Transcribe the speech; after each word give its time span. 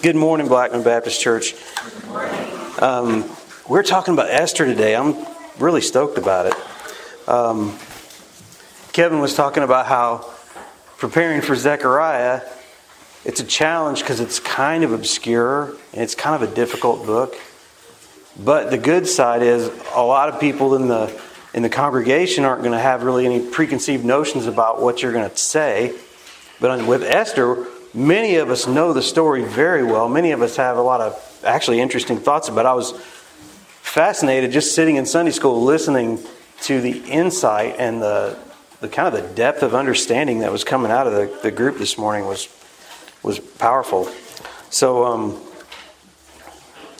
Good 0.00 0.14
morning, 0.14 0.46
Blackman 0.46 0.84
Baptist 0.84 1.20
Church. 1.20 1.56
Um, 2.80 3.28
we're 3.68 3.82
talking 3.82 4.14
about 4.14 4.30
Esther 4.30 4.64
today. 4.64 4.94
I'm 4.94 5.16
really 5.58 5.80
stoked 5.80 6.18
about 6.18 6.46
it. 6.46 6.54
Um, 7.28 7.76
Kevin 8.92 9.18
was 9.18 9.34
talking 9.34 9.64
about 9.64 9.86
how 9.86 10.32
preparing 10.98 11.42
for 11.42 11.56
Zechariah, 11.56 12.42
it's 13.24 13.40
a 13.40 13.44
challenge 13.44 13.98
because 13.98 14.20
it's 14.20 14.38
kind 14.38 14.84
of 14.84 14.92
obscure 14.92 15.74
and 15.92 16.00
it's 16.00 16.14
kind 16.14 16.40
of 16.40 16.48
a 16.48 16.54
difficult 16.54 17.04
book. 17.04 17.34
But 18.38 18.70
the 18.70 18.78
good 18.78 19.08
side 19.08 19.42
is 19.42 19.68
a 19.96 20.02
lot 20.04 20.28
of 20.28 20.38
people 20.38 20.76
in 20.76 20.86
the 20.86 21.20
in 21.54 21.64
the 21.64 21.68
congregation 21.68 22.44
aren't 22.44 22.62
going 22.62 22.70
to 22.70 22.78
have 22.78 23.02
really 23.02 23.26
any 23.26 23.44
preconceived 23.44 24.04
notions 24.04 24.46
about 24.46 24.80
what 24.80 25.02
you're 25.02 25.12
going 25.12 25.28
to 25.28 25.36
say. 25.36 25.92
But 26.60 26.86
with 26.86 27.02
Esther, 27.02 27.66
many 27.98 28.36
of 28.36 28.50
us 28.50 28.66
know 28.66 28.92
the 28.92 29.02
story 29.02 29.42
very 29.42 29.82
well. 29.82 30.08
Many 30.08 30.30
of 30.30 30.40
us 30.40 30.56
have 30.56 30.76
a 30.76 30.82
lot 30.82 31.00
of 31.00 31.40
actually 31.44 31.80
interesting 31.80 32.18
thoughts 32.18 32.48
about 32.48 32.64
it. 32.64 32.68
I 32.68 32.74
was 32.74 32.92
fascinated 33.82 34.52
just 34.52 34.74
sitting 34.74 34.96
in 34.96 35.04
Sunday 35.04 35.32
school 35.32 35.62
listening 35.62 36.20
to 36.62 36.80
the 36.80 36.98
insight 37.04 37.74
and 37.78 38.00
the, 38.00 38.38
the 38.80 38.88
kind 38.88 39.12
of 39.12 39.20
the 39.20 39.34
depth 39.34 39.62
of 39.62 39.74
understanding 39.74 40.40
that 40.40 40.52
was 40.52 40.62
coming 40.62 40.92
out 40.92 41.06
of 41.06 41.12
the, 41.12 41.38
the 41.42 41.50
group 41.50 41.78
this 41.78 41.98
morning 41.98 42.26
was 42.26 42.48
was 43.22 43.40
powerful. 43.40 44.08
So 44.70 45.04
um, 45.04 45.40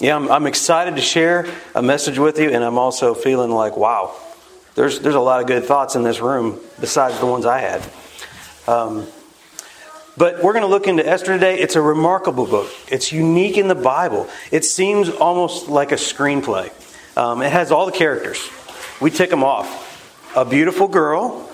yeah, 0.01 0.17
I'm, 0.17 0.29
I'm 0.31 0.47
excited 0.47 0.97
to 0.97 1.03
share 1.03 1.47
a 1.75 1.83
message 1.83 2.19
with 2.19 2.39
you, 2.39 2.51
and 2.51 2.65
I'm 2.65 2.79
also 2.79 3.15
feeling 3.15 3.51
like, 3.51 3.77
wow, 3.77 4.17
there's 4.75 5.01
there's 5.01 5.15
a 5.15 5.21
lot 5.21 5.41
of 5.41 5.47
good 5.47 5.65
thoughts 5.65 5.95
in 5.95 6.03
this 6.03 6.21
room 6.21 6.59
besides 6.81 7.19
the 7.21 7.27
ones 7.27 7.47
I 7.47 7.61
had. 7.61 7.89
Um, 8.67 9.07
but 10.19 10.43
we're 10.43 10.53
going 10.53 10.65
to 10.65 10.69
look 10.69 10.89
into 10.89 11.07
Esther 11.07 11.35
today. 11.35 11.61
It's 11.61 11.77
a 11.77 11.81
remarkable 11.81 12.47
book. 12.47 12.71
It's 12.89 13.13
unique 13.13 13.57
in 13.57 13.69
the 13.69 13.77
Bible. 13.77 14.29
It 14.51 14.65
seems 14.65 15.09
almost 15.09 15.69
like 15.69 15.93
a 15.93 15.97
screenplay. 15.97 16.73
Um, 17.17 17.41
it 17.41 17.53
has 17.53 17.71
all 17.71 17.87
the 17.87 17.93
characters. 17.93 18.51
We 19.01 19.11
tick 19.11 19.31
them 19.31 19.45
off. 19.45 19.87
A 20.37 20.45
beautiful 20.45 20.89
girl, 20.89 21.49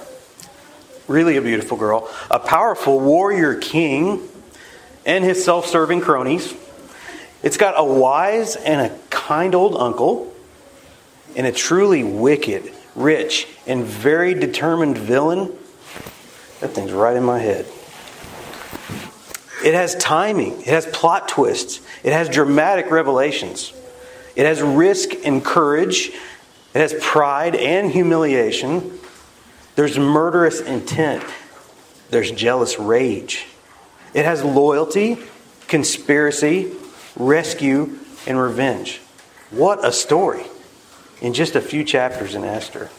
really 1.06 1.36
a 1.36 1.42
beautiful 1.42 1.76
girl, 1.76 2.10
a 2.30 2.38
powerful 2.38 2.98
warrior 2.98 3.54
king, 3.54 4.26
and 5.04 5.22
his 5.22 5.44
self 5.44 5.66
serving 5.66 6.00
cronies. 6.00 6.54
It's 7.42 7.58
got 7.58 7.74
a 7.76 7.84
wise 7.84 8.56
and 8.56 8.80
a 8.80 8.98
kind 9.10 9.54
old 9.54 9.76
uncle, 9.76 10.34
and 11.36 11.46
a 11.46 11.52
truly 11.52 12.02
wicked, 12.02 12.72
rich, 12.94 13.46
and 13.66 13.84
very 13.84 14.32
determined 14.32 14.96
villain. 14.96 15.52
That 16.60 16.70
thing's 16.70 16.92
right 16.92 17.16
in 17.16 17.24
my 17.24 17.38
head. 17.38 17.66
It 19.64 19.72
has 19.72 19.94
timing, 19.94 20.60
it 20.60 20.66
has 20.66 20.84
plot 20.84 21.26
twists, 21.26 21.80
it 22.02 22.12
has 22.12 22.28
dramatic 22.28 22.90
revelations, 22.90 23.72
it 24.36 24.44
has 24.44 24.60
risk 24.60 25.12
and 25.24 25.42
courage, 25.42 26.08
it 26.74 26.78
has 26.78 26.94
pride 27.00 27.56
and 27.56 27.90
humiliation. 27.90 28.98
There's 29.74 29.98
murderous 29.98 30.60
intent, 30.60 31.24
there's 32.10 32.30
jealous 32.30 32.78
rage. 32.78 33.46
It 34.12 34.26
has 34.26 34.44
loyalty, 34.44 35.16
conspiracy, 35.66 36.70
rescue, 37.16 37.98
and 38.26 38.38
revenge. 38.38 39.00
What 39.50 39.82
a 39.82 39.92
story 39.92 40.44
in 41.22 41.32
just 41.32 41.56
a 41.56 41.62
few 41.62 41.84
chapters 41.84 42.34
in 42.34 42.44
Esther. 42.44 42.90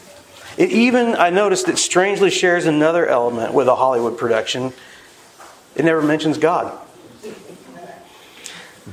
It 0.58 0.70
even, 0.70 1.14
I 1.14 1.30
noticed, 1.30 1.68
it 1.68 1.78
strangely 1.78 2.30
shares 2.30 2.66
another 2.66 3.06
element 3.06 3.54
with 3.54 3.68
a 3.68 3.76
Hollywood 3.76 4.18
production 4.18 4.72
it 5.76 5.84
never 5.84 6.02
mentions 6.02 6.38
God. 6.38 6.76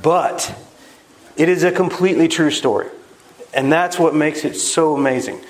But 0.00 0.54
it 1.36 1.48
is 1.48 1.64
a 1.64 1.72
completely 1.72 2.28
true 2.28 2.50
story. 2.50 2.88
And 3.54 3.72
that's 3.72 3.98
what 3.98 4.14
makes 4.14 4.44
it 4.44 4.54
so 4.54 4.94
amazing. 4.94 5.40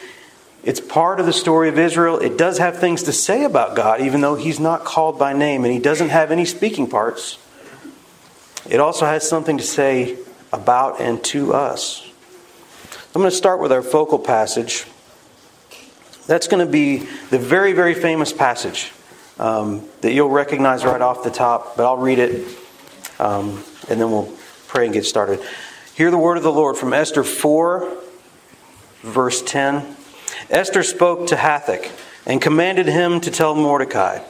It's 0.62 0.80
part 0.80 1.20
of 1.20 1.26
the 1.26 1.32
story 1.32 1.68
of 1.68 1.78
Israel. 1.78 2.18
It 2.18 2.38
does 2.38 2.58
have 2.58 2.78
things 2.78 3.02
to 3.04 3.12
say 3.12 3.44
about 3.44 3.74
God, 3.74 4.00
even 4.00 4.20
though 4.20 4.34
he's 4.34 4.60
not 4.60 4.84
called 4.84 5.18
by 5.18 5.32
name 5.32 5.64
and 5.64 5.72
he 5.72 5.78
doesn't 5.78 6.10
have 6.10 6.30
any 6.30 6.44
speaking 6.44 6.88
parts. 6.88 7.38
It 8.68 8.80
also 8.80 9.04
has 9.04 9.28
something 9.28 9.58
to 9.58 9.64
say 9.64 10.16
about 10.52 11.00
and 11.00 11.22
to 11.24 11.52
us. 11.52 12.10
I'm 13.14 13.20
going 13.20 13.30
to 13.30 13.36
start 13.36 13.60
with 13.60 13.72
our 13.72 13.82
focal 13.82 14.18
passage. 14.18 14.86
That's 16.26 16.48
going 16.48 16.64
to 16.64 16.70
be 16.70 16.98
the 17.30 17.38
very, 17.38 17.72
very 17.72 17.94
famous 17.94 18.32
passage 18.32 18.92
um, 19.38 19.82
that 20.00 20.12
you'll 20.12 20.30
recognize 20.30 20.84
right 20.84 21.00
off 21.00 21.24
the 21.24 21.30
top, 21.30 21.76
but 21.76 21.84
I'll 21.84 21.96
read 21.96 22.18
it 22.18 22.46
um, 23.18 23.62
and 23.88 24.00
then 24.00 24.10
we'll 24.10 24.32
pray 24.68 24.84
and 24.84 24.94
get 24.94 25.04
started. 25.04 25.40
Hear 25.94 26.10
the 26.10 26.18
word 26.18 26.36
of 26.36 26.42
the 26.42 26.52
Lord 26.52 26.76
from 26.76 26.92
Esther 26.92 27.24
4, 27.24 27.96
verse 29.02 29.42
10. 29.42 29.96
Esther 30.50 30.82
spoke 30.82 31.28
to 31.28 31.36
Hathach 31.36 31.90
and 32.26 32.40
commanded 32.40 32.86
him 32.86 33.20
to 33.20 33.30
tell 33.30 33.54
Mordecai 33.54 34.20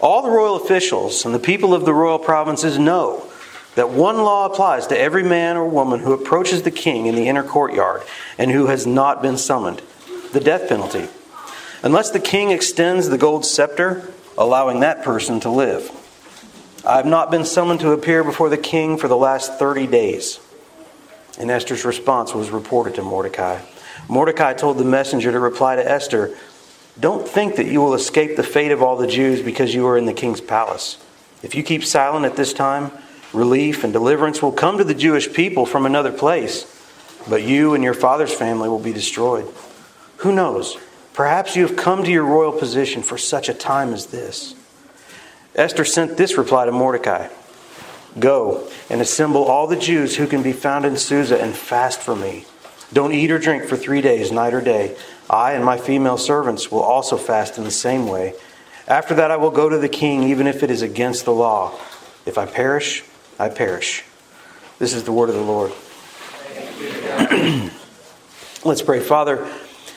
All 0.00 0.22
the 0.22 0.30
royal 0.30 0.56
officials 0.56 1.24
and 1.24 1.34
the 1.34 1.40
people 1.40 1.74
of 1.74 1.84
the 1.84 1.94
royal 1.94 2.18
provinces 2.18 2.78
know 2.78 3.28
that 3.74 3.90
one 3.90 4.18
law 4.18 4.46
applies 4.46 4.86
to 4.88 4.98
every 4.98 5.22
man 5.22 5.56
or 5.56 5.66
woman 5.66 6.00
who 6.00 6.12
approaches 6.12 6.62
the 6.62 6.70
king 6.70 7.06
in 7.06 7.14
the 7.14 7.28
inner 7.28 7.42
courtyard 7.42 8.02
and 8.38 8.50
who 8.50 8.66
has 8.66 8.86
not 8.86 9.22
been 9.22 9.38
summoned 9.38 9.82
the 10.32 10.40
death 10.40 10.68
penalty. 10.68 11.08
Unless 11.82 12.10
the 12.10 12.20
king 12.20 12.50
extends 12.50 13.08
the 13.08 13.18
gold 13.18 13.44
scepter, 13.44 14.12
allowing 14.36 14.80
that 14.80 15.02
person 15.02 15.40
to 15.40 15.50
live. 15.50 15.90
I 16.86 16.96
have 16.96 17.06
not 17.06 17.30
been 17.30 17.44
summoned 17.44 17.80
to 17.80 17.92
appear 17.92 18.24
before 18.24 18.48
the 18.48 18.58
king 18.58 18.98
for 18.98 19.08
the 19.08 19.16
last 19.16 19.58
30 19.58 19.86
days. 19.86 20.40
And 21.38 21.50
Esther's 21.50 21.84
response 21.84 22.34
was 22.34 22.50
reported 22.50 22.96
to 22.96 23.02
Mordecai. 23.02 23.60
Mordecai 24.08 24.52
told 24.54 24.78
the 24.78 24.84
messenger 24.84 25.30
to 25.32 25.38
reply 25.38 25.76
to 25.76 25.90
Esther 25.90 26.36
Don't 26.98 27.26
think 27.26 27.56
that 27.56 27.66
you 27.66 27.80
will 27.80 27.94
escape 27.94 28.36
the 28.36 28.42
fate 28.42 28.72
of 28.72 28.82
all 28.82 28.96
the 28.96 29.06
Jews 29.06 29.40
because 29.40 29.74
you 29.74 29.86
are 29.86 29.96
in 29.96 30.06
the 30.06 30.12
king's 30.12 30.40
palace. 30.40 30.98
If 31.42 31.54
you 31.54 31.62
keep 31.62 31.84
silent 31.84 32.26
at 32.26 32.36
this 32.36 32.52
time, 32.52 32.90
relief 33.32 33.84
and 33.84 33.92
deliverance 33.92 34.42
will 34.42 34.52
come 34.52 34.78
to 34.78 34.84
the 34.84 34.94
Jewish 34.94 35.32
people 35.32 35.66
from 35.66 35.86
another 35.86 36.12
place, 36.12 36.66
but 37.28 37.42
you 37.42 37.74
and 37.74 37.82
your 37.82 37.94
father's 37.94 38.34
family 38.34 38.68
will 38.68 38.78
be 38.78 38.92
destroyed. 38.92 39.48
Who 40.18 40.32
knows? 40.32 40.76
Perhaps 41.14 41.56
you 41.56 41.66
have 41.66 41.76
come 41.76 42.04
to 42.04 42.10
your 42.10 42.24
royal 42.24 42.52
position 42.52 43.02
for 43.02 43.18
such 43.18 43.48
a 43.48 43.54
time 43.54 43.92
as 43.92 44.06
this. 44.06 44.54
Esther 45.54 45.84
sent 45.84 46.16
this 46.16 46.38
reply 46.38 46.64
to 46.64 46.72
Mordecai 46.72 47.28
Go 48.18 48.68
and 48.90 49.00
assemble 49.00 49.44
all 49.44 49.66
the 49.66 49.76
Jews 49.76 50.16
who 50.16 50.26
can 50.26 50.42
be 50.42 50.52
found 50.52 50.84
in 50.84 50.96
Susa 50.96 51.40
and 51.40 51.54
fast 51.54 52.00
for 52.00 52.14
me. 52.14 52.44
Don't 52.92 53.12
eat 53.12 53.30
or 53.30 53.38
drink 53.38 53.64
for 53.64 53.76
three 53.76 54.02
days, 54.02 54.30
night 54.30 54.52
or 54.52 54.60
day. 54.60 54.96
I 55.30 55.52
and 55.52 55.64
my 55.64 55.78
female 55.78 56.18
servants 56.18 56.70
will 56.70 56.82
also 56.82 57.16
fast 57.16 57.56
in 57.56 57.64
the 57.64 57.70
same 57.70 58.06
way. 58.06 58.34
After 58.86 59.14
that, 59.14 59.30
I 59.30 59.36
will 59.36 59.50
go 59.50 59.70
to 59.70 59.78
the 59.78 59.88
king, 59.88 60.24
even 60.24 60.46
if 60.46 60.62
it 60.62 60.70
is 60.70 60.82
against 60.82 61.24
the 61.24 61.32
law. 61.32 61.72
If 62.26 62.36
I 62.36 62.44
perish, 62.44 63.02
I 63.38 63.48
perish. 63.48 64.04
This 64.78 64.92
is 64.92 65.04
the 65.04 65.12
word 65.12 65.30
of 65.30 65.36
the 65.36 65.40
Lord. 65.40 65.72
Let's 68.64 68.82
pray. 68.82 69.00
Father, 69.00 69.48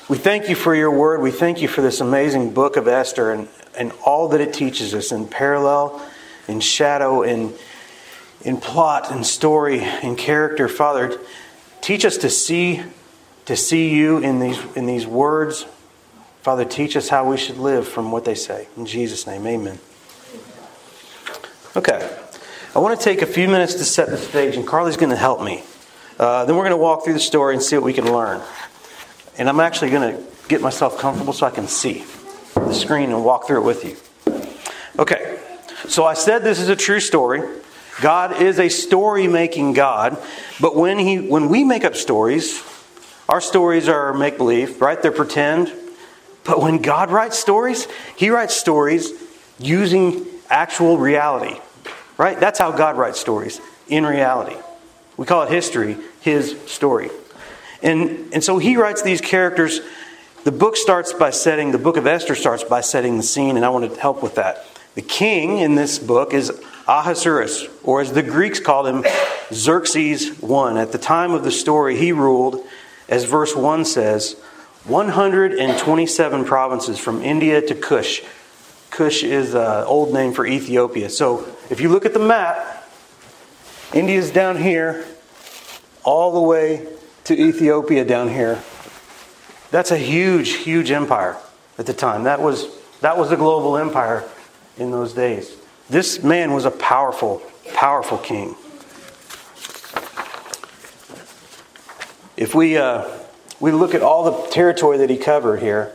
we 0.08 0.18
thank 0.18 0.50
you 0.50 0.56
for 0.56 0.76
your 0.76 0.92
word. 0.92 1.22
We 1.22 1.32
thank 1.32 1.62
you 1.62 1.68
for 1.68 1.82
this 1.82 2.00
amazing 2.00 2.54
book 2.54 2.78
of 2.78 2.88
Esther 2.88 3.32
and, 3.32 3.48
and 3.76 3.92
all 4.06 4.30
that 4.30 4.42
it 4.42 4.54
teaches 4.54 4.94
us 4.94 5.12
in 5.12 5.28
parallel, 5.28 6.02
in 6.48 6.60
shadow, 6.60 7.24
in, 7.24 7.54
in 8.42 8.58
plot, 8.58 9.12
in 9.12 9.24
story, 9.24 9.84
in 10.04 10.16
character. 10.16 10.68
Father, 10.68 11.18
teach 11.82 12.06
us 12.06 12.18
to 12.18 12.30
see 12.30 12.84
to 13.46 13.56
see 13.56 13.90
you 13.90 14.18
in 14.18 14.40
these 14.40 14.60
in 14.76 14.86
these 14.86 15.08
words. 15.08 15.66
Father, 16.42 16.66
teach 16.66 16.96
us 16.96 17.10
how 17.10 17.28
we 17.28 17.38
should 17.38 17.58
live 17.58 17.88
from 17.88 18.12
what 18.12 18.26
they 18.26 18.36
say. 18.36 18.68
In 18.78 18.86
Jesus' 18.86 19.26
name, 19.26 19.46
amen. 19.48 19.80
Okay. 21.76 22.18
I 22.76 22.80
want 22.80 23.00
to 23.00 23.04
take 23.04 23.22
a 23.22 23.26
few 23.26 23.48
minutes 23.48 23.76
to 23.76 23.86
set 23.86 24.10
the 24.10 24.18
stage, 24.18 24.56
and 24.56 24.68
Carly's 24.68 24.98
going 24.98 25.10
to 25.10 25.16
help 25.16 25.42
me. 25.42 25.64
Uh, 26.20 26.46
then 26.46 26.56
we're 26.56 26.64
going 26.64 26.72
to 26.72 26.78
walk 26.78 27.04
through 27.04 27.14
the 27.14 27.20
story 27.20 27.56
and 27.56 27.64
see 27.64 27.76
what 27.76 27.86
we 27.86 27.94
can 27.94 28.12
learn. 28.12 28.42
And 29.38 29.50
I'm 29.50 29.60
actually 29.60 29.92
going 29.92 30.16
to 30.16 30.24
get 30.48 30.62
myself 30.62 30.98
comfortable 30.98 31.34
so 31.34 31.46
I 31.46 31.52
can 31.52 31.68
see 31.68 32.06
the 32.56 32.74
screen 32.74 33.12
and 33.12 33.24
walk 33.24 33.48
through 33.48 33.62
it 33.62 33.66
with 33.66 33.84
you. 33.84 33.98
Okay, 34.98 35.40
so 35.88 36.06
I 36.06 36.14
said 36.14 36.44
this 36.44 36.60
is 36.60 36.70
a 36.70 36.76
true 36.76 37.00
story. 37.00 37.42
God 38.02 38.42
is 38.42 38.60
a 38.60 38.70
story 38.70 39.28
making 39.28 39.74
God, 39.74 40.18
but 40.60 40.76
when, 40.76 41.00
he, 41.00 41.20
when 41.20 41.50
we 41.50 41.64
make 41.64 41.84
up 41.84 41.96
stories, 41.96 42.64
our 43.28 43.42
stories 43.42 43.90
are 43.90 44.14
make 44.14 44.38
believe, 44.38 44.82
right? 44.82 45.02
They're 45.02 45.12
pretend. 45.12 45.74
But 46.44 46.62
when 46.62 46.82
God 46.82 47.10
writes 47.10 47.38
stories, 47.40 47.88
He 48.16 48.30
writes 48.30 48.56
stories 48.56 49.12
using 49.60 50.26
actual 50.50 50.98
reality, 50.98 51.60
right? 52.18 52.40
That's 52.40 52.60
how 52.60 52.72
God 52.72 52.98
writes 52.98 53.20
stories, 53.20 53.60
in 53.88 54.06
reality. 54.06 54.56
We 55.18 55.26
call 55.26 55.44
it 55.44 55.50
history, 55.50 55.98
His 56.22 56.56
story. 56.68 57.10
And, 57.86 58.34
and 58.34 58.44
so 58.44 58.58
he 58.58 58.76
writes 58.78 59.04
these 59.04 59.22
characters. 59.22 59.80
The 60.44 60.52
book 60.52 60.76
starts 60.76 61.14
by 61.14 61.30
setting, 61.30 61.72
the 61.72 61.78
book 61.78 61.98
of 61.98 62.08
Esther 62.08 62.36
starts 62.36 62.64
by 62.64 62.82
setting 62.82 63.18
the 63.18 63.24
scene, 63.24 63.56
and 63.56 63.64
I 63.64 63.70
want 63.70 63.94
to 63.94 64.00
help 64.00 64.22
with 64.24 64.36
that. 64.36 64.66
The 64.96 65.04
king 65.04 65.60
in 65.60 65.76
this 65.76 66.00
book 66.00 66.34
is 66.34 66.52
Ahasuerus, 66.88 67.68
or 67.84 68.02
as 68.02 68.12
the 68.14 68.24
Greeks 68.24 68.60
called 68.60 68.88
him, 68.88 69.06
Xerxes 69.54 70.44
I. 70.44 70.82
At 70.82 70.92
the 70.92 70.98
time 70.98 71.32
of 71.32 71.44
the 71.44 71.52
story, 71.52 71.96
he 71.96 72.12
ruled, 72.12 72.66
as 73.08 73.26
verse 73.26 73.56
1 73.56 73.86
says, 73.86 74.34
127 74.86 76.46
provinces 76.46 76.98
from 76.98 77.22
India 77.22 77.62
to 77.62 77.76
Kush. 77.76 78.22
Kush 78.90 79.24
is 79.24 79.54
an 79.54 79.84
old 79.84 80.12
name 80.14 80.34
for 80.34 80.46
Ethiopia. 80.46 81.10
So 81.10 81.46
if 81.70 81.82
you 81.82 81.90
look 81.90 82.06
at 82.06 82.14
the 82.14 82.20
map, 82.20 82.88
India's 83.94 84.32
down 84.32 84.58
here, 84.58 85.06
all 86.04 86.34
the 86.34 86.42
way 86.42 86.88
to 87.26 87.40
Ethiopia 87.40 88.06
down 88.06 88.30
here. 88.30 88.62
That's 89.72 89.92
a 89.92 89.98
huge, 89.98 90.54
huge 90.54 90.92
empire 90.92 91.38
at 91.78 91.86
the 91.86 91.94
time. 91.94 92.24
That 92.24 92.42
was, 92.42 92.68
that 93.02 93.18
was 93.18 93.32
a 93.32 93.36
global 93.36 93.78
empire 93.78 94.24
in 94.78 94.92
those 94.92 95.14
days. 95.14 95.56
This 95.90 96.24
man 96.24 96.54
was 96.54 96.66
a 96.66 96.72
powerful, 96.72 97.42
powerful 97.74 98.18
king. 98.18 98.56
If 102.38 102.54
we, 102.54 102.78
uh, 102.78 103.10
we 103.60 103.72
look 103.72 103.96
at 103.96 104.02
all 104.02 104.24
the 104.24 104.52
territory 104.52 104.98
that 105.00 105.10
he 105.10 105.18
covered 105.18 105.62
here, 105.62 105.94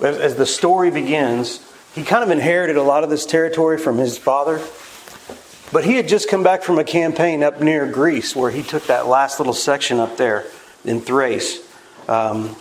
as, 0.00 0.18
as 0.18 0.36
the 0.36 0.46
story 0.46 0.90
begins, 0.90 1.60
he 1.94 2.04
kind 2.04 2.24
of 2.24 2.30
inherited 2.30 2.76
a 2.76 2.82
lot 2.82 3.04
of 3.04 3.10
this 3.10 3.26
territory 3.26 3.76
from 3.76 3.98
his 3.98 4.16
father. 4.16 4.60
But 5.72 5.84
he 5.84 5.94
had 5.94 6.08
just 6.08 6.28
come 6.28 6.42
back 6.42 6.62
from 6.62 6.78
a 6.78 6.84
campaign 6.84 7.42
up 7.42 7.60
near 7.60 7.86
Greece 7.86 8.34
where 8.34 8.50
he 8.50 8.62
took 8.62 8.86
that 8.86 9.06
last 9.06 9.38
little 9.38 9.52
section 9.52 10.00
up 10.00 10.16
there 10.16 10.46
in 10.84 11.00
Thrace. 11.00 11.60
Um, 12.08 12.56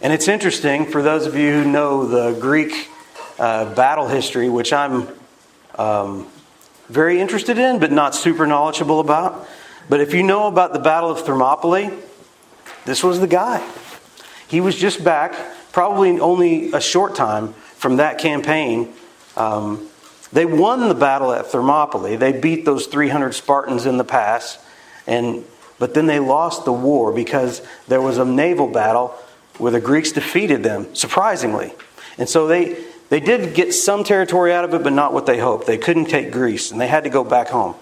and 0.00 0.12
it's 0.12 0.28
interesting 0.28 0.86
for 0.86 1.02
those 1.02 1.26
of 1.26 1.36
you 1.36 1.62
who 1.62 1.70
know 1.70 2.06
the 2.06 2.38
Greek 2.40 2.88
uh, 3.38 3.72
battle 3.74 4.08
history, 4.08 4.48
which 4.48 4.72
I'm 4.72 5.08
um, 5.76 6.26
very 6.88 7.20
interested 7.20 7.58
in, 7.58 7.78
but 7.78 7.92
not 7.92 8.14
super 8.14 8.46
knowledgeable 8.46 9.00
about. 9.00 9.48
But 9.88 10.00
if 10.00 10.14
you 10.14 10.22
know 10.22 10.46
about 10.46 10.72
the 10.72 10.78
Battle 10.78 11.10
of 11.10 11.20
Thermopylae, 11.20 11.90
this 12.84 13.02
was 13.02 13.20
the 13.20 13.26
guy. 13.26 13.66
He 14.48 14.60
was 14.60 14.76
just 14.76 15.02
back, 15.02 15.34
probably 15.72 16.20
only 16.20 16.72
a 16.72 16.80
short 16.80 17.14
time 17.14 17.52
from 17.52 17.96
that 17.96 18.18
campaign. 18.18 18.92
Um, 19.36 19.88
they 20.32 20.46
won 20.46 20.88
the 20.88 20.94
battle 20.94 21.32
at 21.32 21.46
Thermopylae. 21.46 22.16
They 22.16 22.32
beat 22.32 22.64
those 22.64 22.86
300 22.86 23.32
Spartans 23.32 23.86
in 23.86 23.98
the 23.98 24.04
pass, 24.04 24.58
and 25.06 25.44
but 25.82 25.94
then 25.94 26.06
they 26.06 26.20
lost 26.20 26.64
the 26.64 26.72
war 26.72 27.12
because 27.12 27.60
there 27.88 28.00
was 28.00 28.16
a 28.16 28.24
naval 28.24 28.68
battle 28.68 29.08
where 29.58 29.72
the 29.72 29.80
Greeks 29.80 30.12
defeated 30.12 30.62
them, 30.62 30.94
surprisingly. 30.94 31.72
And 32.18 32.28
so 32.28 32.46
they, 32.46 32.80
they 33.08 33.18
did 33.18 33.52
get 33.52 33.74
some 33.74 34.04
territory 34.04 34.52
out 34.52 34.64
of 34.64 34.74
it, 34.74 34.84
but 34.84 34.92
not 34.92 35.12
what 35.12 35.26
they 35.26 35.40
hoped. 35.40 35.66
They 35.66 35.78
couldn't 35.78 36.04
take 36.04 36.30
Greece, 36.30 36.70
and 36.70 36.80
they 36.80 36.86
had 36.86 37.02
to 37.02 37.10
go 37.10 37.24
back 37.24 37.48
home. 37.48 37.74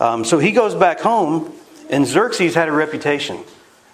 Um, 0.00 0.24
so 0.24 0.38
he 0.38 0.52
goes 0.52 0.74
back 0.74 1.00
home, 1.00 1.52
and 1.90 2.06
Xerxes 2.06 2.54
had 2.54 2.70
a 2.70 2.72
reputation. 2.72 3.40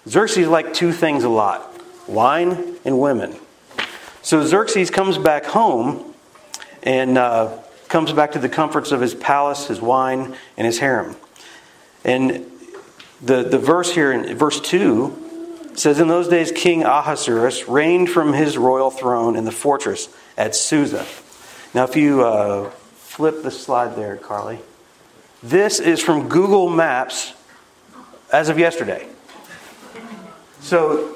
Xerxes 0.07 0.47
liked 0.47 0.73
two 0.73 0.93
things 0.93 1.25
a 1.25 1.29
lot 1.29 1.69
wine 2.07 2.77
and 2.85 2.97
women. 2.97 3.35
So 4.21 4.45
Xerxes 4.45 4.89
comes 4.89 5.17
back 5.17 5.43
home 5.43 6.13
and 6.81 7.17
uh, 7.17 7.57
comes 7.89 8.13
back 8.13 8.31
to 8.31 8.39
the 8.39 8.47
comforts 8.47 8.93
of 8.93 9.01
his 9.01 9.13
palace, 9.13 9.67
his 9.67 9.81
wine, 9.81 10.37
and 10.55 10.65
his 10.65 10.79
harem. 10.79 11.17
And 12.05 12.49
the, 13.21 13.43
the 13.43 13.59
verse 13.59 13.93
here 13.93 14.11
in 14.11 14.35
verse 14.37 14.59
2 14.61 15.71
says, 15.75 15.99
In 15.99 16.07
those 16.07 16.27
days, 16.27 16.51
King 16.51 16.83
Ahasuerus 16.83 17.67
reigned 17.67 18.09
from 18.09 18.33
his 18.33 18.57
royal 18.57 18.91
throne 18.91 19.35
in 19.35 19.45
the 19.45 19.51
fortress 19.51 20.09
at 20.37 20.55
Susa. 20.55 21.05
Now, 21.73 21.83
if 21.83 21.95
you 21.95 22.23
uh, 22.23 22.69
flip 22.69 23.43
the 23.43 23.51
slide 23.51 23.95
there, 23.95 24.17
Carly, 24.17 24.59
this 25.43 25.79
is 25.79 26.01
from 26.01 26.29
Google 26.29 26.69
Maps 26.69 27.33
as 28.31 28.49
of 28.49 28.59
yesterday. 28.59 29.07
So, 30.61 31.15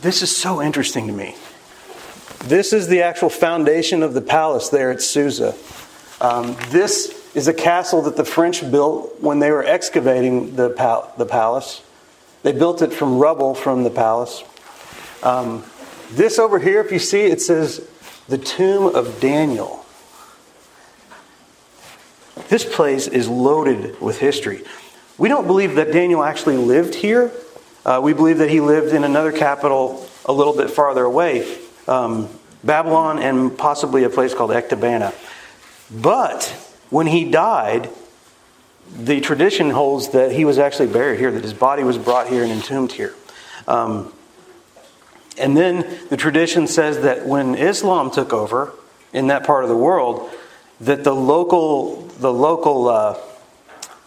this 0.00 0.22
is 0.22 0.36
so 0.36 0.62
interesting 0.62 1.06
to 1.08 1.12
me. 1.12 1.34
This 2.44 2.72
is 2.72 2.86
the 2.88 3.02
actual 3.02 3.30
foundation 3.30 4.02
of 4.02 4.14
the 4.14 4.20
palace 4.20 4.68
there 4.68 4.90
at 4.90 5.02
Susa. 5.02 5.56
Um, 6.20 6.56
this 6.68 7.17
is 7.34 7.48
a 7.48 7.54
castle 7.54 8.02
that 8.02 8.16
the 8.16 8.24
French 8.24 8.68
built 8.70 9.20
when 9.20 9.38
they 9.38 9.50
were 9.50 9.64
excavating 9.64 10.56
the, 10.56 10.70
pal- 10.70 11.12
the 11.18 11.26
palace. 11.26 11.82
They 12.42 12.52
built 12.52 12.82
it 12.82 12.92
from 12.92 13.18
rubble 13.18 13.54
from 13.54 13.84
the 13.84 13.90
palace. 13.90 14.42
Um, 15.22 15.64
this 16.10 16.38
over 16.38 16.58
here, 16.58 16.80
if 16.80 16.92
you 16.92 16.98
see, 16.98 17.22
it 17.22 17.40
says 17.40 17.86
the 18.28 18.38
tomb 18.38 18.94
of 18.94 19.20
Daniel. 19.20 19.84
This 22.48 22.64
place 22.64 23.06
is 23.06 23.28
loaded 23.28 24.00
with 24.00 24.18
history. 24.18 24.62
We 25.18 25.28
don't 25.28 25.46
believe 25.46 25.74
that 25.74 25.92
Daniel 25.92 26.22
actually 26.22 26.56
lived 26.56 26.94
here. 26.94 27.32
Uh, 27.84 28.00
we 28.02 28.12
believe 28.12 28.38
that 28.38 28.50
he 28.50 28.60
lived 28.60 28.94
in 28.94 29.04
another 29.04 29.32
capital 29.32 30.06
a 30.24 30.32
little 30.32 30.56
bit 30.56 30.70
farther 30.70 31.04
away, 31.04 31.58
um, 31.86 32.28
Babylon, 32.62 33.18
and 33.18 33.56
possibly 33.56 34.04
a 34.04 34.10
place 34.10 34.34
called 34.34 34.50
Ecbatana. 34.50 35.12
But 35.90 36.67
when 36.90 37.06
he 37.06 37.30
died, 37.30 37.90
the 38.96 39.20
tradition 39.20 39.70
holds 39.70 40.10
that 40.10 40.32
he 40.32 40.44
was 40.44 40.58
actually 40.58 40.92
buried 40.92 41.18
here, 41.18 41.30
that 41.30 41.42
his 41.42 41.54
body 41.54 41.82
was 41.82 41.98
brought 41.98 42.28
here 42.28 42.42
and 42.42 42.52
entombed 42.52 42.92
here. 42.92 43.14
Um, 43.66 44.12
and 45.38 45.56
then 45.56 45.98
the 46.08 46.16
tradition 46.16 46.66
says 46.66 47.00
that 47.02 47.26
when 47.26 47.54
Islam 47.54 48.10
took 48.10 48.32
over 48.32 48.72
in 49.12 49.28
that 49.28 49.44
part 49.44 49.62
of 49.62 49.70
the 49.70 49.76
world, 49.76 50.30
that 50.80 51.04
the 51.04 51.14
local, 51.14 52.02
the 52.18 52.32
local 52.32 52.88
uh, 52.88 53.18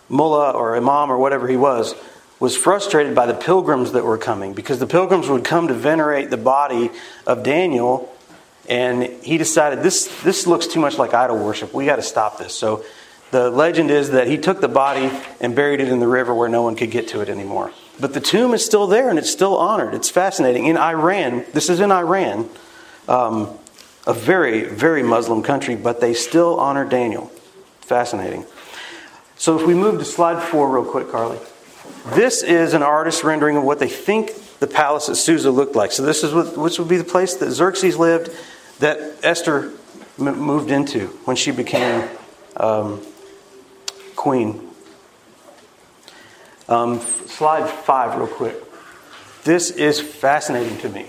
mullah 0.10 0.52
or 0.52 0.76
imam 0.76 1.12
or 1.12 1.18
whatever 1.18 1.48
he 1.48 1.58
was, 1.58 1.96
was 2.40 2.58
frustrated 2.58 3.14
by 3.14 3.28
the 3.28 3.34
pilgrims 3.36 3.92
that 3.92 4.04
were 4.04 4.18
coming 4.18 4.54
because 4.54 4.80
the 4.80 4.88
pilgrims 4.88 5.30
would 5.30 5.44
come 5.44 5.68
to 5.68 5.74
venerate 5.74 6.32
the 6.32 6.38
body 6.38 6.90
of 7.28 7.44
Daniel 7.44 8.11
and 8.70 9.04
he 9.24 9.38
decided 9.38 9.84
this, 9.84 10.08
this 10.24 10.48
looks 10.48 10.68
too 10.68 10.80
much 10.80 10.98
like 10.98 11.14
idol 11.14 11.38
worship. 11.38 11.74
We 11.74 11.86
got 11.86 11.98
to 11.98 12.04
stop 12.04 12.38
this. 12.38 12.54
So 12.54 12.84
the 13.32 13.50
legend 13.50 13.92
is 13.92 14.12
that 14.12 14.28
he 14.28 14.38
took 14.38 14.62
the 14.62 14.68
body 14.68 15.12
and 15.40 15.56
buried 15.56 15.80
it 15.80 15.88
in 15.88 16.00
the 16.00 16.08
river 16.08 16.34
where 16.34 16.50
no 16.50 16.62
one 16.62 16.76
could 16.76 16.92
get 16.92 17.08
to 17.10 17.22
it 17.22 17.30
anymore. 17.30 17.72
But 18.00 18.14
the 18.14 18.20
tomb 18.20 18.54
is 18.54 18.66
still 18.66 18.88
there 18.88 19.10
and 19.10 19.18
it's 19.18 19.30
still 19.30 19.58
honored. 19.58 19.94
It's 19.94 20.10
fascinating. 20.10 20.66
In 20.66 20.78
Iran, 20.78 21.46
this 21.54 21.70
is 21.70 21.80
in 21.80 21.92
Iran, 21.92 22.50
um, 23.08 23.58
a 24.06 24.14
very, 24.14 24.66
very 24.66 25.04
Muslim 25.04 25.44
country, 25.44 25.76
but 25.76 26.02
they 26.02 26.14
still 26.14 26.60
honor 26.60 26.86
Daniel. 26.86 27.28
Fascinating. 27.82 28.46
So 29.38 29.60
if 29.60 29.66
we 29.66 29.74
move 29.74 30.00
to 30.00 30.06
slide 30.06 30.42
four, 30.42 30.70
real 30.70 30.86
quick, 30.86 31.10
Carly. 31.10 31.40
This 32.14 32.42
is 32.42 32.74
an 32.74 32.84
artist's 32.84 33.24
rendering 33.24 33.58
of 33.58 33.64
what 33.64 33.80
they 33.80 33.90
think 33.90 34.32
the 34.62 34.68
palace 34.68 35.10
at 35.10 35.18
Susa 35.18 35.50
looked 35.50 35.76
like. 35.76 35.92
So 35.92 36.04
this 36.04 36.24
is 36.24 36.34
what, 36.34 36.56
which 36.56 36.78
would 36.78 36.88
be 36.88 36.98
the 36.98 37.04
place 37.04 37.34
that 37.34 37.50
Xerxes 37.50 37.98
lived 37.98 38.30
that 38.80 39.18
Esther 39.24 39.72
m- 40.20 40.40
moved 40.40 40.70
into 40.70 41.08
when 41.26 41.36
she 41.36 41.50
became 41.50 42.08
um, 42.58 43.02
queen. 44.16 44.70
Um, 46.70 47.00
slide 47.00 47.68
five, 47.70 48.18
real 48.18 48.28
quick. 48.28 48.56
This 49.44 49.72
is 49.72 50.00
fascinating 50.00 50.78
to 50.78 50.90
me. 50.90 51.08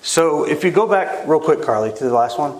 So, 0.00 0.44
if 0.44 0.64
you 0.64 0.70
go 0.70 0.86
back 0.88 1.28
real 1.28 1.40
quick, 1.40 1.60
Carly, 1.60 1.92
to 1.92 2.04
the 2.04 2.14
last 2.14 2.38
one, 2.38 2.58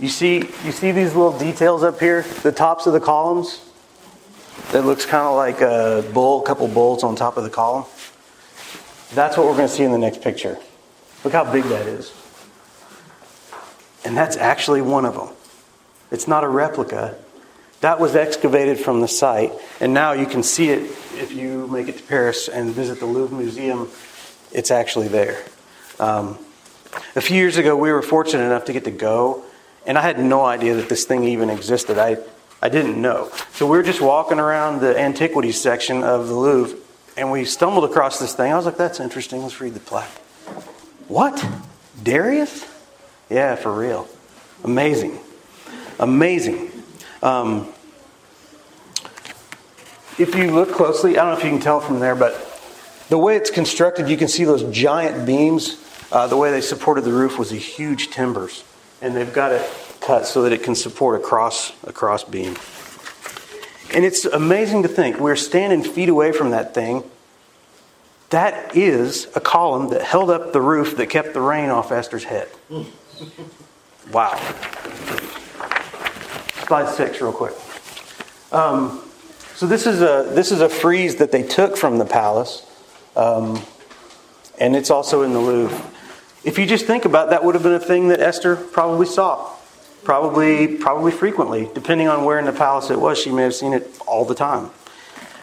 you 0.00 0.08
see, 0.08 0.38
you 0.64 0.72
see 0.72 0.90
these 0.90 1.14
little 1.14 1.38
details 1.38 1.84
up 1.84 2.00
here, 2.00 2.22
the 2.42 2.50
tops 2.50 2.88
of 2.88 2.94
the 2.94 3.00
columns. 3.00 3.60
That 4.72 4.84
looks 4.84 5.04
kind 5.04 5.26
of 5.26 5.36
like 5.36 5.60
a 5.60 6.04
bull, 6.12 6.42
a 6.42 6.46
couple 6.46 6.66
bulls 6.68 7.04
on 7.04 7.16
top 7.16 7.36
of 7.36 7.44
the 7.44 7.50
column. 7.50 7.84
That's 9.14 9.36
what 9.36 9.46
we're 9.46 9.56
going 9.56 9.68
to 9.68 9.74
see 9.74 9.84
in 9.84 9.92
the 9.92 9.98
next 9.98 10.22
picture. 10.22 10.58
Look 11.24 11.34
how 11.34 11.50
big 11.50 11.64
that 11.64 11.86
is. 11.86 12.12
And 14.04 14.16
that's 14.16 14.36
actually 14.36 14.80
one 14.80 15.04
of 15.04 15.14
them. 15.14 15.28
It's 16.10 16.26
not 16.26 16.44
a 16.44 16.48
replica. 16.48 17.16
That 17.80 18.00
was 18.00 18.14
excavated 18.14 18.78
from 18.78 19.00
the 19.00 19.08
site, 19.08 19.52
and 19.80 19.92
now 19.92 20.12
you 20.12 20.26
can 20.26 20.42
see 20.42 20.68
it 20.68 20.82
if 21.14 21.32
you 21.32 21.66
make 21.66 21.88
it 21.88 21.96
to 21.98 22.02
Paris 22.04 22.48
and 22.48 22.70
visit 22.70 23.00
the 23.00 23.06
Louvre 23.06 23.36
Museum. 23.36 23.88
It's 24.52 24.70
actually 24.70 25.08
there. 25.08 25.42
Um, 25.98 26.38
a 27.16 27.20
few 27.20 27.36
years 27.36 27.56
ago, 27.56 27.76
we 27.76 27.90
were 27.90 28.02
fortunate 28.02 28.44
enough 28.44 28.66
to 28.66 28.72
get 28.72 28.84
to 28.84 28.90
go, 28.90 29.42
and 29.84 29.98
I 29.98 30.02
had 30.02 30.18
no 30.20 30.44
idea 30.44 30.74
that 30.76 30.88
this 30.88 31.04
thing 31.04 31.24
even 31.24 31.50
existed. 31.50 31.98
I, 31.98 32.18
I 32.62 32.68
didn't 32.68 33.00
know. 33.02 33.30
So 33.54 33.66
we 33.66 33.76
were 33.76 33.82
just 33.82 34.00
walking 34.00 34.38
around 34.38 34.80
the 34.80 34.96
antiquities 34.96 35.60
section 35.60 36.04
of 36.04 36.28
the 36.28 36.34
Louvre, 36.34 36.78
and 37.16 37.32
we 37.32 37.44
stumbled 37.44 37.84
across 37.84 38.20
this 38.20 38.34
thing. 38.34 38.52
I 38.52 38.56
was 38.56 38.64
like, 38.64 38.76
that's 38.76 39.00
interesting. 39.00 39.42
Let's 39.42 39.60
read 39.60 39.74
the 39.74 39.80
plaque. 39.80 40.08
What? 41.08 41.44
Darius? 42.02 42.64
Yeah, 43.28 43.56
for 43.56 43.72
real. 43.72 44.08
Amazing. 44.62 45.18
Amazing. 45.98 46.70
Um, 47.20 47.68
if 50.18 50.34
you 50.36 50.52
look 50.52 50.72
closely, 50.72 51.18
I 51.18 51.24
don't 51.24 51.34
know 51.34 51.38
if 51.38 51.44
you 51.44 51.50
can 51.50 51.60
tell 51.60 51.80
from 51.80 51.98
there, 51.98 52.14
but 52.14 52.48
the 53.08 53.18
way 53.18 53.36
it's 53.36 53.50
constructed, 53.50 54.08
you 54.08 54.16
can 54.16 54.28
see 54.28 54.44
those 54.44 54.62
giant 54.74 55.26
beams. 55.26 55.78
Uh, 56.12 56.28
the 56.28 56.36
way 56.36 56.50
they 56.50 56.60
supported 56.60 57.02
the 57.02 57.12
roof 57.12 57.38
was 57.38 57.50
the 57.50 57.56
huge 57.56 58.10
timbers. 58.10 58.62
And 59.00 59.16
they've 59.16 59.32
got 59.32 59.50
it 59.50 59.62
cut 60.02 60.26
so 60.26 60.42
that 60.42 60.52
it 60.52 60.62
can 60.62 60.74
support 60.74 61.20
a 61.20 61.24
cross, 61.24 61.72
a 61.84 61.92
cross 61.92 62.24
beam. 62.24 62.56
And 63.94 64.04
it's 64.04 64.24
amazing 64.24 64.82
to 64.82 64.88
think 64.88 65.18
we're 65.18 65.36
standing 65.36 65.82
feet 65.82 66.08
away 66.08 66.32
from 66.32 66.50
that 66.50 66.74
thing. 66.74 67.04
That 68.30 68.76
is 68.76 69.28
a 69.34 69.40
column 69.40 69.90
that 69.90 70.02
held 70.02 70.30
up 70.30 70.52
the 70.52 70.60
roof 70.60 70.96
that 70.96 71.10
kept 71.10 71.34
the 71.34 71.40
rain 71.40 71.68
off 71.68 71.92
Esther's 71.92 72.24
head. 72.24 72.48
Wow. 74.10 74.36
Slide 76.66 76.88
six, 76.88 77.20
real 77.20 77.32
quick. 77.32 77.54
Um, 78.50 79.02
so 79.54 79.66
this 79.66 79.86
is 79.86 80.02
a 80.02 80.28
this 80.34 80.50
is 80.50 80.60
a 80.60 80.68
frieze 80.68 81.16
that 81.16 81.30
they 81.30 81.42
took 81.42 81.76
from 81.76 81.98
the 81.98 82.04
palace, 82.04 82.66
um, 83.16 83.62
and 84.58 84.74
it's 84.74 84.90
also 84.90 85.22
in 85.22 85.32
the 85.32 85.38
Louvre. 85.38 85.80
If 86.44 86.58
you 86.58 86.66
just 86.66 86.84
think 86.84 87.04
about 87.04 87.28
it, 87.28 87.30
that 87.30 87.44
would 87.44 87.54
have 87.54 87.62
been 87.62 87.74
a 87.74 87.80
thing 87.80 88.08
that 88.08 88.20
Esther 88.20 88.56
probably 88.56 89.06
saw, 89.06 89.51
probably 90.04 90.76
probably 90.76 91.12
frequently, 91.12 91.68
depending 91.74 92.08
on 92.08 92.24
where 92.24 92.38
in 92.38 92.44
the 92.44 92.52
palace 92.52 92.90
it 92.90 93.00
was. 93.00 93.18
She 93.18 93.30
may 93.30 93.42
have 93.42 93.54
seen 93.54 93.72
it 93.72 93.88
all 94.06 94.24
the 94.24 94.34
time. 94.34 94.70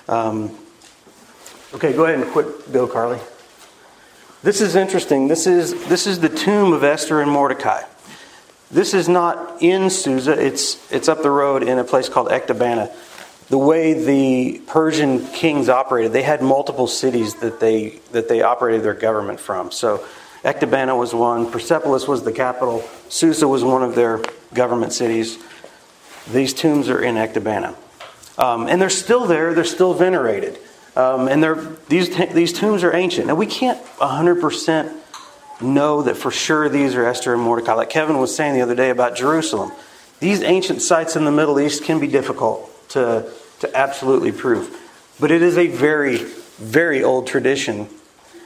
Um, 0.08 0.58
okay, 1.74 1.94
go 1.94 2.06
ahead 2.06 2.20
and 2.20 2.32
quit. 2.32 2.72
Go, 2.72 2.88
Carly. 2.88 3.20
This 4.42 4.62
is 4.62 4.75
interesting. 4.75 5.28
This 5.28 5.48
is 5.48 5.88
this 5.88 6.08
is 6.08 6.20
the 6.20 6.30
tomb 6.30 6.74
of 6.74 6.84
Esther 6.84 7.22
and 7.22 7.32
Mordecai. 7.32 7.84
This 8.72 8.94
is 8.94 9.10
not 9.10 9.62
in 9.62 9.89
Susa. 9.89 10.32
It's 10.32 10.92
it's 10.92 11.10
up 11.10 11.24
the 11.24 11.32
road 11.32 11.63
in 11.63 11.78
a 11.80 11.84
place 11.84 12.10
called 12.10 12.30
Ecbatana 12.30 12.92
the 13.50 13.58
way 13.58 13.94
the 13.94 14.60
Persian 14.68 15.25
kings 15.28 15.70
operated, 15.70 16.13
they 16.13 16.22
had 16.22 16.42
multiple 16.42 16.88
cities 16.88 17.36
that 17.36 17.60
they 17.60 18.00
that 18.12 18.30
they 18.30 18.42
operated 18.42 18.84
their 18.84 18.94
government 18.94 19.39
from. 19.39 19.72
So 19.72 20.06
Ecbatana 20.43 20.98
was 20.98 21.13
one, 21.13 21.51
Persepolis 21.51 22.08
was 22.08 22.24
the 22.24 22.31
capital, 22.31 22.84
Susa 23.10 23.48
was 23.48 23.63
one 23.63 23.84
of 23.84 23.96
their 23.96 24.22
government 24.53 24.93
cities. 24.93 25.38
These 26.31 26.53
tombs 26.53 26.89
are 26.89 27.01
in 27.01 27.15
Ecbatana. 27.15 27.75
Um, 28.38 28.67
and 28.67 28.81
they're 28.81 28.89
still 28.89 29.25
there, 29.25 29.53
they're 29.53 29.65
still 29.65 29.93
venerated. 29.93 30.58
Um, 30.96 31.27
and 31.27 31.43
they're, 31.43 31.55
these, 31.89 32.15
these 32.34 32.53
tombs 32.53 32.84
are 32.84 32.96
ancient. 32.96 33.27
Now, 33.27 33.36
we 33.36 33.46
can't 33.46 33.84
100% 33.98 34.96
know 35.62 36.03
that 36.03 36.15
for 36.15 36.31
sure 36.31 36.69
these 36.69 36.96
are 36.96 37.05
Esther 37.05 37.34
and 37.34 37.41
Mordecai. 37.41 37.74
Like 37.74 37.89
Kevin 37.89 38.17
was 38.17 38.34
saying 38.34 38.53
the 38.53 38.62
other 38.62 38.75
day 38.75 38.89
about 38.89 39.15
Jerusalem. 39.15 39.72
These 40.19 40.41
ancient 40.41 40.81
sites 40.81 41.15
in 41.15 41.25
the 41.25 41.31
Middle 41.31 41.60
East 41.60 41.84
can 41.84 42.00
be 42.00 42.08
difficult 42.08 42.89
to, 42.89 43.31
to 43.60 43.77
absolutely 43.77 44.31
prove. 44.31 44.75
But 45.19 45.31
it 45.31 45.41
is 45.41 45.58
a 45.58 45.67
very, 45.67 46.17
very 46.17 47.03
old 47.03 47.27
tradition. 47.27 47.89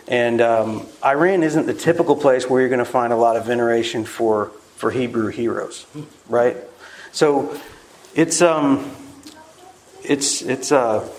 And 0.07 0.41
um, 0.41 0.86
Iran 1.03 1.43
isn't 1.43 1.65
the 1.65 1.74
typical 1.74 2.15
place 2.15 2.50
where 2.50 2.62
you're 2.62 2.69
going 2.69 2.79
to 2.79 2.86
find 2.86 3.13
a 3.13 3.17
lot 3.17 3.38
of 3.38 3.45
veneration 3.45 4.03
for, 4.05 4.48
for 4.75 4.91
Hebrew 4.91 5.27
heroes, 5.27 5.86
right? 6.27 6.57
So 7.12 7.60
it's, 8.13 8.41
um, 8.41 8.91
it's, 10.03 10.41
it's, 10.41 10.72
uh, 10.72 11.10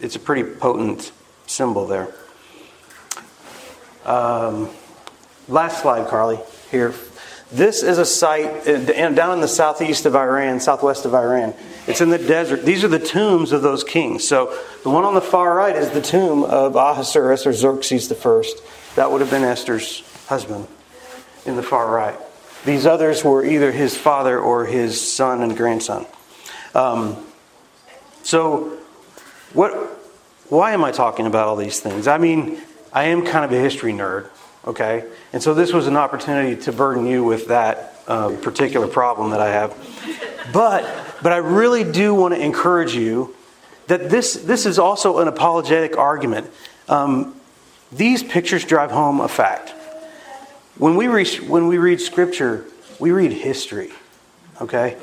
it's 0.00 0.16
a 0.16 0.18
pretty 0.18 0.42
potent 0.42 1.12
symbol 1.46 1.86
there. 1.86 2.08
Um, 4.04 4.70
last 5.48 5.82
slide, 5.82 6.08
Carly, 6.08 6.38
here. 6.70 6.94
This 7.50 7.82
is 7.82 7.96
a 7.96 8.04
site 8.04 8.68
uh, 8.68 9.10
down 9.10 9.32
in 9.32 9.40
the 9.40 9.48
southeast 9.48 10.04
of 10.04 10.14
Iran, 10.14 10.60
southwest 10.60 11.06
of 11.06 11.14
Iran. 11.14 11.54
It's 11.86 12.02
in 12.02 12.10
the 12.10 12.18
desert. 12.18 12.64
These 12.64 12.84
are 12.84 12.88
the 12.88 12.98
tombs 12.98 13.52
of 13.52 13.62
those 13.62 13.84
kings. 13.84 14.28
So 14.28 14.54
the 14.82 14.90
one 14.90 15.04
on 15.04 15.14
the 15.14 15.22
far 15.22 15.54
right 15.54 15.74
is 15.74 15.90
the 15.90 16.02
tomb 16.02 16.44
of 16.44 16.76
Ahasuerus 16.76 17.46
or 17.46 17.54
Xerxes 17.54 18.12
I. 18.12 18.42
That 18.96 19.10
would 19.10 19.22
have 19.22 19.30
been 19.30 19.44
Esther's 19.44 20.02
husband 20.26 20.66
in 21.46 21.56
the 21.56 21.62
far 21.62 21.90
right. 21.90 22.18
These 22.66 22.84
others 22.84 23.24
were 23.24 23.44
either 23.44 23.72
his 23.72 23.96
father 23.96 24.38
or 24.38 24.66
his 24.66 25.00
son 25.00 25.42
and 25.42 25.56
grandson. 25.56 26.06
Um, 26.74 27.16
so, 28.22 28.76
what? 29.54 29.72
Why 30.50 30.72
am 30.72 30.84
I 30.84 30.92
talking 30.92 31.26
about 31.26 31.48
all 31.48 31.56
these 31.56 31.80
things? 31.80 32.06
I 32.06 32.18
mean, 32.18 32.60
I 32.92 33.04
am 33.04 33.24
kind 33.24 33.44
of 33.44 33.52
a 33.52 33.60
history 33.60 33.92
nerd, 33.92 34.28
okay? 34.68 35.04
And 35.32 35.42
so 35.42 35.52
this 35.52 35.72
was 35.72 35.88
an 35.88 35.96
opportunity 35.96 36.54
to 36.62 36.72
burden 36.72 37.06
you 37.06 37.24
with 37.24 37.48
that 37.48 37.96
uh, 38.06 38.36
particular 38.40 38.86
problem 38.86 39.30
that 39.30 39.40
I 39.40 39.50
have. 39.50 39.74
But 40.52 40.84
but 41.22 41.32
I 41.32 41.38
really 41.38 41.84
do 41.84 42.14
want 42.14 42.34
to 42.34 42.40
encourage 42.40 42.94
you 42.94 43.34
that 43.88 44.10
this, 44.10 44.34
this 44.34 44.66
is 44.66 44.78
also 44.78 45.18
an 45.18 45.28
apologetic 45.28 45.96
argument. 45.96 46.50
Um, 46.88 47.34
these 47.90 48.22
pictures 48.22 48.64
drive 48.64 48.90
home 48.90 49.20
a 49.20 49.28
fact. 49.28 49.70
When 50.76 50.94
we, 50.94 51.08
read, 51.08 51.28
when 51.48 51.66
we 51.66 51.78
read 51.78 52.00
Scripture, 52.00 52.64
we 53.00 53.10
read 53.10 53.32
history, 53.32 53.90
okay? 54.60 54.96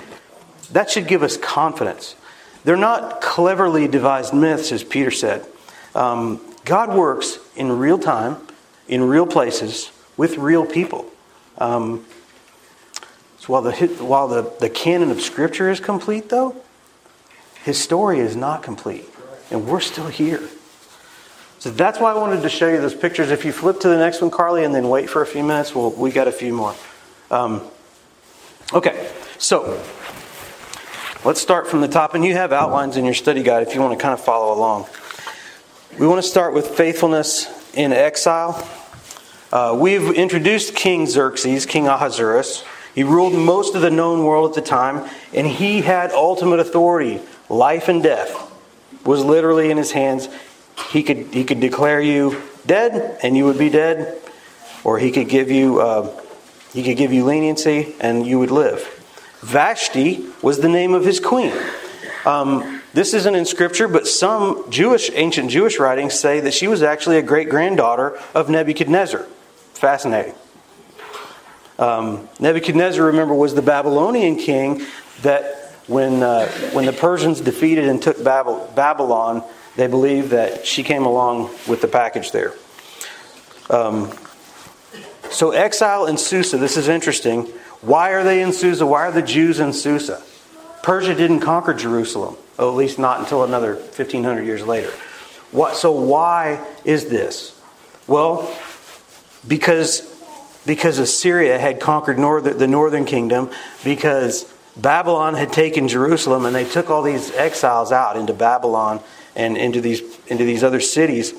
That 0.72 0.89
should 0.89 1.07
give 1.07 1.22
us 1.24 1.36
confidence. 1.36 2.15
They're 2.63 2.77
not 2.77 3.22
cleverly 3.22 3.88
devised 3.88 4.34
myths, 4.34 4.72
as 4.72 4.84
Peter 4.84 5.12
said. 5.12 5.45
Um, 5.93 6.39
God 6.63 6.95
works 6.95 7.39
in 7.55 7.77
real 7.77 8.00
time, 8.00 8.38
in 8.88 9.04
real 9.04 9.25
places, 9.25 9.92
with 10.18 10.38
real 10.38 10.65
people. 10.65 11.10
Um, 11.58 12.06
so 13.39 13.54
while, 13.54 13.62
the, 13.62 13.72
while 14.04 14.27
the, 14.27 14.54
the 14.60 14.70
canon 14.70 15.12
of 15.12 15.22
Scripture 15.22 15.70
is 15.70 15.80
complete, 15.80 16.30
though, 16.30 16.56
his 17.63 17.82
story 17.82 18.20
is 18.20 18.36
not 18.36 18.63
complete. 18.63 19.06
And 19.51 19.68
we're 19.68 19.80
still 19.80 20.08
here. 20.08 20.42
So 21.60 21.72
that's 21.72 22.00
why 22.00 22.12
I 22.12 22.15
wanted 22.15 22.42
to 22.44 22.50
show 22.50 22.68
you 22.68 22.80
those 22.80 22.94
pictures. 22.94 23.32
If 23.32 23.46
you 23.46 23.51
flip 23.51 23.80
to 23.80 23.88
the 23.88 23.98
next 23.98 24.22
one, 24.22 24.30
Carly, 24.30 24.63
and 24.63 24.74
then 24.74 24.89
wait 24.89 25.10
for 25.10 25.22
a 25.22 25.25
few 25.25 25.44
minutes, 25.44 25.74
well, 25.74 25.92
we 25.92 26.12
got 26.12 26.27
a 26.27 26.32
few 26.32 26.54
more. 26.54 26.75
Um, 27.32 27.62
okay, 28.74 29.12
so 29.38 29.84
let's 31.24 31.42
start 31.42 31.68
from 31.68 31.82
the 31.82 31.88
top. 31.88 32.13
And 32.13 32.24
you 32.24 32.34
have 32.34 32.54
outlines 32.54 32.98
in 32.98 33.06
your 33.06 33.13
study 33.13 33.42
guide 33.42 33.68
if 33.68 33.74
you 33.74 33.82
want 33.82 33.98
to 33.98 34.01
kind 34.01 34.13
of 34.13 34.24
follow 34.24 34.54
along. 34.54 34.88
We 36.00 36.08
want 36.08 36.22
to 36.22 36.27
start 36.27 36.54
with 36.54 36.68
faithfulness 36.68 37.48
in 37.75 37.91
exile. 37.94 38.67
Uh, 39.51 39.75
we've 39.77 40.12
introduced 40.12 40.75
King 40.75 41.05
Xerxes, 41.05 41.65
King 41.65 41.88
Ahasuerus. 41.88 42.63
He 42.94 43.03
ruled 43.03 43.34
most 43.34 43.75
of 43.75 43.82
the 43.82 43.91
known 43.91 44.24
world 44.24 44.50
at 44.50 44.55
the 44.55 44.67
time, 44.67 45.10
and 45.34 45.46
he 45.46 45.82
had 45.82 46.12
ultimate 46.12 46.60
authority. 46.60 47.22
Life 47.50 47.89
and 47.89 48.01
death 48.01 48.51
was 49.05 49.24
literally 49.24 49.70
in 49.70 49.77
his 49.77 49.91
hands. 49.91 50.29
He 50.91 51.03
could, 51.03 51.34
he 51.34 51.44
could 51.44 51.60
declare 51.60 52.01
you 52.01 52.41
dead, 52.65 53.20
and 53.22 53.38
you 53.38 53.46
would 53.46 53.60
be 53.60 53.70
dead, 53.70 54.22
or 54.84 54.98
he 54.98 55.12
could 55.12 55.29
give 55.29 55.51
you, 55.51 55.82
uh, 55.82 56.22
he 56.74 56.84
could 56.84 56.98
give 56.98 57.13
you 57.13 57.25
leniency, 57.25 57.96
and 58.00 58.25
you 58.25 58.39
would 58.39 58.51
live. 58.51 58.82
Vashti 59.41 60.25
was 60.41 60.60
the 60.60 60.70
name 60.70 60.94
of 60.94 61.05
his 61.05 61.20
queen. 61.20 61.53
Um, 62.25 62.82
this 62.95 63.13
isn't 63.13 63.35
in 63.35 63.43
scripture, 63.43 63.89
but 63.89 64.07
some 64.07 64.71
Jewish, 64.71 65.11
ancient 65.13 65.51
Jewish 65.51 65.79
writings 65.79 66.17
say 66.17 66.39
that 66.39 66.53
she 66.53 66.67
was 66.67 66.81
actually 66.81 67.17
a 67.17 67.21
great 67.21 67.49
granddaughter 67.49 68.17
of 68.33 68.49
Nebuchadnezzar. 68.49 69.27
Fascinating. 69.73 70.33
Um, 71.77 72.29
Nebuchadnezzar, 72.39 73.05
remember, 73.05 73.33
was 73.33 73.53
the 73.53 73.61
Babylonian 73.61 74.37
king 74.37 74.81
that 75.23 75.73
when, 75.87 76.23
uh, 76.23 76.47
when 76.71 76.85
the 76.85 76.93
Persians 76.93 77.41
defeated 77.41 77.89
and 77.89 78.01
took 78.01 78.23
Babylon, 78.23 79.43
they 79.75 79.87
believed 79.87 80.29
that 80.29 80.65
she 80.65 80.81
came 80.81 81.05
along 81.05 81.49
with 81.67 81.81
the 81.81 81.89
package 81.89 82.31
there. 82.31 82.53
Um, 83.69 84.09
so, 85.29 85.51
exile 85.51 86.05
in 86.05 86.17
Susa, 86.17 86.57
this 86.57 86.77
is 86.77 86.87
interesting. 86.87 87.43
Why 87.81 88.11
are 88.11 88.23
they 88.23 88.41
in 88.41 88.53
Susa? 88.53 88.85
Why 88.85 89.01
are 89.01 89.11
the 89.11 89.21
Jews 89.21 89.59
in 89.59 89.73
Susa? 89.73 90.23
Persia 90.81 91.13
didn't 91.13 91.41
conquer 91.41 91.73
Jerusalem, 91.73 92.37
at 92.57 92.63
least 92.63 93.00
not 93.00 93.19
until 93.19 93.43
another 93.43 93.75
1500 93.75 94.43
years 94.43 94.65
later. 94.65 94.91
What, 95.51 95.75
so, 95.75 95.91
why 95.91 96.65
is 96.83 97.09
this? 97.09 97.59
Well, 98.07 98.53
because 99.47 100.12
because 100.65 100.97
Assyria 100.97 101.59
had 101.59 101.79
conquered 101.79 102.17
northern, 102.17 102.57
the 102.57 102.67
northern 102.67 103.05
kingdom, 103.05 103.51
because 103.83 104.51
Babylon 104.75 105.35
had 105.35 105.53
taken 105.53 105.88
Jerusalem, 105.88 106.45
and 106.45 106.55
they 106.55 106.65
took 106.65 106.89
all 106.89 107.03
these 107.03 107.31
exiles 107.31 107.91
out 107.91 108.17
into 108.17 108.33
Babylon 108.33 109.00
and 109.35 109.57
into 109.57 109.79
these, 109.79 110.01
into 110.27 110.43
these 110.43 110.63
other 110.63 110.79
cities. 110.79 111.33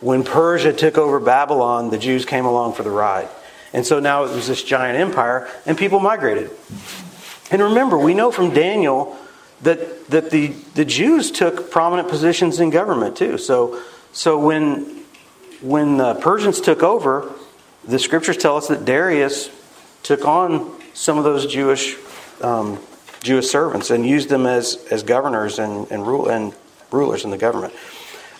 When 0.00 0.24
Persia 0.24 0.72
took 0.72 0.96
over 0.96 1.20
Babylon, 1.20 1.90
the 1.90 1.98
Jews 1.98 2.24
came 2.24 2.44
along 2.44 2.74
for 2.74 2.82
the 2.82 2.90
ride. 2.90 3.28
And 3.72 3.86
so 3.86 4.00
now 4.00 4.24
it 4.24 4.30
was 4.30 4.48
this 4.48 4.62
giant 4.62 4.98
empire, 4.98 5.48
and 5.66 5.76
people 5.76 5.98
migrated. 5.98 6.50
And 7.50 7.62
remember, 7.62 7.98
we 7.98 8.14
know 8.14 8.30
from 8.30 8.50
Daniel 8.50 9.16
that, 9.62 10.06
that 10.08 10.30
the, 10.30 10.48
the 10.74 10.84
Jews 10.84 11.30
took 11.30 11.70
prominent 11.70 12.08
positions 12.08 12.60
in 12.60 12.70
government 12.70 13.16
too. 13.16 13.38
So, 13.38 13.80
so 14.12 14.38
when, 14.38 15.04
when 15.60 15.96
the 15.96 16.14
Persians 16.14 16.60
took 16.60 16.82
over, 16.82 17.32
the 17.84 17.98
scriptures 17.98 18.36
tell 18.36 18.56
us 18.56 18.68
that 18.68 18.84
Darius 18.84 19.50
took 20.02 20.24
on 20.24 20.80
some 20.94 21.18
of 21.18 21.24
those 21.24 21.46
Jewish 21.46 21.96
um, 22.42 22.78
Jewish 23.22 23.46
servants 23.46 23.90
and 23.90 24.04
used 24.04 24.28
them 24.28 24.46
as, 24.46 24.84
as 24.90 25.02
governors 25.02 25.58
and, 25.58 25.90
and, 25.90 26.06
rule, 26.06 26.28
and 26.28 26.52
rulers 26.90 27.24
in 27.24 27.30
the 27.30 27.38
government. 27.38 27.72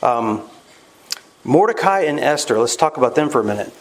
Um, 0.03 0.43
Mordecai 1.45 2.01
and 2.01 2.19
Esther, 2.19 2.59
let's 2.59 2.77
talk 2.77 2.97
about 2.97 3.15
them 3.15 3.31
for 3.31 3.41
a 3.41 3.45
minute. 3.45 3.73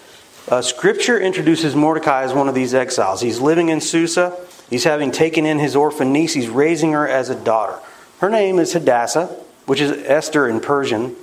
Uh, 0.48 0.62
scripture 0.62 1.20
introduces 1.20 1.76
Mordecai 1.76 2.24
as 2.24 2.34
one 2.34 2.48
of 2.48 2.56
these 2.56 2.74
exiles. 2.74 3.22
He's 3.22 3.40
living 3.40 3.70
in 3.70 3.82
Susa, 3.82 4.38
He's 4.72 4.86
having 4.86 5.12
taken 5.12 5.46
in 5.46 5.60
his 5.60 5.76
orphan 5.76 6.14
niece, 6.14 6.34
he's 6.34 6.48
raising 6.48 6.94
her 6.94 7.08
as 7.08 7.30
a 7.30 7.36
daughter. 7.36 7.78
Her 8.20 8.30
name 8.30 8.58
is 8.58 8.72
Hadassah, 8.72 9.26
which 9.66 9.82
is 9.82 9.92
Esther 9.92 10.48
in 10.48 10.62
Persian. 10.62 11.16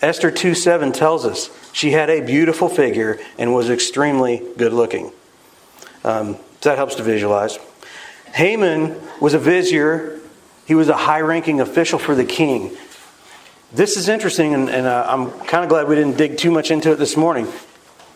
Esther 0.00 0.30
2 0.30 0.54
7 0.54 0.92
tells 0.92 1.26
us 1.26 1.50
she 1.72 1.90
had 1.90 2.08
a 2.08 2.20
beautiful 2.20 2.68
figure 2.68 3.18
and 3.36 3.52
was 3.52 3.68
extremely 3.68 4.42
good 4.56 4.72
looking. 4.72 5.10
Um, 6.04 6.36
that 6.60 6.76
helps 6.76 6.94
to 6.94 7.02
visualize. 7.02 7.58
Haman 8.32 8.96
was 9.20 9.34
a 9.34 9.40
vizier, 9.40 10.20
he 10.64 10.76
was 10.76 10.88
a 10.88 10.96
high 10.96 11.20
ranking 11.20 11.60
official 11.60 11.98
for 11.98 12.14
the 12.14 12.24
king. 12.24 12.76
This 13.72 13.96
is 13.96 14.08
interesting, 14.08 14.54
and, 14.54 14.70
and 14.70 14.86
uh, 14.86 15.04
I'm 15.08 15.32
kind 15.46 15.64
of 15.64 15.68
glad 15.68 15.88
we 15.88 15.96
didn't 15.96 16.16
dig 16.16 16.38
too 16.38 16.52
much 16.52 16.70
into 16.70 16.92
it 16.92 16.96
this 16.96 17.16
morning. 17.16 17.48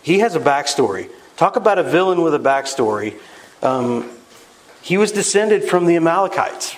He 0.03 0.21
has 0.21 0.37
a 0.37 0.41
backstory. 0.41 1.11
Talk 1.37 1.57
about 1.57 1.79
a 1.79 1.83
villain 1.83 2.23
with 2.23 2.35
a 2.35 2.39
backstory. 2.39 3.19
Um, 3.61 4.09
he 4.87 4.99
was 4.99 5.11
descended 5.11 5.65
from 5.65 5.87
the 5.87 5.97
Amalekites. 5.97 6.77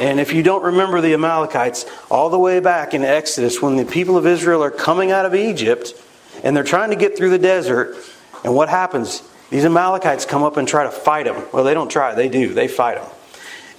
And 0.00 0.20
if 0.20 0.32
you 0.32 0.44
don't 0.44 0.62
remember 0.62 1.00
the 1.00 1.14
Amalekites, 1.14 1.84
all 2.08 2.30
the 2.30 2.38
way 2.38 2.60
back 2.60 2.94
in 2.94 3.02
Exodus, 3.02 3.60
when 3.60 3.74
the 3.74 3.84
people 3.84 4.16
of 4.16 4.24
Israel 4.24 4.62
are 4.62 4.70
coming 4.70 5.10
out 5.10 5.26
of 5.26 5.34
Egypt 5.34 6.00
and 6.44 6.56
they're 6.56 6.62
trying 6.62 6.90
to 6.90 6.96
get 6.96 7.16
through 7.16 7.30
the 7.30 7.38
desert, 7.40 7.96
and 8.44 8.54
what 8.54 8.68
happens? 8.68 9.20
These 9.50 9.64
Amalekites 9.64 10.26
come 10.26 10.44
up 10.44 10.58
and 10.58 10.68
try 10.68 10.84
to 10.84 10.92
fight 10.92 11.24
them. 11.24 11.44
Well, 11.52 11.64
they 11.64 11.74
don't 11.74 11.90
try, 11.90 12.14
they 12.14 12.28
do. 12.28 12.54
They 12.54 12.68
fight 12.68 13.02
them. 13.02 13.10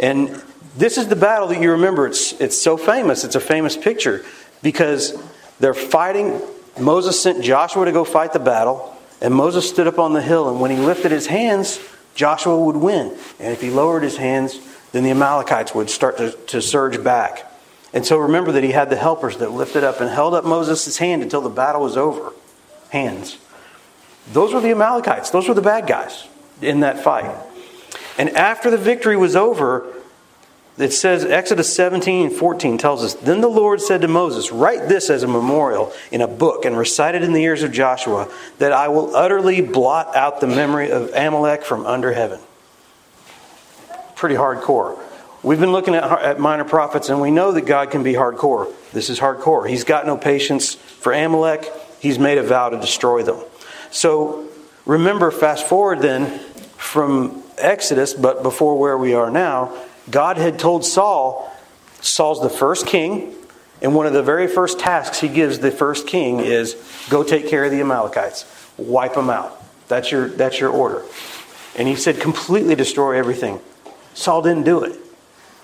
And 0.02 0.44
this 0.76 0.98
is 0.98 1.08
the 1.08 1.16
battle 1.16 1.48
that 1.48 1.62
you 1.62 1.72
remember. 1.72 2.08
It's, 2.08 2.34
it's 2.42 2.62
so 2.62 2.76
famous. 2.76 3.24
It's 3.24 3.36
a 3.36 3.40
famous 3.40 3.78
picture 3.78 4.26
because 4.64 5.18
they're 5.62 5.74
fighting. 5.74 6.42
Moses 6.78 7.24
sent 7.24 7.42
Joshua 7.42 7.86
to 7.86 7.94
go 7.94 8.04
fight 8.04 8.34
the 8.34 8.40
battle, 8.40 8.98
and 9.22 9.34
Moses 9.34 9.70
stood 9.70 9.88
up 9.88 9.98
on 9.98 10.12
the 10.12 10.22
hill, 10.22 10.50
and 10.50 10.60
when 10.60 10.72
he 10.72 10.78
lifted 10.78 11.14
his 11.14 11.28
hands, 11.28 11.80
Joshua 12.16 12.58
would 12.58 12.78
win. 12.78 13.16
And 13.40 13.54
if 13.54 13.62
he 13.62 13.70
lowered 13.70 14.02
his 14.02 14.18
hands, 14.18 14.60
then 14.92 15.04
the 15.04 15.12
Amalekites 15.12 15.76
would 15.76 15.90
start 15.90 16.18
to, 16.18 16.32
to 16.32 16.62
surge 16.62 17.04
back. 17.04 17.52
And 17.94 18.06
so 18.06 18.18
remember 18.18 18.54
that 18.54 18.64
he 18.64 18.72
had 18.72 18.90
the 18.90 18.96
helpers 18.96 19.38
that 19.38 19.52
lifted 19.52 19.84
up 19.84 20.02
and 20.02 20.10
held 20.10 20.34
up 20.34 20.44
Moses' 20.44 20.98
hand 20.98 21.22
until 21.22 21.42
the 21.42 21.50
battle 21.50 21.82
was 21.82 21.96
over. 21.96 22.34
Hands. 22.90 23.38
Those 24.34 24.54
were 24.54 24.62
the 24.62 24.72
Amalekites. 24.72 25.30
Those 25.30 25.48
were 25.48 25.54
the 25.54 25.62
bad 25.62 25.88
guys 25.88 26.28
in 26.62 26.80
that 26.80 27.04
fight. 27.04 27.36
And 28.18 28.30
after 28.32 28.72
the 28.72 28.78
victory 28.78 29.18
was 29.18 29.36
over, 29.36 29.86
it 30.78 30.92
says, 30.92 31.24
Exodus 31.24 31.74
17 31.74 32.32
14 32.32 32.78
tells 32.78 33.04
us, 33.04 33.14
Then 33.14 33.40
the 33.42 33.48
Lord 33.48 33.80
said 33.80 34.02
to 34.02 34.08
Moses, 34.08 34.52
Write 34.52 34.90
this 34.90 35.10
as 35.10 35.24
a 35.24 35.28
memorial 35.28 35.94
in 36.12 36.22
a 36.22 36.28
book 36.28 36.66
and 36.66 36.78
recite 36.78 37.16
it 37.16 37.24
in 37.24 37.32
the 37.32 37.44
ears 37.44 37.64
of 37.64 37.72
Joshua, 37.72 38.30
that 38.58 38.74
I 38.74 38.90
will 38.90 39.16
utterly 39.16 39.62
blot 39.62 40.16
out 40.16 40.42
the 40.42 40.48
memory 40.48 40.92
of 40.92 41.14
Amalek 41.14 41.64
from 41.64 41.86
under 41.86 42.12
heaven. 42.12 42.40
Pretty 44.16 44.36
hardcore. 44.36 45.00
We've 45.44 45.60
been 45.60 45.72
looking 45.72 45.96
at, 45.96 46.04
at 46.04 46.40
minor 46.40 46.66
prophets, 46.66 47.08
and 47.08 47.22
we 47.22 47.32
know 47.32 47.54
that 47.54 47.62
God 47.62 47.92
can 47.92 48.04
be 48.04 48.14
hardcore. 48.14 48.72
This 48.92 49.10
is 49.10 49.20
hardcore. 49.20 49.70
He's 49.70 49.84
got 49.84 50.06
no 50.06 50.18
patience 50.18 50.76
for 50.76 51.14
Amalek, 51.14 51.72
He's 52.00 52.20
made 52.20 52.38
a 52.38 52.44
vow 52.44 52.70
to 52.70 52.80
destroy 52.80 53.24
them. 53.24 53.40
So 53.90 54.48
remember, 54.86 55.32
fast 55.32 55.68
forward 55.68 56.02
then 56.02 56.40
from 56.78 57.44
Exodus, 57.58 58.14
but 58.14 58.44
before 58.44 58.78
where 58.78 58.98
we 58.98 59.14
are 59.14 59.32
now 59.32 59.76
God 60.10 60.38
had 60.38 60.60
told 60.60 60.86
Saul, 60.86 61.52
Saul's 62.02 62.42
the 62.42 62.50
first 62.50 62.86
king, 62.88 63.34
and 63.82 63.96
one 63.96 64.06
of 64.06 64.14
the 64.14 64.24
very 64.24 64.48
first 64.48 64.80
tasks 64.80 65.20
he 65.20 65.28
gives 65.28 65.60
the 65.60 65.72
first 65.72 66.08
king 66.08 66.40
is 66.40 66.76
go 67.10 67.24
take 67.24 67.48
care 67.48 67.66
of 67.66 67.72
the 67.72 67.82
Amalekites, 67.82 68.46
wipe 68.78 69.16
them 69.16 69.30
out. 69.30 69.62
That's 69.88 70.12
your, 70.12 70.30
that's 70.30 70.60
your 70.60 70.70
order. 70.70 71.04
And 71.76 71.88
he 71.88 71.96
said, 71.96 72.20
completely 72.20 72.76
destroy 72.76 73.18
everything. 73.18 73.60
Saul 74.14 74.42
didn't 74.42 74.64
do 74.64 74.84
it. 74.84 74.98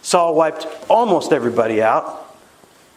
Saul 0.02 0.36
wiped 0.36 0.68
almost 0.90 1.32
everybody 1.32 1.82
out, 1.82 2.36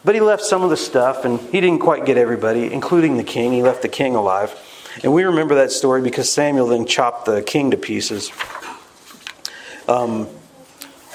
but 0.03 0.15
he 0.15 0.21
left 0.21 0.43
some 0.43 0.63
of 0.63 0.69
the 0.69 0.77
stuff, 0.77 1.23
and 1.23 1.39
he 1.39 1.61
didn't 1.61 1.79
quite 1.79 2.05
get 2.05 2.17
everybody, 2.17 2.71
including 2.71 3.17
the 3.17 3.23
king. 3.23 3.53
He 3.53 3.61
left 3.61 3.81
the 3.81 3.89
king 3.89 4.15
alive. 4.15 4.59
And 5.03 5.13
we 5.13 5.23
remember 5.23 5.55
that 5.55 5.71
story 5.71 6.01
because 6.01 6.31
Samuel 6.31 6.67
then 6.67 6.85
chopped 6.85 7.25
the 7.25 7.41
king 7.41 7.71
to 7.71 7.77
pieces. 7.77 8.31
Um, 9.87 10.27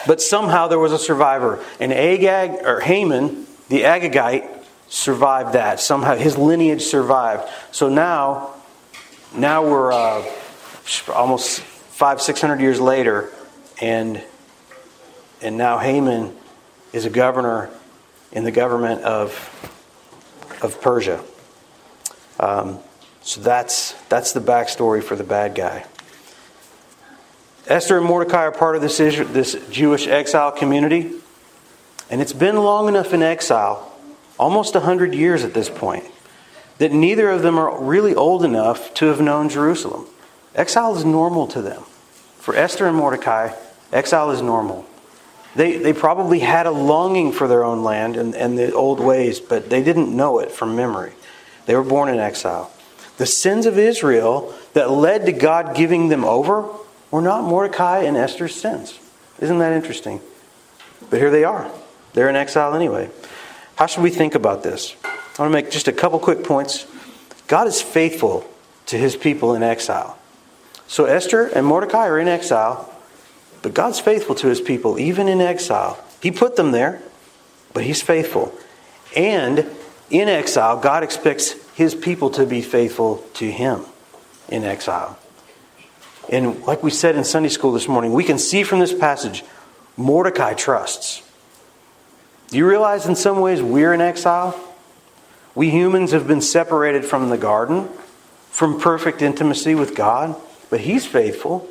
but 0.07 0.21
somehow 0.21 0.69
there 0.69 0.79
was 0.79 0.93
a 0.93 0.99
survivor. 0.99 1.65
And 1.79 1.93
Agag, 1.93 2.65
or 2.65 2.81
Haman, 2.81 3.47
the 3.69 3.83
Agagite, 3.83 4.49
survived 4.89 5.55
that. 5.55 5.81
Somehow 5.81 6.17
his 6.17 6.37
lineage 6.37 6.83
survived. 6.83 7.49
So 7.71 7.89
now, 7.89 8.55
now 9.35 9.63
we're 9.63 9.93
uh, 9.93 10.25
almost 11.15 11.61
five, 11.61 12.21
six 12.21 12.41
hundred 12.41 12.61
years 12.61 12.81
later, 12.81 13.31
and 13.81 14.23
and 15.41 15.57
now 15.57 15.79
Haman 15.79 16.37
is 16.93 17.05
a 17.05 17.11
governor 17.11 17.71
in 18.33 18.45
the 18.45 18.51
government 18.51 19.03
of 19.03 19.31
of 20.63 20.81
Persia. 20.81 21.23
Um, 22.39 22.79
so 23.23 23.41
that's 23.41 23.93
that's 24.09 24.33
the 24.33 24.41
backstory 24.41 25.03
for 25.03 25.15
the 25.15 25.25
bad 25.25 25.55
guy. 25.55 25.85
Esther 27.71 27.99
and 27.99 28.07
Mordecai 28.07 28.47
are 28.47 28.51
part 28.51 28.75
of 28.75 28.83
this, 28.83 28.99
this 28.99 29.57
Jewish 29.71 30.09
exile 30.09 30.51
community, 30.51 31.13
and 32.11 32.21
it's 32.21 32.33
been 32.33 32.57
long 32.57 32.89
enough 32.89 33.15
in 33.15 33.23
exile, 33.23 33.93
almost 34.41 34.75
100 34.75 35.15
years 35.15 35.45
at 35.45 35.55
this 35.55 35.71
point, 35.71 36.05
that 36.79 36.91
neither 36.91 37.31
of 37.31 37.43
them 37.43 37.57
are 37.59 37.81
really 37.81 38.13
old 38.13 38.45
enough 38.45 38.93
to 38.95 39.07
have 39.07 39.21
known 39.21 39.49
Jerusalem. 39.49 40.07
Exile 40.57 40.97
is 40.97 41.05
normal 41.05 41.47
to 41.47 41.63
them. 41.63 41.85
For 42.39 42.57
Esther 42.57 42.89
and 42.89 42.97
Mordecai, 42.97 43.55
exile 43.93 44.33
is 44.33 44.43
normal. 44.43 44.85
They, 45.55 45.79
they 45.79 45.93
probably 45.93 46.41
had 46.41 46.67
a 46.67 46.73
longing 46.73 47.31
for 47.31 47.47
their 47.47 47.63
own 47.63 47.85
land 47.85 48.17
and, 48.17 48.35
and 48.35 48.59
the 48.59 48.73
old 48.73 48.99
ways, 48.99 49.39
but 49.39 49.71
they 49.71 49.85
didn't 49.85 50.15
know 50.15 50.41
it 50.41 50.51
from 50.51 50.75
memory. 50.75 51.13
They 51.67 51.77
were 51.77 51.85
born 51.85 52.09
in 52.09 52.19
exile. 52.19 52.73
The 53.19 53.27
sins 53.27 53.65
of 53.65 53.79
Israel 53.79 54.53
that 54.73 54.91
led 54.91 55.27
to 55.27 55.33
God 55.33 55.77
giving 55.77 56.09
them 56.09 56.25
over 56.25 56.69
were 57.11 57.23
not 57.23 57.45
Mordecai 57.45 58.01
and 58.01 58.17
Esther's 58.17 58.55
sins. 58.55 58.99
Isn't 59.41 59.59
that 59.59 59.73
interesting? 59.73 60.21
But 61.09 61.19
here 61.19 61.31
they 61.31 61.45
are. 61.45 61.71
They're 62.13 62.29
in 62.29 62.37
exile 62.37 62.75
anyway. 62.75 63.11
How 63.77 63.87
should 63.87 64.03
we 64.03 64.11
think 64.11 64.35
about 64.35 64.63
this? 64.63 64.95
I 65.05 65.43
want 65.43 65.51
to 65.51 65.63
make 65.63 65.71
just 65.71 65.89
a 65.89 65.93
couple 65.93 66.19
quick 66.19 66.45
points. 66.45 66.87
God 67.47 67.67
is 67.67 67.81
faithful 67.81 68.49
to 68.87 68.99
his 68.99 69.17
people 69.17 69.55
in 69.55 69.63
exile. 69.63 70.19
So 70.87 71.05
Esther 71.05 71.47
and 71.47 71.65
Mordecai 71.65 72.07
are 72.09 72.19
in 72.19 72.29
exile, 72.29 72.93
but 73.63 73.75
God's 73.75 74.01
faithful 74.01 74.35
to 74.37 74.49
his 74.49 74.61
people 74.61 74.99
even 74.99 75.29
in 75.29 75.41
exile. 75.41 76.03
He 76.21 76.31
put 76.31 76.57
them 76.57 76.73
there, 76.73 77.01
but 77.73 77.85
he's 77.85 78.03
faithful. 78.03 78.53
And 79.17 79.67
in 80.11 80.29
exile, 80.29 80.79
God 80.79 81.03
expects 81.03 81.53
his 81.75 81.95
people 81.95 82.31
to 82.31 82.45
be 82.45 82.61
faithful 82.61 83.25
to 83.35 83.51
him 83.51 83.85
in 84.49 84.65
exile. 84.65 85.19
And 86.31 86.65
like 86.65 86.83
we 86.83 86.91
said 86.91 87.17
in 87.17 87.25
Sunday 87.25 87.49
school 87.49 87.73
this 87.73 87.89
morning, 87.89 88.13
we 88.13 88.23
can 88.23 88.39
see 88.39 88.63
from 88.63 88.79
this 88.79 88.95
passage 88.95 89.45
Mordecai 89.97 90.55
trusts. 90.55 91.23
Do 92.49 92.57
you 92.57 92.69
realize 92.69 93.05
in 93.05 93.17
some 93.17 93.41
ways 93.41 93.61
we're 93.61 93.93
in 93.93 94.01
exile? 94.01 94.59
We 95.57 95.71
humans 95.71 96.13
have 96.13 96.29
been 96.29 96.41
separated 96.41 97.05
from 97.05 97.29
the 97.31 97.37
garden, 97.37 97.89
from 98.51 98.81
perfect 98.81 99.23
intimacy 99.23 99.75
with 99.75 99.97
God, 99.97 100.37
but 100.71 100.81
He's 100.81 101.05
faithful. 101.05 101.69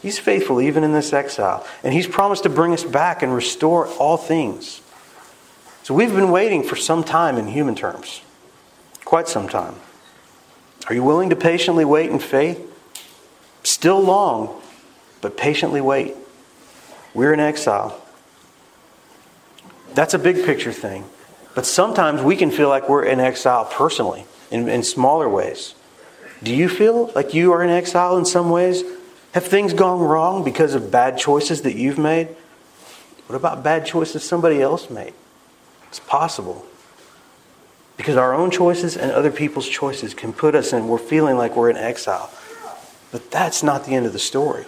He's 0.00 0.18
faithful 0.18 0.60
even 0.60 0.84
in 0.84 0.92
this 0.92 1.12
exile. 1.12 1.66
And 1.82 1.92
He's 1.92 2.06
promised 2.06 2.44
to 2.44 2.48
bring 2.48 2.72
us 2.72 2.84
back 2.84 3.22
and 3.22 3.34
restore 3.34 3.88
all 3.94 4.16
things. 4.16 4.80
So 5.82 5.92
we've 5.92 6.14
been 6.14 6.30
waiting 6.30 6.62
for 6.62 6.76
some 6.76 7.02
time 7.02 7.36
in 7.36 7.48
human 7.48 7.74
terms, 7.74 8.20
quite 9.04 9.26
some 9.26 9.48
time. 9.48 9.74
Are 10.88 10.94
you 10.94 11.02
willing 11.02 11.30
to 11.30 11.36
patiently 11.36 11.84
wait 11.84 12.10
in 12.10 12.20
faith? 12.20 12.64
Still 13.62 14.00
long, 14.00 14.60
but 15.20 15.36
patiently 15.36 15.80
wait. 15.80 16.14
We're 17.14 17.32
in 17.32 17.40
exile. 17.40 18.00
That's 19.94 20.14
a 20.14 20.18
big 20.18 20.44
picture 20.44 20.72
thing. 20.72 21.04
But 21.54 21.66
sometimes 21.66 22.22
we 22.22 22.36
can 22.36 22.50
feel 22.50 22.68
like 22.68 22.88
we're 22.88 23.04
in 23.04 23.18
exile 23.18 23.64
personally, 23.64 24.26
in, 24.50 24.68
in 24.68 24.82
smaller 24.82 25.28
ways. 25.28 25.74
Do 26.42 26.54
you 26.54 26.68
feel 26.68 27.10
like 27.16 27.34
you 27.34 27.52
are 27.52 27.64
in 27.64 27.70
exile 27.70 28.16
in 28.16 28.24
some 28.24 28.50
ways? 28.50 28.84
Have 29.32 29.44
things 29.44 29.74
gone 29.74 30.00
wrong 30.00 30.44
because 30.44 30.74
of 30.74 30.90
bad 30.90 31.18
choices 31.18 31.62
that 31.62 31.74
you've 31.74 31.98
made? 31.98 32.28
What 33.26 33.36
about 33.36 33.62
bad 33.62 33.84
choices 33.84 34.22
somebody 34.22 34.62
else 34.62 34.88
made? 34.88 35.14
It's 35.88 35.98
possible. 36.00 36.64
Because 37.96 38.16
our 38.16 38.32
own 38.32 38.50
choices 38.50 38.96
and 38.96 39.10
other 39.10 39.30
people's 39.30 39.68
choices 39.68 40.14
can 40.14 40.32
put 40.32 40.54
us 40.54 40.72
in, 40.72 40.86
we're 40.86 40.98
feeling 40.98 41.36
like 41.36 41.56
we're 41.56 41.70
in 41.70 41.76
exile. 41.76 42.30
But 43.10 43.30
that's 43.30 43.62
not 43.62 43.84
the 43.84 43.94
end 43.94 44.06
of 44.06 44.12
the 44.12 44.18
story. 44.18 44.66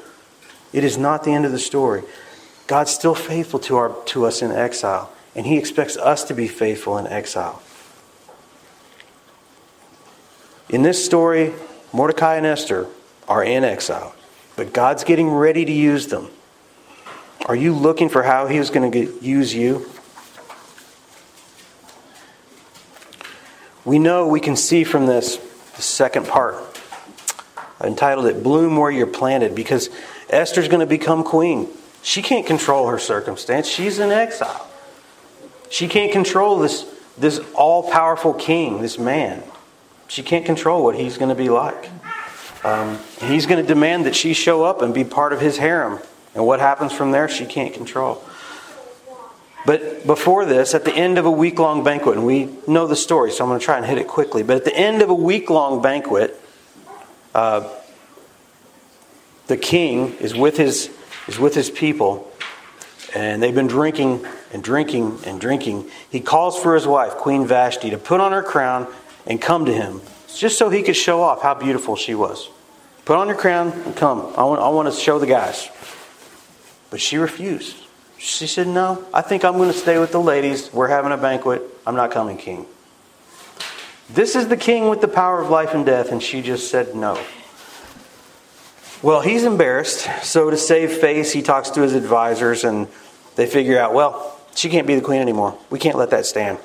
It 0.73 0.85
is 0.85 0.97
not 0.97 1.25
the 1.25 1.33
end 1.33 1.45
of 1.45 1.53
the 1.53 1.59
story. 1.59 2.03
God's 2.67 2.93
still 2.93 3.15
faithful 3.15 3.59
to, 3.61 3.77
our, 3.77 3.97
to 4.07 4.27
us 4.27 4.43
in 4.43 4.53
exile, 4.53 5.13
and 5.35 5.45
He 5.45 5.59
expects 5.59 5.97
us 5.97 6.25
to 6.25 6.35
be 6.35 6.47
faithful 6.47 6.97
in 6.99 7.07
exile. 7.07 7.61
In 10.69 10.83
this 10.83 11.05
story, 11.05 11.53
Mordecai 11.93 12.37
and 12.37 12.47
Esther 12.47 12.87
are 13.27 13.43
in 13.43 13.65
exile, 13.65 14.15
but 14.55 14.73
God's 14.73 15.03
getting 15.03 15.29
ready 15.29 15.65
to 15.65 15.73
use 15.73 16.07
them. 16.07 16.31
Are 17.47 17.57
you 17.57 17.75
looking 17.75 18.09
for 18.09 18.23
how 18.23 18.47
He's 18.47 18.71
going 18.71 18.93
to 18.93 19.19
use 19.21 19.53
you? 19.53 19.91
We 23.85 23.99
know 23.99 24.29
we 24.29 24.41
can 24.41 24.55
see 24.55 24.85
from 24.85 25.07
this, 25.07 25.37
the 25.75 25.83
second 25.83 26.29
part. 26.29 26.70
I 27.81 27.87
entitled 27.87 28.27
it 28.27 28.43
Bloom 28.43 28.77
Where 28.77 28.91
You're 28.91 29.07
Planted 29.07 29.55
because 29.55 29.89
Esther's 30.29 30.69
going 30.69 30.81
to 30.81 30.87
become 30.87 31.25
queen. 31.25 31.69
She 32.03 32.23
can't 32.23 32.47
control 32.47 32.89
her 32.89 32.99
circumstance. 32.99 33.69
She's 33.69 33.99
in 33.99 34.11
exile. 34.11 34.69
She 35.71 35.89
can't 35.89 36.13
control 36.13 36.59
this, 36.59 36.85
this 37.17 37.41
all 37.55 37.91
powerful 37.91 38.35
king, 38.35 38.83
this 38.83 38.99
man. 38.99 39.43
She 40.09 40.23
can't 40.23 40.45
control 40.45 40.83
what 40.83 40.97
he's 40.97 41.17
going 41.17 41.29
to 41.29 41.35
be 41.35 41.49
like. 41.49 41.89
Um, 42.65 42.99
he's 43.21 43.47
going 43.47 43.63
to 43.63 43.67
demand 43.67 44.07
that 44.07 44.17
she 44.17 44.35
show 44.35 44.65
up 44.65 44.83
and 44.83 44.93
be 44.93 45.05
part 45.05 45.33
of 45.33 45.41
his 45.41 45.57
harem. 45.57 46.01
And 46.35 46.47
what 46.47 46.61
happens 46.61 46.93
from 46.93 47.13
there, 47.13 47.29
she 47.29 47.47
can't 47.47 47.73
control. 47.73 48.23
But 49.67 50.07
before 50.07 50.45
this, 50.45 50.75
at 50.75 50.85
the 50.85 50.93
end 50.93 51.19
of 51.19 51.27
a 51.27 51.31
week 51.31 51.59
long 51.59 51.85
banquet, 51.85 52.17
and 52.17 52.27
we 52.27 52.49
know 52.67 52.87
the 52.87 52.97
story, 52.97 53.31
so 53.31 53.45
I'm 53.45 53.51
going 53.51 53.61
to 53.61 53.65
try 53.65 53.77
and 53.77 53.87
hit 53.87 53.99
it 53.99 54.09
quickly. 54.09 54.43
But 54.43 54.57
at 54.57 54.65
the 54.65 54.75
end 54.75 55.03
of 55.03 55.11
a 55.11 55.15
week 55.15 55.51
long 55.51 55.83
banquet, 55.83 56.40
uh, 57.35 57.69
the 59.47 59.57
king 59.57 60.15
is 60.15 60.35
with 60.35 60.57
his 60.57 60.91
is 61.29 61.39
with 61.39 61.55
his 61.55 61.71
people, 61.71 62.31
and 63.15 63.43
they've 63.43 63.55
been 63.55 63.67
drinking 63.67 64.25
and 64.53 64.63
drinking 64.63 65.19
and 65.27 65.41
drinking. 65.41 65.91
He 66.11 66.21
calls 66.21 66.61
for 66.61 66.75
his 66.75 66.87
wife, 66.87 67.13
Queen 67.13 67.47
Vashti, 67.47 67.91
to 67.91 67.99
put 67.99 68.21
on 68.21 68.33
her 68.33 68.43
crown 68.43 68.87
and 69.27 69.41
come 69.41 69.67
to 69.67 69.73
him, 69.73 70.01
just 70.35 70.59
so 70.59 70.71
he 70.71 70.83
could 70.83 70.97
show 70.97 71.23
off 71.23 71.43
how 71.43 71.55
beautiful 71.55 71.97
she 71.97 72.15
was. 72.15 72.49
Put 73.05 73.17
on 73.17 73.29
your 73.29 73.37
crown 73.37 73.73
and 73.73 73.97
come. 73.97 74.21
I 74.37 74.45
want, 74.45 74.61
I 74.61 74.69
want 74.69 74.93
to 74.93 74.99
show 74.99 75.19
the 75.19 75.27
guys. 75.27 75.69
But 76.91 77.01
she 77.01 77.17
refused. 77.17 77.77
She 78.19 78.47
said, 78.47 78.69
No, 78.69 79.05
I 79.15 79.23
think 79.23 79.45
I'm 79.45 79.55
going 79.55 79.73
to 79.73 79.77
stay 79.77 79.99
with 79.99 80.13
the 80.13 80.21
ladies. 80.21 80.73
We're 80.73 80.89
having 80.89 81.13
a 81.13 81.17
banquet. 81.17 81.63
I'm 81.87 81.97
not 81.97 82.11
coming, 82.11 82.37
king. 82.37 82.67
This 84.13 84.35
is 84.35 84.49
the 84.49 84.57
king 84.57 84.89
with 84.89 85.01
the 85.01 85.09
power 85.09 85.41
of 85.41 85.51
life 85.51 85.73
and 85.73 85.87
death, 85.87 86.11
and 86.11 86.21
she 86.21 86.43
just 86.43 86.71
said 86.71 86.97
no. 86.97 87.23
Well, 89.03 89.21
he's 89.21 89.45
embarrassed, 89.45 90.09
so 90.25 90.51
to 90.51 90.57
save 90.57 90.93
face, 90.93 91.33
he 91.33 91.43
talks 91.43 91.71
to 91.71 91.81
his 91.83 91.95
advisors, 91.95 92.65
and 92.65 92.89
they 93.37 93.47
figure 93.47 93.79
out, 93.79 93.95
well, 93.95 94.39
she 94.55 94.69
can't 94.69 94.87
be 94.87 94.97
the 94.97 95.01
queen 95.01 95.21
anymore. 95.21 95.57
We 95.71 95.79
can't 95.79 95.97
let 95.97 96.11
that 96.11 96.27
stand. 96.27 96.59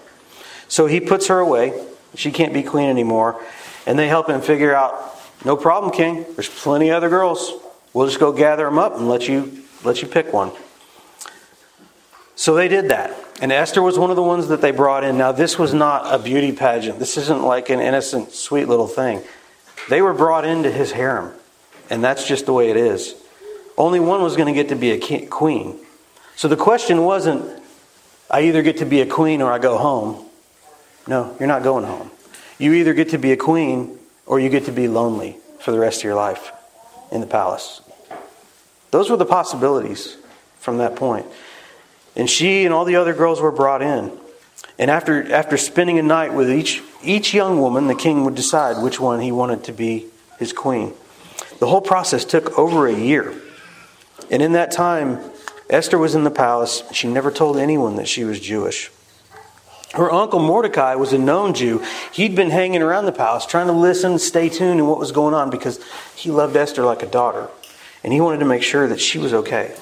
So 0.67 0.88
he 0.88 0.99
puts 0.99 1.27
her 1.27 1.39
away. 1.39 1.86
She 2.15 2.31
can't 2.31 2.53
be 2.53 2.63
queen 2.63 2.89
anymore. 2.89 3.39
And 3.86 3.99
they 3.99 4.08
help 4.08 4.27
him 4.27 4.41
figure 4.41 4.73
out, 4.73 5.15
no 5.45 5.55
problem, 5.55 5.93
king. 5.93 6.25
There's 6.34 6.49
plenty 6.49 6.89
of 6.89 6.95
other 6.95 7.10
girls. 7.10 7.53
We'll 7.93 8.08
just 8.08 8.19
go 8.19 8.31
gather 8.34 8.65
them 8.65 8.79
up 8.79 8.97
and 8.97 9.08
let 9.08 9.27
you 9.27 9.63
let 9.84 10.01
you 10.01 10.08
pick 10.08 10.34
one. 10.34 10.51
So 12.36 12.54
they 12.54 12.67
did 12.67 12.89
that. 12.89 13.13
And 13.41 13.52
Esther 13.52 13.82
was 13.82 13.98
one 13.98 14.10
of 14.10 14.15
the 14.15 14.24
ones 14.24 14.48
that 14.50 14.62
they 14.62 14.71
brought 14.71 15.04
in. 15.04 15.17
Now, 15.17 15.32
this 15.32 15.58
was 15.58 15.74
not 15.74 16.13
a 16.13 16.21
beauty 16.21 16.52
pageant. 16.52 17.00
This 17.00 17.17
isn't 17.17 17.43
like 17.43 17.69
an 17.69 17.80
innocent, 17.80 18.32
sweet 18.32 18.67
little 18.67 18.88
thing. 18.88 19.21
They 19.89 20.02
were 20.02 20.13
brought 20.13 20.45
into 20.45 20.71
his 20.71 20.91
harem. 20.91 21.34
And 21.89 22.04
that's 22.04 22.28
just 22.28 22.45
the 22.45 22.54
way 22.54 22.69
it 22.69 22.78
is. 22.78 23.15
Only 23.78 24.00
one 24.00 24.21
was 24.21 24.36
going 24.36 24.48
to 24.48 24.54
get 24.54 24.69
to 24.69 24.76
be 24.76 24.91
a 24.91 25.28
queen. 25.28 25.80
So 26.36 26.48
the 26.48 26.56
question 26.56 27.04
wasn't, 27.04 27.62
I 28.30 28.41
either 28.43 28.62
get 28.62 28.78
to 28.78 28.86
be 28.86 29.02
a 29.02 29.06
queen 29.06 29.41
or 29.41 29.52
I 29.52 29.60
go 29.60 29.78
home. 29.78 30.26
No, 31.08 31.36
you're 31.39 31.48
not 31.48 31.63
going 31.63 31.86
home. 31.86 32.10
You 32.58 32.74
either 32.74 32.93
get 32.93 33.10
to 33.10 33.17
be 33.17 33.32
a 33.32 33.38
queen 33.38 34.00
or 34.26 34.39
you 34.39 34.50
get 34.50 34.65
to 34.65 34.71
be 34.71 34.88
lonely 34.88 35.38
for 35.60 35.71
the 35.71 35.80
rest 35.80 36.00
of 36.00 36.04
your 36.06 36.15
life 36.15 36.52
in 37.12 37.21
the 37.21 37.28
palace. 37.28 37.82
Those 38.91 39.10
were 39.10 39.17
the 39.17 39.26
possibilities 39.26 40.17
from 40.60 40.78
that 40.78 40.95
point. 40.95 41.26
And 42.15 42.30
she 42.30 42.65
and 42.65 42.73
all 42.73 42.86
the 42.86 42.95
other 42.95 43.13
girls 43.13 43.41
were 43.41 43.51
brought 43.51 43.82
in. 43.82 44.12
And 44.78 44.91
after, 44.91 45.32
after 45.34 45.58
spending 45.58 45.99
a 45.99 46.04
night 46.04 46.34
with 46.34 46.49
each, 46.49 46.82
each 47.04 47.34
young 47.34 47.60
woman, 47.60 47.88
the 47.88 47.95
king 47.95 48.25
would 48.25 48.36
decide 48.36 48.82
which 48.82 48.99
one 48.99 49.21
he 49.21 49.32
wanted 49.32 49.63
to 49.65 49.73
be 49.73 50.08
his 50.38 50.54
queen. 50.54 50.93
The 51.60 51.67
whole 51.67 51.82
process 51.82 52.25
took 52.25 52.58
over 52.58 52.88
a 52.88 52.93
year. 52.93 53.34
And 54.30 54.41
in 54.41 54.54
that 54.54 54.71
time, 54.71 55.19
Esther 55.69 55.97
was 55.97 56.15
in 56.15 56.23
the 56.23 56.32
palace. 56.32 56.84
She 56.91 57.08
never 57.08 57.32
told 57.32 57.58
anyone 57.58 57.95
that 57.95 58.08
she 58.08 58.23
was 58.23 58.39
Jewish. 58.39 58.91
Her 59.93 60.12
uncle 60.12 60.39
Mordecai 60.39 60.95
was 60.95 61.13
a 61.13 61.17
known 61.17 61.54
Jew. 61.54 61.82
He'd 62.12 62.36
been 62.36 62.49
hanging 62.49 62.82
around 62.82 63.06
the 63.06 63.13
palace 63.13 63.45
trying 63.45 63.67
to 63.67 63.73
listen, 63.73 64.19
stay 64.19 64.49
tuned 64.49 64.80
in 64.80 64.88
what 64.88 64.99
was 64.99 65.13
going 65.13 65.34
on 65.34 65.49
because 65.49 65.80
he 66.15 66.32
loved 66.32 66.56
Esther 66.58 66.84
like 66.84 67.01
a 67.01 67.08
daughter. 67.08 67.49
And 68.04 68.12
he 68.12 68.19
wanted 68.19 68.39
to 68.39 68.45
make 68.45 68.62
sure 68.62 68.88
that 68.88 68.99
she 68.99 69.17
was 69.17 69.34
okay. 69.34 69.73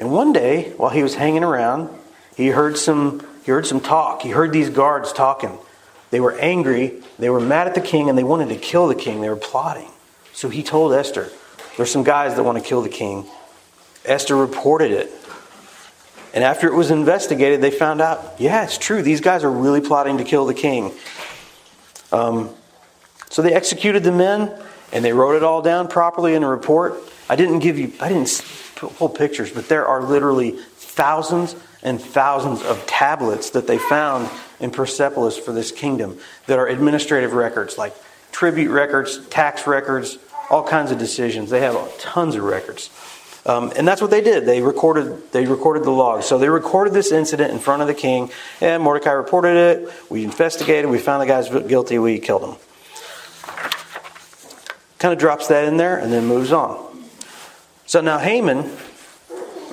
And 0.00 0.10
one 0.10 0.32
day, 0.32 0.70
while 0.78 0.90
he 0.90 1.02
was 1.02 1.14
hanging 1.14 1.44
around, 1.44 1.90
he 2.34 2.48
heard 2.48 2.78
some 2.78 3.24
he 3.44 3.52
heard 3.52 3.66
some 3.66 3.80
talk. 3.80 4.22
He 4.22 4.30
heard 4.30 4.50
these 4.50 4.70
guards 4.70 5.12
talking. 5.12 5.58
They 6.10 6.20
were 6.20 6.36
angry, 6.38 7.02
they 7.18 7.30
were 7.30 7.38
mad 7.38 7.68
at 7.68 7.74
the 7.74 7.80
king, 7.80 8.08
and 8.08 8.18
they 8.18 8.24
wanted 8.24 8.48
to 8.48 8.56
kill 8.56 8.88
the 8.88 8.94
king. 8.94 9.20
They 9.20 9.28
were 9.28 9.36
plotting. 9.36 9.90
So 10.32 10.48
he 10.48 10.62
told 10.62 10.94
Esther, 10.94 11.28
There's 11.76 11.90
some 11.90 12.02
guys 12.02 12.34
that 12.36 12.42
want 12.42 12.58
to 12.58 12.64
kill 12.64 12.80
the 12.80 12.88
king. 12.88 13.26
Esther 14.06 14.36
reported 14.36 14.90
it. 14.90 15.12
And 16.32 16.42
after 16.44 16.66
it 16.66 16.74
was 16.74 16.90
investigated, 16.90 17.60
they 17.60 17.70
found 17.70 18.00
out, 18.00 18.36
yeah, 18.38 18.64
it's 18.64 18.78
true. 18.78 19.02
These 19.02 19.20
guys 19.20 19.44
are 19.44 19.50
really 19.50 19.80
plotting 19.80 20.18
to 20.18 20.24
kill 20.24 20.46
the 20.46 20.54
king. 20.54 20.92
Um, 22.12 22.50
so 23.28 23.42
they 23.42 23.52
executed 23.52 24.04
the 24.04 24.12
men, 24.12 24.56
and 24.92 25.04
they 25.04 25.12
wrote 25.12 25.36
it 25.36 25.42
all 25.42 25.60
down 25.60 25.88
properly 25.88 26.34
in 26.34 26.42
a 26.42 26.48
report. 26.48 26.94
I 27.28 27.36
didn't 27.36 27.58
give 27.58 27.78
you, 27.78 27.92
I 28.00 28.08
didn't 28.08 28.28
pull 28.88 29.08
pictures, 29.08 29.50
but 29.50 29.68
there 29.68 29.86
are 29.86 30.02
literally 30.02 30.52
thousands 30.52 31.56
and 31.82 32.00
thousands 32.00 32.62
of 32.62 32.84
tablets 32.86 33.50
that 33.50 33.66
they 33.66 33.78
found 33.78 34.28
in 34.58 34.70
Persepolis 34.70 35.38
for 35.38 35.52
this 35.52 35.72
kingdom 35.72 36.18
that 36.46 36.58
are 36.58 36.66
administrative 36.66 37.32
records, 37.32 37.78
like 37.78 37.94
tribute 38.32 38.70
records, 38.70 39.26
tax 39.28 39.66
records, 39.66 40.18
all 40.50 40.62
kinds 40.62 40.90
of 40.90 40.98
decisions. 40.98 41.50
They 41.50 41.60
have 41.60 41.98
tons 41.98 42.34
of 42.34 42.42
records. 42.42 42.90
Um, 43.46 43.72
and 43.76 43.88
that's 43.88 44.02
what 44.02 44.10
they 44.10 44.20
did. 44.20 44.44
They 44.44 44.60
recorded, 44.60 45.32
they 45.32 45.46
recorded 45.46 45.84
the 45.84 45.90
logs. 45.90 46.26
So 46.26 46.38
they 46.38 46.50
recorded 46.50 46.92
this 46.92 47.10
incident 47.10 47.52
in 47.52 47.58
front 47.58 47.80
of 47.80 47.88
the 47.88 47.94
king, 47.94 48.30
and 48.60 48.82
Mordecai 48.82 49.12
reported 49.12 49.56
it. 49.56 49.92
We 50.10 50.24
investigated. 50.24 50.90
We 50.90 50.98
found 50.98 51.22
the 51.22 51.26
guys 51.26 51.48
guilty. 51.48 51.98
We 51.98 52.18
killed 52.18 52.42
them. 52.42 52.56
Kind 54.98 55.14
of 55.14 55.18
drops 55.18 55.48
that 55.48 55.64
in 55.64 55.78
there 55.78 55.96
and 55.96 56.12
then 56.12 56.26
moves 56.26 56.52
on. 56.52 56.89
So 57.90 58.00
now 58.00 58.18
Haman, 58.18 58.70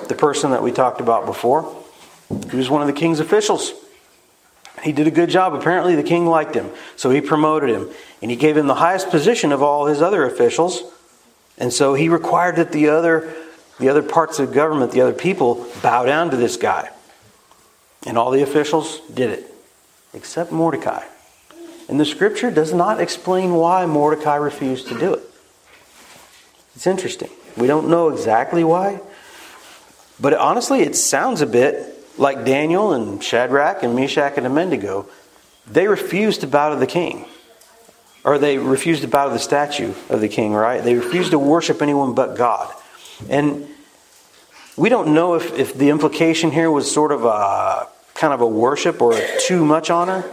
the 0.08 0.16
person 0.16 0.50
that 0.50 0.60
we 0.60 0.72
talked 0.72 1.00
about 1.00 1.24
before, 1.24 1.72
he 2.50 2.56
was 2.56 2.68
one 2.68 2.80
of 2.80 2.88
the 2.88 2.92
king's 2.92 3.20
officials. 3.20 3.72
He 4.82 4.90
did 4.90 5.06
a 5.06 5.12
good 5.12 5.30
job. 5.30 5.54
Apparently, 5.54 5.94
the 5.94 6.02
king 6.02 6.26
liked 6.26 6.56
him, 6.56 6.68
so 6.96 7.10
he 7.10 7.20
promoted 7.20 7.70
him. 7.70 7.88
And 8.20 8.28
he 8.28 8.36
gave 8.36 8.56
him 8.56 8.66
the 8.66 8.74
highest 8.74 9.10
position 9.10 9.52
of 9.52 9.62
all 9.62 9.86
his 9.86 10.02
other 10.02 10.24
officials. 10.24 10.82
And 11.58 11.72
so 11.72 11.94
he 11.94 12.08
required 12.08 12.56
that 12.56 12.72
the 12.72 12.88
other, 12.88 13.32
the 13.78 13.88
other 13.88 14.02
parts 14.02 14.40
of 14.40 14.52
government, 14.52 14.90
the 14.90 15.02
other 15.02 15.12
people, 15.12 15.64
bow 15.80 16.04
down 16.04 16.32
to 16.32 16.36
this 16.36 16.56
guy. 16.56 16.90
And 18.04 18.18
all 18.18 18.32
the 18.32 18.42
officials 18.42 18.98
did 19.14 19.30
it, 19.30 19.54
except 20.12 20.50
Mordecai. 20.50 21.04
And 21.88 22.00
the 22.00 22.04
scripture 22.04 22.50
does 22.50 22.74
not 22.74 23.00
explain 23.00 23.54
why 23.54 23.86
Mordecai 23.86 24.34
refused 24.34 24.88
to 24.88 24.98
do 24.98 25.14
it. 25.14 25.22
It's 26.74 26.88
interesting. 26.88 27.30
We 27.58 27.66
don't 27.66 27.88
know 27.88 28.08
exactly 28.10 28.64
why. 28.64 29.00
But 30.20 30.34
honestly, 30.34 30.80
it 30.80 30.96
sounds 30.96 31.40
a 31.40 31.46
bit 31.46 31.94
like 32.18 32.44
Daniel 32.44 32.92
and 32.92 33.22
Shadrach 33.22 33.82
and 33.82 33.94
Meshach 33.94 34.36
and 34.36 34.46
Abednego. 34.46 35.08
They 35.66 35.86
refused 35.86 36.40
to 36.40 36.46
bow 36.46 36.70
to 36.70 36.76
the 36.76 36.86
king. 36.86 37.26
Or 38.24 38.38
they 38.38 38.58
refused 38.58 39.02
to 39.02 39.08
bow 39.08 39.26
to 39.26 39.32
the 39.32 39.38
statue 39.38 39.94
of 40.08 40.20
the 40.20 40.28
king, 40.28 40.52
right? 40.52 40.82
They 40.82 40.94
refused 40.94 41.30
to 41.30 41.38
worship 41.38 41.82
anyone 41.82 42.14
but 42.14 42.36
God. 42.36 42.74
And 43.28 43.68
we 44.76 44.88
don't 44.88 45.14
know 45.14 45.34
if, 45.34 45.56
if 45.58 45.74
the 45.74 45.90
implication 45.90 46.50
here 46.50 46.70
was 46.70 46.90
sort 46.90 47.12
of 47.12 47.24
a 47.24 47.88
kind 48.14 48.32
of 48.32 48.40
a 48.40 48.46
worship 48.46 49.00
or 49.00 49.14
a 49.14 49.40
too 49.40 49.64
much 49.64 49.90
honor, 49.90 50.24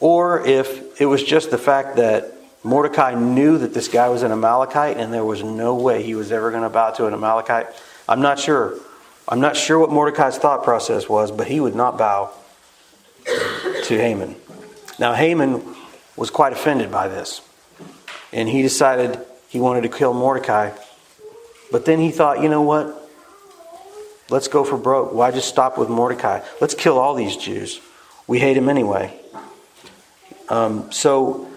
or 0.00 0.44
if 0.46 1.00
it 1.00 1.06
was 1.06 1.22
just 1.22 1.50
the 1.50 1.58
fact 1.58 1.96
that 1.96 2.35
Mordecai 2.66 3.14
knew 3.14 3.58
that 3.58 3.72
this 3.72 3.86
guy 3.86 4.08
was 4.08 4.24
an 4.24 4.32
Amalekite 4.32 4.96
and 4.96 5.12
there 5.12 5.24
was 5.24 5.40
no 5.44 5.76
way 5.76 6.02
he 6.02 6.16
was 6.16 6.32
ever 6.32 6.50
going 6.50 6.64
to 6.64 6.68
bow 6.68 6.90
to 6.90 7.06
an 7.06 7.14
Amalekite. 7.14 7.68
I'm 8.08 8.20
not 8.20 8.40
sure. 8.40 8.76
I'm 9.28 9.40
not 9.40 9.56
sure 9.56 9.78
what 9.78 9.90
Mordecai's 9.90 10.36
thought 10.36 10.64
process 10.64 11.08
was, 11.08 11.30
but 11.30 11.46
he 11.46 11.60
would 11.60 11.76
not 11.76 11.96
bow 11.96 12.32
to 13.24 13.96
Haman. 13.96 14.34
Now, 14.98 15.14
Haman 15.14 15.62
was 16.16 16.30
quite 16.30 16.52
offended 16.52 16.90
by 16.90 17.06
this, 17.06 17.40
and 18.32 18.48
he 18.48 18.62
decided 18.62 19.20
he 19.48 19.60
wanted 19.60 19.82
to 19.82 19.88
kill 19.88 20.12
Mordecai. 20.12 20.72
But 21.70 21.84
then 21.84 22.00
he 22.00 22.10
thought, 22.10 22.42
you 22.42 22.48
know 22.48 22.62
what? 22.62 23.10
Let's 24.28 24.48
go 24.48 24.64
for 24.64 24.76
broke. 24.76 25.12
Why 25.12 25.30
just 25.30 25.48
stop 25.48 25.78
with 25.78 25.88
Mordecai? 25.88 26.40
Let's 26.60 26.74
kill 26.74 26.98
all 26.98 27.14
these 27.14 27.36
Jews. 27.36 27.80
We 28.26 28.40
hate 28.40 28.56
him 28.56 28.68
anyway. 28.68 29.16
Um, 30.48 30.90
so 30.90 31.48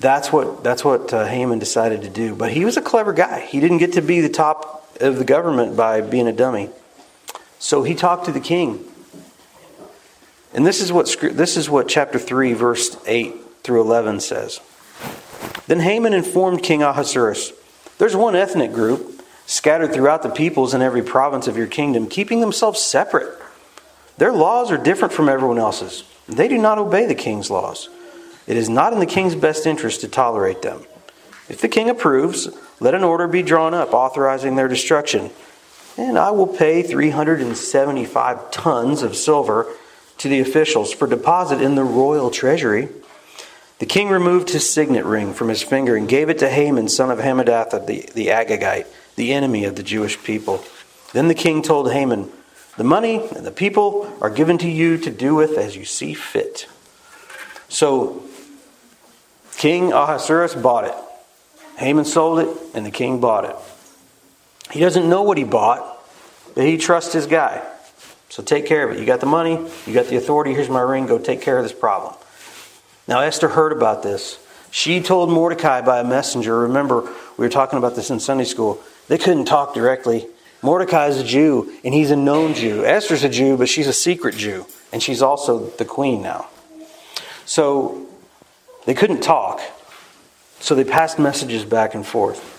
that's 0.00 0.32
what 0.32 0.64
that's 0.64 0.84
what 0.84 1.12
uh, 1.12 1.26
Haman 1.26 1.58
decided 1.58 2.02
to 2.02 2.08
do. 2.08 2.34
But 2.34 2.52
he 2.52 2.64
was 2.64 2.76
a 2.76 2.82
clever 2.82 3.12
guy. 3.12 3.40
He 3.40 3.60
didn't 3.60 3.78
get 3.78 3.92
to 3.92 4.02
be 4.02 4.20
the 4.20 4.28
top 4.28 4.96
of 5.00 5.18
the 5.18 5.24
government 5.24 5.76
by 5.76 6.00
being 6.00 6.26
a 6.26 6.32
dummy. 6.32 6.70
So 7.58 7.82
he 7.82 7.94
talked 7.94 8.24
to 8.24 8.32
the 8.32 8.40
king. 8.40 8.84
And 10.52 10.66
this 10.66 10.80
is 10.80 10.92
what 10.92 11.14
this 11.20 11.56
is 11.56 11.70
what 11.70 11.86
chapter 11.86 12.18
3 12.18 12.54
verse 12.54 12.96
8 13.06 13.34
through 13.62 13.82
11 13.82 14.20
says. 14.20 14.60
Then 15.66 15.80
Haman 15.80 16.14
informed 16.14 16.62
King 16.62 16.82
Ahasuerus, 16.82 17.52
"There's 17.98 18.16
one 18.16 18.34
ethnic 18.34 18.72
group 18.72 19.22
scattered 19.46 19.92
throughout 19.92 20.22
the 20.22 20.30
peoples 20.30 20.74
in 20.74 20.80
every 20.80 21.02
province 21.02 21.46
of 21.46 21.56
your 21.56 21.66
kingdom, 21.66 22.06
keeping 22.06 22.40
themselves 22.40 22.80
separate. 22.80 23.36
Their 24.16 24.32
laws 24.32 24.70
are 24.70 24.76
different 24.76 25.12
from 25.12 25.28
everyone 25.28 25.58
else's. 25.58 26.04
They 26.28 26.46
do 26.46 26.56
not 26.56 26.78
obey 26.78 27.06
the 27.06 27.14
king's 27.14 27.50
laws. 27.50 27.88
It 28.50 28.56
is 28.56 28.68
not 28.68 28.92
in 28.92 28.98
the 28.98 29.06
king's 29.06 29.36
best 29.36 29.64
interest 29.64 30.00
to 30.00 30.08
tolerate 30.08 30.62
them. 30.62 30.84
If 31.48 31.60
the 31.60 31.68
king 31.68 31.88
approves, 31.88 32.48
let 32.80 32.96
an 32.96 33.04
order 33.04 33.28
be 33.28 33.44
drawn 33.44 33.74
up 33.74 33.94
authorizing 33.94 34.56
their 34.56 34.66
destruction, 34.66 35.30
and 35.96 36.18
I 36.18 36.32
will 36.32 36.48
pay 36.48 36.82
375 36.82 38.50
tons 38.50 39.02
of 39.04 39.14
silver 39.14 39.72
to 40.18 40.28
the 40.28 40.40
officials 40.40 40.92
for 40.92 41.06
deposit 41.06 41.62
in 41.62 41.76
the 41.76 41.84
royal 41.84 42.28
treasury. 42.28 42.88
The 43.78 43.86
king 43.86 44.08
removed 44.08 44.50
his 44.50 44.68
signet 44.68 45.04
ring 45.04 45.32
from 45.32 45.48
his 45.48 45.62
finger 45.62 45.94
and 45.94 46.08
gave 46.08 46.28
it 46.28 46.40
to 46.40 46.50
Haman, 46.50 46.88
son 46.88 47.12
of 47.12 47.20
Hammedatha, 47.20 47.86
the, 47.86 48.10
the 48.14 48.26
Agagite, 48.26 48.88
the 49.14 49.32
enemy 49.32 49.64
of 49.64 49.76
the 49.76 49.84
Jewish 49.84 50.20
people. 50.24 50.64
Then 51.12 51.28
the 51.28 51.36
king 51.36 51.62
told 51.62 51.92
Haman, 51.92 52.28
The 52.76 52.82
money 52.82 53.28
and 53.28 53.46
the 53.46 53.52
people 53.52 54.12
are 54.20 54.28
given 54.28 54.58
to 54.58 54.68
you 54.68 54.98
to 54.98 55.10
do 55.12 55.36
with 55.36 55.56
as 55.56 55.76
you 55.76 55.84
see 55.84 56.14
fit. 56.14 56.66
So 57.68 58.24
King 59.60 59.92
Ahasuerus 59.92 60.54
bought 60.54 60.84
it. 60.84 60.94
Haman 61.76 62.06
sold 62.06 62.38
it, 62.38 62.48
and 62.72 62.86
the 62.86 62.90
king 62.90 63.20
bought 63.20 63.44
it. 63.44 63.54
He 64.72 64.80
doesn't 64.80 65.06
know 65.06 65.20
what 65.20 65.36
he 65.36 65.44
bought, 65.44 66.02
but 66.54 66.64
he 66.64 66.78
trusts 66.78 67.12
his 67.12 67.26
guy. 67.26 67.62
So 68.30 68.42
take 68.42 68.64
care 68.64 68.88
of 68.88 68.96
it. 68.96 68.98
You 68.98 69.04
got 69.04 69.20
the 69.20 69.26
money, 69.26 69.60
you 69.86 69.92
got 69.92 70.06
the 70.06 70.16
authority. 70.16 70.54
Here's 70.54 70.70
my 70.70 70.80
ring. 70.80 71.04
Go 71.04 71.18
take 71.18 71.42
care 71.42 71.58
of 71.58 71.62
this 71.62 71.74
problem. 71.74 72.14
Now, 73.06 73.20
Esther 73.20 73.48
heard 73.48 73.72
about 73.72 74.02
this. 74.02 74.38
She 74.70 75.02
told 75.02 75.28
Mordecai 75.28 75.82
by 75.82 76.00
a 76.00 76.04
messenger. 76.04 76.60
Remember, 76.60 77.02
we 77.36 77.44
were 77.44 77.50
talking 77.50 77.78
about 77.78 77.94
this 77.94 78.08
in 78.08 78.18
Sunday 78.18 78.44
school. 78.44 78.82
They 79.08 79.18
couldn't 79.18 79.44
talk 79.44 79.74
directly. 79.74 80.26
Mordecai 80.62 81.08
is 81.08 81.18
a 81.18 81.24
Jew, 81.24 81.70
and 81.84 81.92
he's 81.92 82.10
a 82.10 82.16
known 82.16 82.54
Jew. 82.54 82.86
Esther's 82.86 83.24
a 83.24 83.28
Jew, 83.28 83.58
but 83.58 83.68
she's 83.68 83.88
a 83.88 83.92
secret 83.92 84.36
Jew, 84.36 84.64
and 84.90 85.02
she's 85.02 85.20
also 85.20 85.66
the 85.66 85.84
queen 85.84 86.22
now. 86.22 86.48
So 87.44 88.06
they 88.86 88.94
couldn't 88.94 89.20
talk, 89.20 89.60
so 90.60 90.74
they 90.74 90.84
passed 90.84 91.18
messages 91.18 91.64
back 91.64 91.94
and 91.94 92.06
forth. 92.06 92.56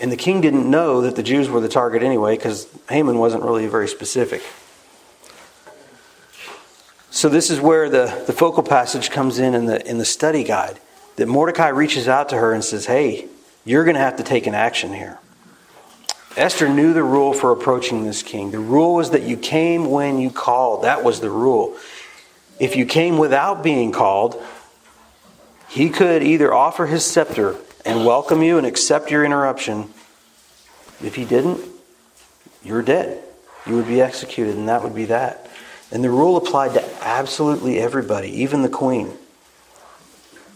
And 0.00 0.12
the 0.12 0.16
king 0.16 0.40
didn't 0.40 0.70
know 0.70 1.00
that 1.02 1.16
the 1.16 1.22
Jews 1.22 1.48
were 1.48 1.60
the 1.60 1.68
target 1.68 2.02
anyway, 2.02 2.36
because 2.36 2.68
Haman 2.88 3.18
wasn't 3.18 3.42
really 3.42 3.66
very 3.66 3.88
specific. 3.88 4.42
So 7.10 7.28
this 7.28 7.50
is 7.50 7.60
where 7.60 7.88
the, 7.88 8.22
the 8.26 8.32
focal 8.32 8.62
passage 8.62 9.10
comes 9.10 9.38
in 9.38 9.54
in 9.54 9.66
the, 9.66 9.88
in 9.88 9.98
the 9.98 10.04
study 10.04 10.44
guide. 10.44 10.78
That 11.16 11.26
Mordecai 11.26 11.68
reaches 11.68 12.06
out 12.06 12.28
to 12.28 12.36
her 12.36 12.52
and 12.52 12.62
says, 12.62 12.86
Hey, 12.86 13.26
you're 13.64 13.84
going 13.84 13.96
to 13.96 14.00
have 14.00 14.16
to 14.18 14.22
take 14.22 14.46
an 14.46 14.54
action 14.54 14.92
here. 14.92 15.18
Esther 16.36 16.68
knew 16.68 16.92
the 16.92 17.02
rule 17.02 17.32
for 17.32 17.50
approaching 17.50 18.04
this 18.04 18.22
king. 18.22 18.52
The 18.52 18.60
rule 18.60 18.94
was 18.94 19.10
that 19.10 19.24
you 19.24 19.36
came 19.36 19.90
when 19.90 20.20
you 20.20 20.30
called. 20.30 20.84
That 20.84 21.02
was 21.02 21.18
the 21.18 21.30
rule. 21.30 21.76
If 22.60 22.76
you 22.76 22.86
came 22.86 23.18
without 23.18 23.64
being 23.64 23.90
called, 23.90 24.40
he 25.68 25.90
could 25.90 26.22
either 26.22 26.52
offer 26.52 26.86
his 26.86 27.04
scepter 27.04 27.56
and 27.84 28.04
welcome 28.04 28.42
you 28.42 28.58
and 28.58 28.66
accept 28.66 29.10
your 29.10 29.24
interruption. 29.24 29.90
If 31.02 31.14
he 31.14 31.24
didn't, 31.24 31.60
you're 32.64 32.82
dead. 32.82 33.22
You 33.66 33.76
would 33.76 33.86
be 33.86 34.00
executed, 34.00 34.56
and 34.56 34.68
that 34.68 34.82
would 34.82 34.94
be 34.94 35.06
that. 35.06 35.48
And 35.90 36.02
the 36.02 36.10
rule 36.10 36.36
applied 36.36 36.74
to 36.74 36.84
absolutely 37.02 37.78
everybody, 37.78 38.42
even 38.42 38.62
the 38.62 38.68
queen. 38.68 39.12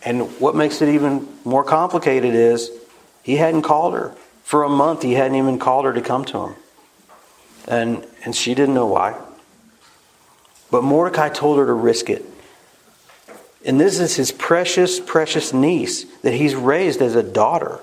And 0.04 0.40
what 0.40 0.56
makes 0.56 0.82
it 0.82 0.88
even 0.88 1.28
more 1.44 1.62
complicated 1.62 2.34
is 2.34 2.70
he 3.22 3.36
hadn't 3.36 3.62
called 3.62 3.94
her. 3.94 4.14
For 4.42 4.64
a 4.64 4.68
month, 4.68 5.02
he 5.02 5.12
hadn't 5.12 5.36
even 5.36 5.58
called 5.58 5.84
her 5.84 5.92
to 5.92 6.00
come 6.00 6.24
to 6.26 6.38
him. 6.46 6.54
And, 7.68 8.06
and 8.24 8.34
she 8.34 8.54
didn't 8.54 8.74
know 8.74 8.86
why. 8.86 9.16
But 10.70 10.82
Mordecai 10.82 11.28
told 11.28 11.58
her 11.58 11.66
to 11.66 11.72
risk 11.72 12.10
it. 12.10 12.24
And 13.64 13.80
this 13.80 14.00
is 14.00 14.16
his 14.16 14.32
precious, 14.32 14.98
precious 14.98 15.52
niece 15.52 16.04
that 16.22 16.34
he's 16.34 16.54
raised 16.54 17.00
as 17.00 17.14
a 17.14 17.22
daughter. 17.22 17.80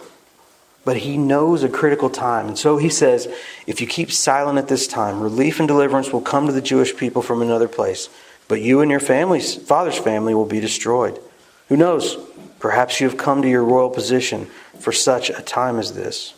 But 0.85 0.97
he 0.97 1.17
knows 1.17 1.63
a 1.63 1.69
critical 1.69 2.09
time. 2.09 2.47
And 2.47 2.57
so 2.57 2.77
he 2.77 2.89
says, 2.89 3.27
if 3.67 3.79
you 3.79 3.87
keep 3.87 4.11
silent 4.11 4.57
at 4.57 4.67
this 4.67 4.87
time, 4.87 5.21
relief 5.21 5.59
and 5.59 5.67
deliverance 5.67 6.11
will 6.11 6.21
come 6.21 6.47
to 6.47 6.53
the 6.53 6.61
Jewish 6.61 6.95
people 6.95 7.21
from 7.21 7.41
another 7.41 7.67
place. 7.67 8.09
But 8.47 8.61
you 8.61 8.81
and 8.81 8.89
your 8.89 8.99
family's 8.99 9.55
father's 9.55 9.97
family 9.97 10.33
will 10.33 10.45
be 10.45 10.59
destroyed. 10.59 11.19
Who 11.67 11.77
knows? 11.77 12.17
Perhaps 12.59 12.99
you 12.99 13.07
have 13.07 13.17
come 13.17 13.41
to 13.41 13.49
your 13.49 13.63
royal 13.63 13.89
position 13.89 14.47
for 14.79 14.91
such 14.91 15.29
a 15.29 15.41
time 15.41 15.79
as 15.79 15.93
this. 15.93 16.33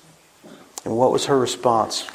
And 0.83 0.97
what 0.97 1.11
was 1.11 1.25
her 1.27 1.37
response? 1.37 2.07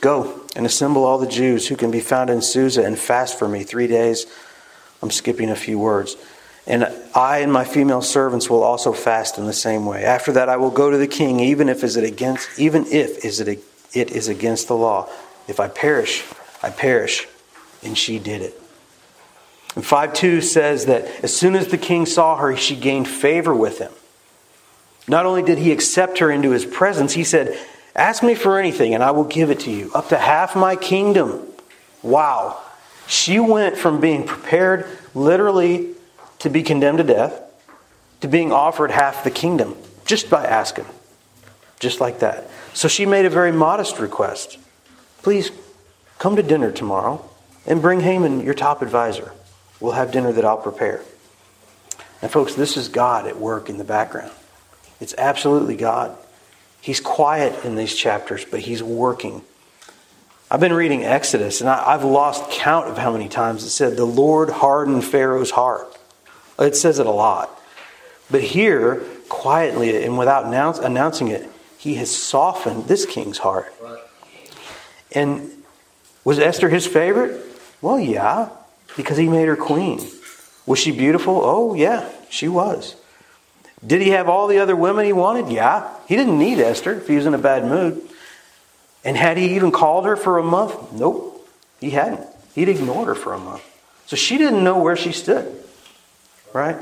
Go 0.00 0.42
and 0.54 0.64
assemble 0.64 1.04
all 1.04 1.18
the 1.18 1.26
Jews 1.26 1.68
who 1.68 1.76
can 1.76 1.90
be 1.90 2.00
found 2.00 2.30
in 2.30 2.40
Susa 2.40 2.84
and 2.84 2.98
fast 2.98 3.38
for 3.38 3.48
me 3.48 3.64
three 3.64 3.88
days 3.88 4.26
I'm 5.02 5.10
skipping 5.10 5.50
a 5.50 5.56
few 5.56 5.78
words. 5.78 6.16
And 6.66 6.86
I 7.14 7.38
and 7.38 7.52
my 7.52 7.64
female 7.64 8.02
servants 8.02 8.50
will 8.50 8.62
also 8.62 8.92
fast 8.92 9.38
in 9.38 9.46
the 9.46 9.52
same 9.52 9.86
way. 9.86 10.04
After 10.04 10.32
that, 10.32 10.48
I 10.48 10.58
will 10.58 10.70
go 10.70 10.90
to 10.90 10.98
the 10.98 11.06
king, 11.06 11.40
even 11.40 11.68
if 11.68 11.82
is 11.82 11.96
it 11.96 12.04
against, 12.04 12.58
even 12.58 12.84
if 12.86 13.24
is 13.24 13.40
it, 13.40 13.60
it 13.94 14.10
is 14.10 14.28
against 14.28 14.68
the 14.68 14.76
law. 14.76 15.08
If 15.46 15.60
I 15.60 15.68
perish, 15.68 16.24
I 16.62 16.70
perish. 16.70 17.26
And 17.82 17.96
she 17.96 18.18
did 18.18 18.42
it. 18.42 18.60
And 19.76 19.84
5 19.84 20.12
2 20.12 20.40
says 20.42 20.86
that 20.86 21.06
as 21.24 21.34
soon 21.34 21.54
as 21.54 21.68
the 21.68 21.78
king 21.78 22.04
saw 22.04 22.36
her, 22.36 22.56
she 22.56 22.76
gained 22.76 23.08
favor 23.08 23.54
with 23.54 23.78
him. 23.78 23.92
Not 25.06 25.24
only 25.24 25.42
did 25.42 25.58
he 25.58 25.72
accept 25.72 26.18
her 26.18 26.30
into 26.30 26.50
his 26.50 26.66
presence, 26.66 27.14
he 27.14 27.24
said, 27.24 27.58
Ask 27.96 28.22
me 28.22 28.34
for 28.34 28.58
anything, 28.58 28.94
and 28.94 29.02
I 29.02 29.10
will 29.12 29.24
give 29.24 29.50
it 29.50 29.60
to 29.60 29.70
you, 29.70 29.90
up 29.94 30.10
to 30.10 30.18
half 30.18 30.54
my 30.54 30.76
kingdom. 30.76 31.46
Wow. 32.02 32.60
She 33.08 33.40
went 33.40 33.76
from 33.76 34.00
being 34.00 34.24
prepared 34.24 34.86
literally 35.14 35.94
to 36.40 36.50
be 36.50 36.62
condemned 36.62 36.98
to 36.98 37.04
death 37.04 37.42
to 38.20 38.28
being 38.28 38.52
offered 38.52 38.90
half 38.90 39.24
the 39.24 39.30
kingdom 39.30 39.76
just 40.04 40.28
by 40.30 40.44
asking. 40.44 40.86
Just 41.80 42.00
like 42.00 42.20
that. 42.20 42.48
So 42.74 42.88
she 42.88 43.06
made 43.06 43.24
a 43.24 43.30
very 43.30 43.52
modest 43.52 43.98
request. 43.98 44.58
Please 45.22 45.50
come 46.18 46.36
to 46.36 46.42
dinner 46.42 46.72
tomorrow 46.72 47.24
and 47.66 47.80
bring 47.80 48.00
Haman, 48.00 48.40
your 48.40 48.54
top 48.54 48.82
advisor. 48.82 49.32
We'll 49.80 49.92
have 49.92 50.10
dinner 50.10 50.32
that 50.32 50.44
I'll 50.44 50.58
prepare. 50.58 51.02
And, 52.20 52.30
folks, 52.30 52.54
this 52.54 52.76
is 52.76 52.88
God 52.88 53.26
at 53.26 53.38
work 53.38 53.68
in 53.68 53.78
the 53.78 53.84
background. 53.84 54.32
It's 55.00 55.14
absolutely 55.16 55.76
God. 55.76 56.16
He's 56.80 57.00
quiet 57.00 57.64
in 57.64 57.76
these 57.76 57.94
chapters, 57.94 58.44
but 58.44 58.60
He's 58.60 58.82
working 58.82 59.42
I've 60.50 60.60
been 60.60 60.72
reading 60.72 61.04
Exodus, 61.04 61.60
and 61.60 61.68
I, 61.68 61.92
have 61.92 62.04
lost 62.04 62.50
count 62.50 62.88
of 62.88 62.96
how 62.96 63.12
many 63.12 63.28
times 63.28 63.64
it 63.64 63.70
said, 63.70 63.96
The 63.96 64.06
Lord 64.06 64.48
hardened 64.48 65.04
Pharaoh's 65.04 65.50
heart. 65.50 65.94
It 66.58 66.74
says 66.74 66.98
it 66.98 67.06
a 67.06 67.10
lot. 67.10 67.50
But 68.30 68.42
here, 68.42 69.02
quietly 69.28 70.04
and 70.04 70.16
without 70.16 70.46
announce, 70.46 70.78
announcing 70.78 71.28
it, 71.28 71.46
he 71.76 71.96
has 71.96 72.14
softened 72.14 72.86
this 72.86 73.04
king's 73.04 73.38
heart. 73.38 73.72
And 75.12 75.50
was 76.24 76.38
Esther 76.38 76.70
his 76.70 76.86
favorite? 76.86 77.44
Well, 77.82 78.00
yeah, 78.00 78.48
because 78.96 79.18
he 79.18 79.28
made 79.28 79.48
her 79.48 79.56
queen. 79.56 80.00
Was 80.64 80.78
she 80.78 80.92
beautiful? 80.92 81.40
Oh, 81.42 81.74
yeah, 81.74 82.08
she 82.30 82.48
was. 82.48 82.96
Did 83.86 84.00
he 84.00 84.10
have 84.10 84.28
all 84.28 84.46
the 84.48 84.58
other 84.58 84.74
women 84.74 85.04
he 85.04 85.12
wanted? 85.12 85.52
Yeah. 85.52 85.88
He 86.08 86.16
didn't 86.16 86.38
need 86.38 86.58
Esther 86.58 86.94
if 86.94 87.06
he 87.06 87.16
was 87.16 87.26
in 87.26 87.34
a 87.34 87.38
bad 87.38 87.64
mood. 87.64 88.02
And 89.04 89.16
had 89.16 89.36
he 89.36 89.54
even 89.54 89.70
called 89.70 90.06
her 90.06 90.16
for 90.16 90.38
a 90.38 90.42
month? 90.42 90.92
Nope, 90.92 91.48
he 91.80 91.90
hadn't. 91.90 92.26
He'd 92.54 92.68
ignored 92.68 93.08
her 93.08 93.14
for 93.14 93.32
a 93.32 93.38
month. 93.38 93.62
So 94.06 94.16
she 94.16 94.38
didn't 94.38 94.64
know 94.64 94.78
where 94.78 94.96
she 94.96 95.12
stood, 95.12 95.62
right? 96.52 96.76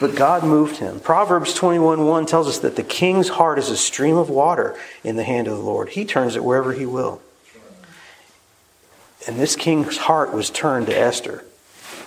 But 0.00 0.16
God 0.16 0.44
moved 0.44 0.76
him. 0.76 1.00
Proverbs 1.00 1.54
21 1.54 2.06
1 2.06 2.26
tells 2.26 2.48
us 2.48 2.58
that 2.60 2.76
the 2.76 2.82
king's 2.82 3.28
heart 3.28 3.58
is 3.58 3.70
a 3.70 3.76
stream 3.76 4.16
of 4.16 4.30
water 4.30 4.76
in 5.04 5.16
the 5.16 5.24
hand 5.24 5.48
of 5.48 5.56
the 5.56 5.62
Lord. 5.62 5.90
He 5.90 6.04
turns 6.04 6.36
it 6.36 6.44
wherever 6.44 6.72
he 6.72 6.86
will. 6.86 7.20
And 9.26 9.38
this 9.38 9.54
king's 9.56 9.96
heart 9.96 10.32
was 10.32 10.50
turned 10.50 10.86
to 10.86 10.98
Esther 10.98 11.44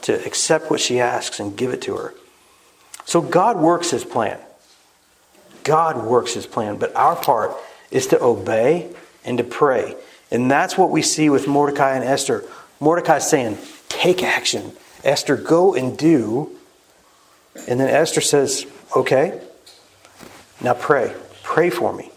to 0.02 0.13
accept 0.26 0.70
what 0.70 0.80
she 0.80 1.00
asks 1.00 1.39
and 1.39 1.56
give 1.56 1.72
it 1.72 1.82
to 1.84 1.96
her. 1.96 2.13
So 3.06 3.22
God 3.22 3.58
works 3.58 3.91
his 3.91 4.04
plan. 4.04 4.39
God 5.63 6.06
works 6.06 6.34
his 6.34 6.46
plan, 6.46 6.78
but 6.78 6.96
our 6.96 7.15
part 7.15 7.52
is 7.91 8.08
to 8.08 8.21
obey 8.21 8.93
and 9.24 9.38
to 9.38 9.43
pray. 9.43 9.95
And 10.32 10.50
that's 10.50 10.78
what 10.78 10.89
we 10.89 11.02
see 11.02 11.30
with 11.30 11.48
Mordecai 11.48 11.95
and 11.95 12.04
Esther. 12.04 12.43
Mordecai 12.80 13.19
saying, 13.19 13.58
Take 13.89 14.24
action. 14.24 14.74
Esther, 15.04 15.38
go 15.38 15.76
and 15.76 15.98
do 15.98 16.52
And 17.67 17.80
then 17.80 17.89
Esther 17.89 18.21
says, 18.21 18.65
Okay, 18.95 19.39
now 20.62 20.74
pray. 20.74 21.15
Pray 21.43 21.69
for 21.69 21.93
me. 21.93 22.12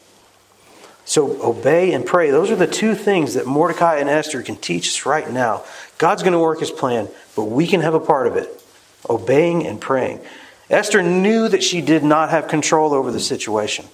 So 1.05 1.43
obey 1.43 1.93
and 1.93 2.05
pray. 2.05 2.31
Those 2.31 2.51
are 2.51 2.57
the 2.57 2.67
two 2.67 2.95
things 2.95 3.35
that 3.35 3.47
Mordecai 3.47 3.97
and 3.97 4.11
Esther 4.11 4.43
can 4.43 4.57
teach 4.57 4.89
us 4.89 5.07
right 5.07 5.31
now. 5.31 5.65
God's 5.97 6.23
going 6.23 6.35
to 6.35 6.39
work 6.39 6.61
his 6.61 6.71
plan, 6.71 7.09
but 7.35 7.45
we 7.45 7.67
can 7.67 7.81
have 7.81 7.95
a 7.95 8.01
part 8.01 8.27
of 8.27 8.37
it 8.37 8.63
obeying 9.09 9.67
and 9.67 9.81
praying. 9.81 10.21
Esther 10.69 11.03
knew 11.03 11.49
that 11.49 11.63
she 11.63 11.81
did 11.81 12.05
not 12.05 12.31
have 12.31 12.49
control 12.49 12.93
over 12.93 13.11
the 13.11 13.21
situation. 13.21 13.87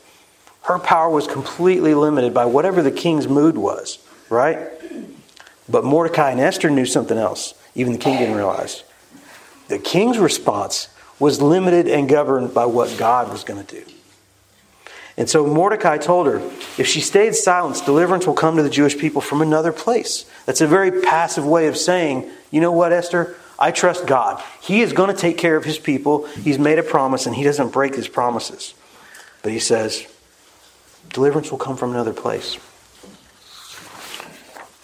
Her 0.64 0.79
power 0.79 1.11
was 1.11 1.27
completely 1.27 1.94
limited 1.94 2.33
by 2.33 2.46
whatever 2.46 2.83
the 2.83 2.90
king's 2.90 3.29
mood 3.29 3.57
was, 3.57 3.98
right? 4.31 4.59
But 5.68 5.85
Mordecai 5.85 6.31
and 6.31 6.40
Esther 6.40 6.70
knew 6.70 6.87
something 6.87 7.18
else, 7.18 7.55
even 7.74 7.92
the 7.92 7.98
king 7.98 8.18
didn't 8.18 8.35
realize. 8.35 8.83
The 9.68 9.79
king's 9.79 10.18
response 10.18 10.88
was 11.18 11.40
limited 11.40 11.88
and 11.88 12.09
governed 12.09 12.55
by 12.55 12.66
what 12.66 12.96
God 12.98 13.31
was 13.31 13.44
going 13.44 13.64
to 13.64 13.74
do. 13.81 13.85
And 15.16 15.31
so 15.31 15.46
Mordecai 15.46 15.98
told 15.98 16.27
her, 16.27 16.38
if 16.77 16.87
she 16.87 17.00
stayed 17.00 17.35
silent, 17.35 17.85
deliverance 17.85 18.27
will 18.27 18.35
come 18.35 18.57
to 18.57 18.62
the 18.62 18.70
Jewish 18.70 18.98
people 18.98 19.20
from 19.20 19.42
another 19.42 19.72
place. 19.72 20.27
That's 20.44 20.61
a 20.61 20.66
very 20.66 21.03
passive 21.03 21.46
way 21.46 21.68
of 21.68 21.77
saying, 21.77 22.29
you 22.50 22.61
know 22.61 22.72
what, 22.72 22.92
Esther? 22.92 23.37
I 23.59 23.70
trust 23.70 24.07
God. 24.07 24.42
He 24.61 24.81
is 24.81 24.92
going 24.92 25.14
to 25.14 25.20
take 25.20 25.38
care 25.38 25.57
of 25.57 25.64
his 25.64 25.79
people. 25.79 26.27
He's 26.27 26.59
made 26.59 26.79
a 26.79 26.83
promise 26.83 27.27
and 27.27 27.37
he 27.37 27.44
doesn't 27.44 27.72
break 27.72 27.94
his 27.94 28.09
promises. 28.09 28.74
But 29.42 29.53
he 29.53 29.61
says, 29.61 30.05
deliverance 31.10 31.50
will 31.50 31.58
come 31.58 31.76
from 31.76 31.90
another 31.90 32.12
place. 32.12 32.58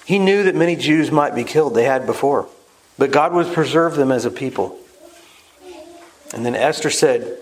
He 0.05 0.19
knew 0.19 0.43
that 0.45 0.57
many 0.57 0.77
Jews 0.77 1.11
might 1.11 1.35
be 1.35 1.45
killed, 1.45 1.75
they 1.75 1.85
had 1.85 2.07
before. 2.07 2.49
But 2.99 3.13
God 3.13 3.33
would 3.33 3.53
preserve 3.53 3.95
them 3.95 4.11
as 4.11 4.25
a 4.25 4.31
people. 4.31 4.77
And 6.35 6.45
then 6.45 6.55
Esther 6.55 6.91
said, 6.91 7.39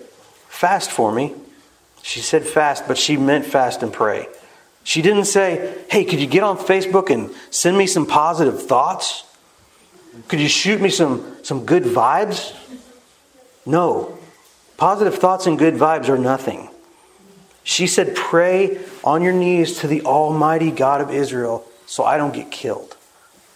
Fast 0.48 0.90
for 0.90 1.12
me. 1.12 1.34
She 2.02 2.20
said 2.20 2.46
fast, 2.46 2.86
but 2.86 2.96
she 2.98 3.16
meant 3.16 3.44
fast 3.44 3.82
and 3.82 3.92
pray. 3.92 4.28
She 4.84 5.02
didn't 5.02 5.24
say, 5.24 5.76
Hey, 5.90 6.04
could 6.04 6.20
you 6.20 6.26
get 6.26 6.42
on 6.42 6.58
Facebook 6.58 7.10
and 7.10 7.34
send 7.50 7.76
me 7.76 7.86
some 7.86 8.06
positive 8.06 8.62
thoughts? 8.62 9.24
Could 10.28 10.40
you 10.40 10.48
shoot 10.48 10.80
me 10.80 10.90
some, 10.90 11.36
some 11.42 11.64
good 11.64 11.84
vibes? 11.84 12.54
No. 13.64 14.18
Positive 14.76 15.14
thoughts 15.14 15.46
and 15.46 15.58
good 15.58 15.74
vibes 15.74 16.08
are 16.08 16.18
nothing. 16.18 16.68
She 17.68 17.86
said, 17.86 18.16
Pray 18.16 18.78
on 19.04 19.20
your 19.20 19.34
knees 19.34 19.80
to 19.80 19.88
the 19.88 20.00
Almighty 20.06 20.70
God 20.70 21.02
of 21.02 21.10
Israel 21.10 21.66
so 21.84 22.02
I 22.02 22.16
don't 22.16 22.32
get 22.32 22.50
killed. 22.50 22.96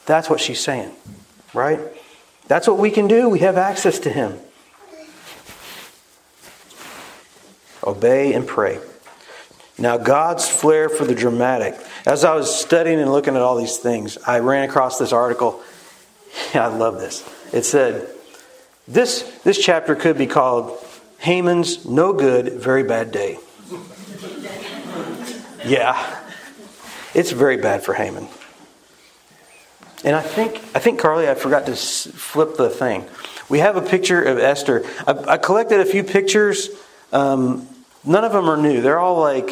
That's 0.04 0.28
what 0.28 0.38
she's 0.38 0.60
saying, 0.60 0.92
right? 1.54 1.80
That's 2.46 2.68
what 2.68 2.76
we 2.76 2.90
can 2.90 3.08
do. 3.08 3.30
We 3.30 3.38
have 3.38 3.56
access 3.56 3.98
to 4.00 4.10
Him. 4.10 4.38
Obey 7.82 8.34
and 8.34 8.46
pray. 8.46 8.80
Now, 9.78 9.96
God's 9.96 10.46
flair 10.46 10.90
for 10.90 11.06
the 11.06 11.14
dramatic. 11.14 11.74
As 12.04 12.22
I 12.22 12.34
was 12.34 12.54
studying 12.54 13.00
and 13.00 13.10
looking 13.10 13.34
at 13.34 13.40
all 13.40 13.56
these 13.56 13.78
things, 13.78 14.18
I 14.26 14.40
ran 14.40 14.68
across 14.68 14.98
this 14.98 15.14
article. 15.14 15.62
I 16.54 16.66
love 16.66 17.00
this. 17.00 17.26
It 17.54 17.64
said, 17.64 18.10
this, 18.86 19.22
this 19.42 19.56
chapter 19.56 19.94
could 19.94 20.18
be 20.18 20.26
called 20.26 20.78
Haman's 21.16 21.86
No 21.86 22.12
Good, 22.12 22.52
Very 22.52 22.82
Bad 22.82 23.10
Day. 23.10 23.38
Yeah, 25.64 26.20
it's 27.14 27.30
very 27.30 27.56
bad 27.56 27.82
for 27.82 27.94
Haman. 27.94 28.28
And 30.04 30.16
I 30.16 30.22
think, 30.22 30.56
I 30.74 30.80
think 30.80 30.98
Carly, 30.98 31.28
I 31.28 31.34
forgot 31.34 31.66
to 31.66 31.76
flip 31.76 32.56
the 32.56 32.68
thing. 32.68 33.04
We 33.48 33.60
have 33.60 33.76
a 33.76 33.82
picture 33.82 34.22
of 34.22 34.38
Esther. 34.38 34.84
I, 35.06 35.12
I 35.12 35.36
collected 35.38 35.80
a 35.80 35.84
few 35.84 36.02
pictures. 36.02 36.70
Um, 37.12 37.68
none 38.04 38.24
of 38.24 38.32
them 38.32 38.48
are 38.48 38.56
new. 38.56 38.80
They're 38.80 38.98
all 38.98 39.20
like 39.20 39.46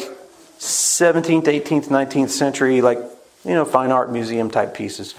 17th, 0.59 1.43
18th, 1.43 1.87
19th 1.87 2.29
century, 2.29 2.81
like, 2.81 2.99
you 3.45 3.53
know, 3.53 3.65
fine 3.65 3.91
art 3.91 4.11
museum 4.11 4.51
type 4.51 4.73
pieces. 4.73 5.15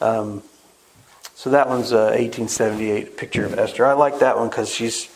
Um, 0.00 0.42
so 1.34 1.50
that 1.50 1.68
one's 1.68 1.92
a 1.92 2.12
1878 2.16 3.16
picture 3.16 3.44
of 3.44 3.58
Esther. 3.58 3.86
I 3.86 3.94
like 3.94 4.18
that 4.18 4.36
one 4.36 4.48
because 4.48 4.68
she's 4.68 5.08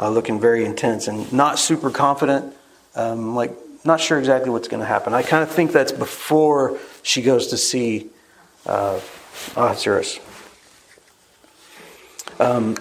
uh, 0.00 0.08
looking 0.10 0.40
very 0.40 0.64
intense 0.64 1.08
and 1.08 1.32
not 1.32 1.58
super 1.58 1.90
confident, 1.90 2.54
um, 2.94 3.34
like 3.34 3.52
not 3.84 4.00
sure 4.00 4.18
exactly 4.18 4.50
what's 4.50 4.68
going 4.68 4.80
to 4.80 4.86
happen. 4.86 5.14
I 5.14 5.22
kind 5.22 5.42
of 5.42 5.50
think 5.50 5.72
that's 5.72 5.92
before 5.92 6.78
she 7.02 7.22
goes 7.22 7.48
to 7.48 7.56
see 7.56 8.10
uh, 8.66 9.00
Ahasuerus. 9.56 10.20
Um, 12.38 12.76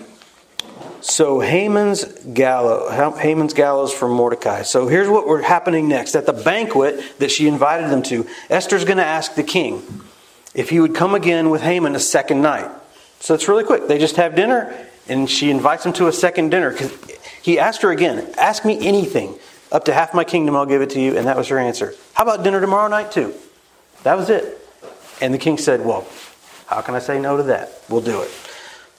so 1.01 1.39
Haman's 1.39 2.03
gallows, 2.33 2.91
Haman's 3.19 3.53
gallows 3.53 3.93
for 3.93 4.07
Mordecai. 4.07 4.63
So 4.63 4.87
here's 4.87 5.07
what 5.07 5.27
we're 5.27 5.41
happening 5.41 5.87
next. 5.87 6.15
At 6.15 6.25
the 6.25 6.33
banquet 6.33 7.01
that 7.19 7.31
she 7.31 7.47
invited 7.47 7.89
them 7.89 8.03
to, 8.03 8.27
Esther's 8.49 8.83
going 8.83 8.97
to 8.97 9.05
ask 9.05 9.35
the 9.35 9.43
king 9.43 10.03
if 10.53 10.69
he 10.69 10.79
would 10.79 10.95
come 10.95 11.13
again 11.13 11.49
with 11.49 11.61
Haman 11.61 11.95
a 11.95 11.99
second 11.99 12.41
night. 12.41 12.69
So 13.19 13.33
it's 13.33 13.47
really 13.47 13.63
quick. 13.63 13.87
They 13.87 13.97
just 13.97 14.17
have 14.17 14.35
dinner, 14.35 14.75
and 15.07 15.29
she 15.29 15.49
invites 15.49 15.85
him 15.85 15.93
to 15.93 16.07
a 16.07 16.13
second 16.13 16.49
dinner. 16.49 16.71
Because 16.71 16.93
he 17.41 17.57
asked 17.57 17.81
her 17.83 17.91
again, 17.91 18.33
Ask 18.37 18.65
me 18.65 18.85
anything. 18.85 19.39
Up 19.71 19.85
to 19.85 19.93
half 19.93 20.13
my 20.13 20.23
kingdom, 20.23 20.55
I'll 20.55 20.65
give 20.65 20.81
it 20.81 20.91
to 20.91 21.01
you. 21.01 21.17
And 21.17 21.27
that 21.27 21.37
was 21.37 21.47
her 21.49 21.59
answer. 21.59 21.93
How 22.13 22.23
about 22.23 22.43
dinner 22.43 22.61
tomorrow 22.61 22.87
night, 22.87 23.11
too? 23.11 23.33
That 24.03 24.15
was 24.17 24.29
it. 24.29 24.57
And 25.21 25.33
the 25.33 25.37
king 25.37 25.57
said, 25.57 25.85
Well, 25.85 26.07
how 26.67 26.81
can 26.81 26.95
I 26.95 26.99
say 26.99 27.19
no 27.19 27.37
to 27.37 27.43
that? 27.43 27.81
We'll 27.89 28.01
do 28.01 28.21
it. 28.21 28.31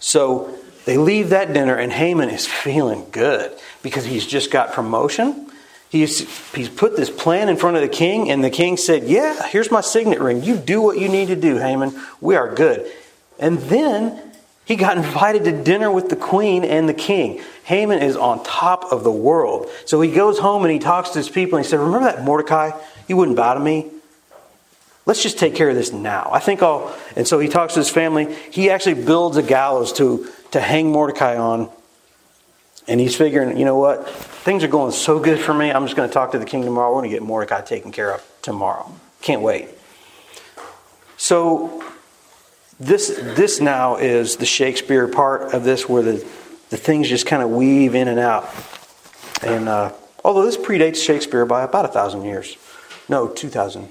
So 0.01 0.59
they 0.85 0.97
leave 0.97 1.31
that 1.31 1.53
dinner, 1.53 1.75
and 1.75 1.93
Haman 1.93 2.31
is 2.31 2.47
feeling 2.47 3.07
good 3.11 3.57
because 3.83 4.05
he's 4.05 4.27
just 4.27 4.51
got 4.51 4.73
promotion. 4.73 5.51
He's, 5.91 6.53
he's 6.55 6.69
put 6.69 6.97
this 6.97 7.11
plan 7.11 7.49
in 7.49 7.57
front 7.57 7.77
of 7.77 7.83
the 7.83 7.89
king, 7.89 8.31
and 8.31 8.45
the 8.45 8.51
king 8.51 8.77
said, 8.77 9.05
Yeah, 9.05 9.47
here's 9.49 9.71
my 9.71 9.81
signet 9.81 10.21
ring. 10.21 10.43
You 10.43 10.57
do 10.57 10.83
what 10.83 10.99
you 10.99 11.09
need 11.09 11.29
to 11.29 11.37
do, 11.37 11.57
Haman. 11.57 11.99
We 12.21 12.37
are 12.37 12.55
good. 12.55 12.91
And 13.39 13.59
then 13.59 14.28
he 14.69 14.77
got 14.77 14.99
invited 14.99 15.45
to 15.45 15.65
dinner 15.65 15.91
with 15.91 16.11
the 16.11 16.15
queen 16.15 16.63
and 16.63 16.87
the 16.87 16.95
king. 16.95 17.41
Haman 17.65 18.01
is 18.01 18.17
on 18.17 18.45
top 18.45 18.93
of 18.93 19.03
the 19.03 19.11
world. 19.11 19.67
So 19.87 19.99
he 20.03 20.13
goes 20.13 20.39
home 20.39 20.63
and 20.63 20.71
he 20.71 20.79
talks 20.79 21.09
to 21.11 21.19
his 21.19 21.31
people 21.31 21.57
and 21.57 21.65
he 21.65 21.71
said, 21.71 21.81
Remember 21.81 22.05
that 22.05 22.23
Mordecai? 22.23 22.79
You 23.09 23.17
wouldn't 23.17 23.39
bow 23.39 23.55
to 23.55 23.61
me? 23.61 23.91
Let's 25.07 25.23
just 25.23 25.39
take 25.39 25.55
care 25.55 25.71
of 25.71 25.75
this 25.75 25.91
now. 25.91 26.29
I 26.31 26.39
think 26.39 26.63
I'll. 26.63 26.95
And 27.17 27.27
so 27.27 27.39
he 27.39 27.49
talks 27.49 27.73
to 27.75 27.81
his 27.81 27.89
family. 27.89 28.31
He 28.51 28.69
actually 28.69 29.03
builds 29.03 29.39
a 29.39 29.43
gallows 29.43 29.91
to, 29.95 30.31
to 30.51 30.61
hang 30.61 30.93
Mordecai 30.93 31.39
on. 31.39 31.71
And 32.87 33.01
he's 33.01 33.17
figuring, 33.17 33.57
you 33.57 33.65
know 33.65 33.79
what? 33.79 34.07
Things 34.07 34.65
are 34.65 34.69
going 34.69 34.93
so 34.93 35.19
good 35.19 35.41
for 35.41 35.55
me. 35.55 35.73
I'm 35.73 35.87
just 35.87 35.97
going 35.97 36.11
to 36.11 36.13
talk 36.13 36.33
to 36.33 36.39
the 36.39 36.45
king 36.45 36.63
tomorrow. 36.63 36.91
We're 36.91 37.01
going 37.01 37.11
to 37.11 37.17
get 37.17 37.23
Mordecai 37.23 37.63
taken 37.63 37.91
care 37.91 38.13
of 38.13 38.23
tomorrow. 38.43 38.95
Can't 39.23 39.41
wait. 39.41 39.71
So 41.17 41.83
this, 42.81 43.09
this 43.09 43.61
now 43.61 43.97
is 43.97 44.37
the 44.37 44.47
Shakespeare 44.47 45.09
part 45.09 45.55
of 45.55 45.65
this 45.65 45.89
where 45.89 46.03
the, 46.03 46.13
the 46.71 46.77
things 46.77 47.09
just 47.09 47.27
kind 47.27 47.43
of 47.43 47.51
weave 47.51 47.95
in 47.95 48.09
and 48.09 48.21
out. 48.21 48.49
And 49.43 49.69
uh, 49.69 49.93
although 50.25 50.45
this 50.45 50.57
predates 50.57 51.05
Shakespeare 51.05 51.45
by 51.45 51.63
about 51.63 51.85
a 51.85 51.89
thousand 51.89 52.25
years. 52.25 52.57
No, 53.09 53.29
2,000. 53.29 53.89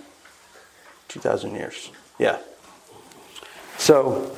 2,000 1.09 1.55
years. 1.55 1.89
Yeah. 2.19 2.37
So, 3.77 4.35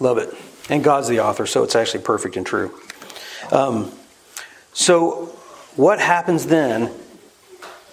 love 0.00 0.18
it. 0.18 0.34
And 0.68 0.84
God's 0.84 1.08
the 1.08 1.20
author, 1.20 1.46
so 1.46 1.62
it's 1.62 1.74
actually 1.76 2.02
perfect 2.02 2.36
and 2.36 2.46
true. 2.46 2.78
Um, 3.50 3.92
so, 4.72 5.26
what 5.76 6.00
happens 6.00 6.46
then 6.46 6.92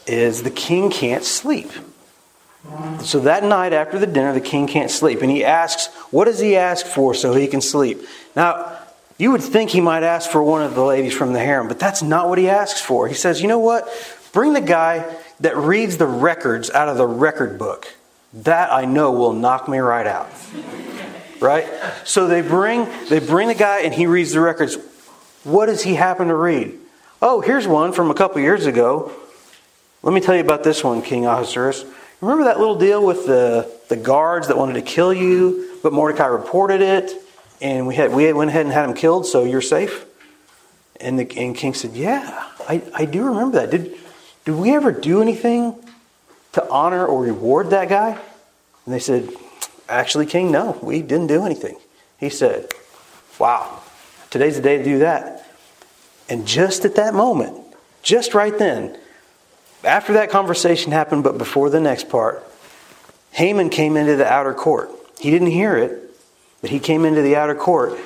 is 0.05 0.43
the 0.43 0.51
king 0.51 0.89
can't 0.89 1.23
sleep. 1.23 1.71
So 3.02 3.20
that 3.22 3.43
night 3.43 3.74
after 3.74 3.97
the 3.97 4.08
dinner, 4.08 4.34
the 4.34 4.41
king 4.41 4.68
can't 4.68 4.91
sleep. 4.91 5.22
And 5.22 5.32
he 5.32 5.43
asks, 5.43 5.93
What 6.12 6.26
does 6.26 6.39
he 6.39 6.55
ask 6.55 6.86
for 6.86 7.14
so 7.14 7.34
he 7.34 7.47
can 7.47 7.62
sleep? 7.62 8.01
Now, 8.36 8.78
you 9.18 9.32
would 9.32 9.41
think 9.41 9.72
he 9.72 9.82
might 9.82 10.03
ask 10.03 10.30
for 10.30 10.43
one 10.43 10.62
of 10.62 10.76
the 10.76 10.84
ladies 10.84 11.14
from 11.14 11.34
the 11.34 11.39
harem, 11.39 11.68
but 11.68 11.80
that's 11.80 12.01
not 12.01 12.30
what 12.30 12.38
he 12.38 12.49
asks 12.49 12.82
for. 12.82 13.08
He 13.08 13.16
says, 13.16 13.41
You 13.41 13.47
know 13.47 13.60
what? 13.60 13.88
Bring 14.34 14.53
the 14.53 14.62
guy 14.62 15.05
that 15.39 15.55
reads 15.58 15.97
the 15.97 16.05
records 16.05 16.70
out 16.70 16.89
of 16.89 16.97
the 16.97 17.08
record 17.08 17.58
book. 17.58 17.88
That 18.34 18.72
I 18.72 18.86
know 18.86 19.12
will 19.12 19.34
knock 19.34 19.68
me 19.68 19.80
right 19.80 20.05
out. 20.05 20.30
Right? 21.39 21.68
So 22.03 22.28
they 22.28 22.41
bring 22.41 22.88
they 23.10 23.20
bring 23.20 23.47
the 23.47 23.55
guy 23.55 23.82
and 23.82 23.93
he 23.93 24.08
reads 24.08 24.34
the 24.34 24.41
records. 24.41 24.78
What 25.43 25.68
does 25.68 25.84
he 25.84 25.95
happen 25.95 26.28
to 26.28 26.36
read? 26.36 26.78
Oh, 27.22 27.41
here's 27.41 27.68
one 27.68 27.93
from 27.93 28.12
a 28.12 28.14
couple 28.14 28.41
years 28.41 28.66
ago. 28.66 29.12
Let 30.03 30.14
me 30.14 30.20
tell 30.20 30.36
you 30.36 30.41
about 30.41 30.64
this 30.64 30.84
one, 30.84 31.01
King 31.01 31.26
Ahasuerus. 31.26 31.86
Remember 32.22 32.45
that 32.45 32.57
little 32.59 32.78
deal 32.78 33.05
with 33.05 33.28
the, 33.28 33.72
the 33.89 33.95
guards 33.95 34.47
that 34.47 34.57
wanted 34.57 34.74
to 34.74 34.82
kill 34.82 35.13
you, 35.13 35.78
but 35.84 35.93
Mordecai 35.93 36.26
reported 36.26 36.82
it, 36.82 37.13
and 37.61 37.86
we, 37.86 37.95
had, 37.95 38.11
we 38.11 38.32
went 38.34 38.49
ahead 38.49 38.65
and 38.65 38.74
had 38.74 38.89
him 38.89 38.95
killed, 38.95 39.28
so 39.28 39.43
you're 39.43 39.61
safe? 39.61 40.05
And 40.99 41.20
the 41.20 41.38
and 41.38 41.55
king 41.55 41.76
said, 41.76 41.95
Yeah, 41.95 42.49
I, 42.68 42.82
I 42.93 43.05
do 43.05 43.24
remember 43.26 43.59
that. 43.59 43.70
Did, 43.70 43.95
did 44.45 44.55
we 44.55 44.74
ever 44.74 44.91
do 44.91 45.22
anything 45.22 45.76
to 46.53 46.70
honor 46.70 47.05
or 47.05 47.22
reward 47.22 47.70
that 47.70 47.88
guy? 47.88 48.20
And 48.86 48.93
they 48.93 48.99
said, 48.99 49.30
Actually, 49.88 50.26
king, 50.26 50.51
no, 50.51 50.78
we 50.82 51.03
didn't 51.03 51.28
do 51.28 51.45
anything. 51.45 51.78
He 52.20 52.30
said, 52.30 52.72
Wow, 53.38 53.82
today's 54.32 54.55
the 54.55 54.63
day 54.63 54.80
to 54.80 54.84
do 54.84 54.99
that. 54.99 55.47
And 56.30 56.47
just 56.47 56.84
at 56.84 56.95
that 56.95 57.13
moment, 57.13 57.55
just 58.01 58.34
right 58.34 58.57
then, 58.57 58.97
after 59.88 60.13
that 60.13 60.29
conversation 60.29 60.91
happened, 60.91 61.23
but 61.23 61.38
before 61.38 61.69
the 61.69 61.79
next 61.79 62.09
part, 62.09 62.43
Haman 63.31 63.69
came 63.69 63.97
into 63.97 64.15
the 64.15 64.31
outer 64.31 64.53
court. 64.53 64.91
He 65.19 65.31
didn't 65.31 65.51
hear 65.51 65.77
it, 65.77 66.15
but 66.61 66.69
he 66.69 66.79
came 66.79 67.05
into 67.05 67.21
the 67.21 67.35
outer 67.35 67.55
court. 67.55 67.97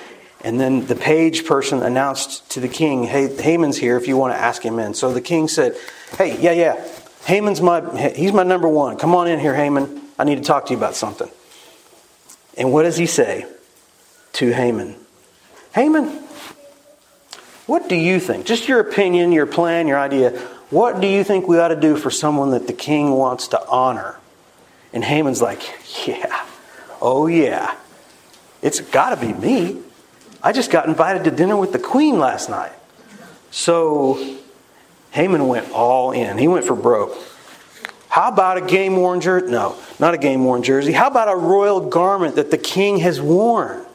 And 0.43 0.59
then 0.59 0.87
the 0.87 0.95
page 0.95 1.45
person 1.45 1.83
announced 1.83 2.49
to 2.51 2.59
the 2.59 2.67
king, 2.67 3.03
Hey, 3.03 3.33
Haman's 3.35 3.77
here 3.77 3.97
if 3.97 4.07
you 4.07 4.17
want 4.17 4.33
to 4.33 4.39
ask 4.39 4.63
him 4.63 4.79
in. 4.79 4.93
So 4.93 5.13
the 5.13 5.21
king 5.21 5.47
said, 5.47 5.75
Hey, 6.17 6.39
yeah, 6.41 6.51
yeah, 6.51 6.87
Haman's 7.25 7.61
my, 7.61 8.11
he's 8.11 8.33
my 8.33 8.43
number 8.43 8.67
one. 8.67 8.97
Come 8.97 9.13
on 9.13 9.27
in 9.27 9.39
here, 9.39 9.53
Haman. 9.53 10.01
I 10.17 10.23
need 10.23 10.35
to 10.35 10.43
talk 10.43 10.65
to 10.67 10.73
you 10.73 10.77
about 10.77 10.95
something. 10.95 11.29
And 12.57 12.73
what 12.73 12.83
does 12.83 12.97
he 12.97 13.05
say 13.05 13.45
to 14.33 14.51
Haman? 14.51 14.95
Haman, 15.73 16.07
what 17.67 17.87
do 17.87 17.95
you 17.95 18.19
think? 18.19 18.45
Just 18.45 18.67
your 18.67 18.79
opinion, 18.79 19.31
your 19.31 19.45
plan, 19.45 19.87
your 19.87 19.99
idea. 19.99 20.39
What 20.71 21.01
do 21.01 21.07
you 21.07 21.23
think 21.23 21.47
we 21.47 21.59
ought 21.59 21.67
to 21.67 21.79
do 21.79 21.97
for 21.97 22.09
someone 22.09 22.51
that 22.51 22.65
the 22.65 22.73
king 22.73 23.11
wants 23.11 23.49
to 23.49 23.67
honor? 23.67 24.17
And 24.93 25.03
Haman's 25.03 25.41
like, 25.41 25.61
Yeah, 26.07 26.45
oh 27.01 27.27
yeah, 27.27 27.75
it's 28.61 28.79
got 28.79 29.13
to 29.13 29.17
be 29.17 29.33
me. 29.33 29.81
I 30.41 30.53
just 30.53 30.71
got 30.71 30.87
invited 30.87 31.25
to 31.25 31.31
dinner 31.31 31.55
with 31.55 31.73
the 31.73 31.79
queen 31.79 32.17
last 32.17 32.49
night. 32.49 32.71
So 33.51 34.37
Haman 35.11 35.47
went 35.47 35.71
all 35.71 36.11
in. 36.11 36.37
He 36.37 36.47
went 36.47 36.65
for 36.65 36.75
broke. 36.75 37.15
How 38.07 38.29
about 38.29 38.57
a 38.57 38.61
game 38.61 38.95
worn 38.95 39.21
jersey? 39.21 39.51
No, 39.51 39.77
not 39.99 40.13
a 40.13 40.17
game 40.17 40.43
worn 40.43 40.63
jersey. 40.63 40.93
How 40.93 41.07
about 41.07 41.29
a 41.29 41.35
royal 41.35 41.89
garment 41.89 42.35
that 42.35 42.49
the 42.49 42.57
king 42.57 42.97
has 42.97 43.21
worn? 43.21 43.85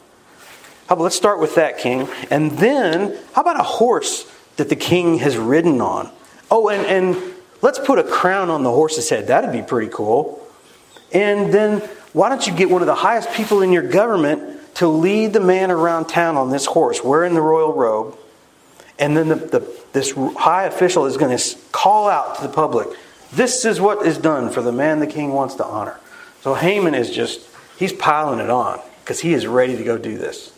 How 0.88 0.94
about, 0.94 1.04
let's 1.04 1.16
start 1.16 1.40
with 1.40 1.56
that, 1.56 1.78
king. 1.78 2.08
And 2.30 2.52
then, 2.52 3.18
how 3.32 3.42
about 3.42 3.58
a 3.58 3.64
horse 3.64 4.30
that 4.56 4.68
the 4.68 4.76
king 4.76 5.18
has 5.18 5.36
ridden 5.36 5.80
on? 5.80 6.10
Oh, 6.50 6.68
and, 6.68 6.86
and 6.86 7.34
let's 7.62 7.78
put 7.78 7.98
a 7.98 8.04
crown 8.04 8.50
on 8.50 8.62
the 8.62 8.70
horse's 8.70 9.08
head. 9.08 9.28
That'd 9.28 9.52
be 9.52 9.62
pretty 9.62 9.90
cool. 9.92 10.46
And 11.12 11.52
then, 11.52 11.80
why 12.12 12.28
don't 12.28 12.46
you 12.46 12.54
get 12.54 12.70
one 12.70 12.82
of 12.82 12.86
the 12.86 12.94
highest 12.94 13.32
people 13.32 13.62
in 13.62 13.72
your 13.72 13.82
government 13.82 14.74
to 14.76 14.88
lead 14.88 15.32
the 15.32 15.40
man 15.40 15.70
around 15.70 16.06
town 16.06 16.36
on 16.36 16.50
this 16.50 16.66
horse, 16.66 17.02
wearing 17.02 17.34
the 17.34 17.40
royal 17.40 17.72
robe? 17.72 18.16
And 18.98 19.16
then 19.16 19.28
the, 19.28 19.34
the, 19.36 19.80
this 19.92 20.12
high 20.12 20.64
official 20.64 21.06
is 21.06 21.16
going 21.16 21.36
to 21.36 21.56
call 21.72 22.08
out 22.08 22.36
to 22.36 22.42
the 22.42 22.52
public 22.52 22.88
this 23.32 23.64
is 23.64 23.80
what 23.80 24.06
is 24.06 24.18
done 24.18 24.50
for 24.50 24.62
the 24.62 24.72
man 24.72 25.00
the 25.00 25.06
king 25.06 25.32
wants 25.32 25.54
to 25.56 25.64
honor. 25.64 25.98
So 26.42 26.54
Haman 26.54 26.94
is 26.94 27.10
just, 27.10 27.46
he's 27.76 27.92
piling 27.92 28.38
it 28.38 28.50
on 28.50 28.80
because 29.00 29.20
he 29.20 29.34
is 29.34 29.46
ready 29.46 29.76
to 29.76 29.84
go 29.84 29.98
do 29.98 30.16
this. 30.16 30.52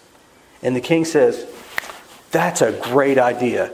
And 0.62 0.76
the 0.76 0.80
king 0.80 1.04
says, 1.04 1.46
That's 2.30 2.60
a 2.60 2.72
great 2.72 3.18
idea. 3.18 3.72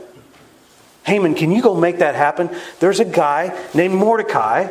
Haman, 1.05 1.35
can 1.35 1.51
you 1.51 1.61
go 1.61 1.75
make 1.75 1.99
that 1.99 2.15
happen? 2.15 2.49
There's 2.79 2.99
a 2.99 3.05
guy 3.05 3.57
named 3.73 3.93
Mordecai, 3.93 4.69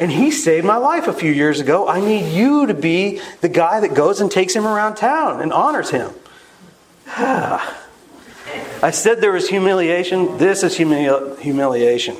and 0.00 0.10
he 0.10 0.30
saved 0.30 0.66
my 0.66 0.76
life 0.76 1.08
a 1.08 1.12
few 1.12 1.30
years 1.30 1.60
ago. 1.60 1.86
I 1.86 2.00
need 2.00 2.34
you 2.34 2.66
to 2.66 2.74
be 2.74 3.20
the 3.42 3.50
guy 3.50 3.80
that 3.80 3.94
goes 3.94 4.20
and 4.20 4.30
takes 4.30 4.54
him 4.54 4.66
around 4.66 4.96
town 4.96 5.42
and 5.42 5.52
honors 5.52 5.90
him. 5.90 6.10
I 7.06 8.90
said 8.92 9.20
there 9.20 9.32
was 9.32 9.48
humiliation. 9.48 10.38
This 10.38 10.62
is 10.62 10.76
humili- 10.76 11.38
humiliation. 11.38 12.16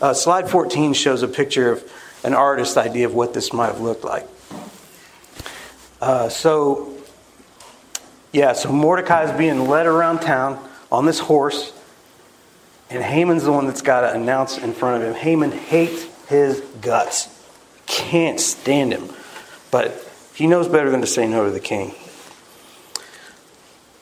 Uh, 0.00 0.14
slide 0.14 0.48
14 0.48 0.92
shows 0.92 1.22
a 1.22 1.28
picture 1.28 1.72
of 1.72 1.92
an 2.24 2.34
artist's 2.34 2.76
idea 2.76 3.06
of 3.06 3.14
what 3.14 3.34
this 3.34 3.52
might 3.52 3.66
have 3.66 3.80
looked 3.80 4.04
like. 4.04 4.26
Uh, 6.00 6.28
so, 6.28 6.96
yeah, 8.32 8.52
so 8.52 8.70
Mordecai 8.70 9.24
is 9.24 9.32
being 9.36 9.68
led 9.68 9.86
around 9.86 10.20
town 10.20 10.64
on 10.90 11.06
this 11.06 11.18
horse, 11.18 11.72
and 12.90 13.02
Haman's 13.02 13.44
the 13.44 13.52
one 13.52 13.66
that's 13.66 13.82
got 13.82 14.00
to 14.00 14.12
announce 14.12 14.58
in 14.58 14.72
front 14.72 15.02
of 15.02 15.08
him. 15.08 15.14
Haman 15.14 15.52
hates 15.52 16.04
his 16.28 16.60
guts, 16.80 17.28
can't 17.86 18.40
stand 18.40 18.92
him, 18.92 19.08
but 19.70 20.06
he 20.34 20.46
knows 20.46 20.68
better 20.68 20.90
than 20.90 21.00
to 21.00 21.06
say 21.06 21.26
no 21.26 21.44
to 21.44 21.50
the 21.50 21.60
king. 21.60 21.94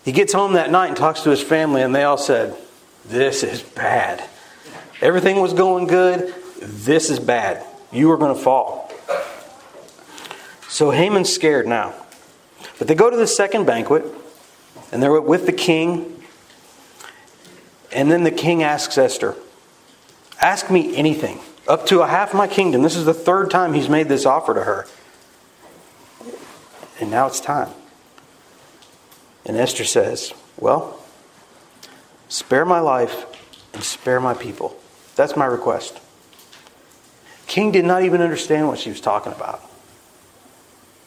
He 0.05 0.13
gets 0.13 0.33
home 0.33 0.55
that 0.55 0.71
night 0.71 0.89
and 0.89 0.97
talks 0.97 1.23
to 1.23 1.31
his 1.31 1.43
family, 1.43 1.83
and 1.83 1.95
they 1.95 2.05
all 2.05 2.17
said, 2.17 2.57
This 3.05 3.43
is 3.43 3.63
bad. 3.63 4.27
Everything 5.03 5.41
was 5.41 5.53
going 5.53 5.87
good. 5.87 6.35
This 6.61 7.11
is 7.11 7.21
bad. 7.21 7.65
You 7.93 8.11
are 8.11 8.17
going 8.17 8.35
to 8.35 8.41
fall. 8.41 8.91
So 10.69 10.91
Haman's 10.91 11.33
scared 11.33 11.67
now. 11.67 11.95
But 12.79 12.89
they 12.89 12.95
go 12.95 13.11
to 13.11 13.17
the 13.17 13.27
second 13.27 13.67
banquet, 13.67 14.05
and 14.93 15.03
they're 15.03 15.21
with 15.21 15.47
the 15.47 15.53
king. 15.53 16.18
And 17.93 18.11
then 18.11 18.25
the 18.25 18.31
king 18.31 18.63
asks 18.63 18.99
Esther, 18.99 19.35
Ask 20.41 20.71
me 20.71 20.97
anything, 20.97 21.41
up 21.67 21.87
to 21.87 22.01
a 22.01 22.07
half 22.07 22.33
my 22.33 22.47
kingdom. 22.47 22.83
This 22.83 22.97
is 22.97 23.05
the 23.05 23.15
third 23.15 23.51
time 23.51 23.75
he's 23.75 23.89
made 23.89 24.09
this 24.09 24.25
offer 24.25 24.55
to 24.55 24.63
her. 24.63 24.87
And 27.01 27.11
now 27.11 27.27
it's 27.27 27.41
time. 27.41 27.71
And 29.45 29.57
Esther 29.57 29.85
says, 29.85 30.33
Well, 30.59 31.03
spare 32.29 32.65
my 32.65 32.81
life 32.81 33.27
and 33.73 33.83
spare 33.83 34.21
my 34.21 34.35
people. 34.35 34.77
That's 35.17 35.37
my 35.37 35.47
request. 35.47 35.99
King 37.47 37.73
did 37.73 37.85
not 37.85 38.03
even 38.03 38.21
understand 38.21 38.69
what 38.69 38.79
she 38.79 38.91
was 38.91 39.01
talking 39.01 39.33
about 39.33 39.63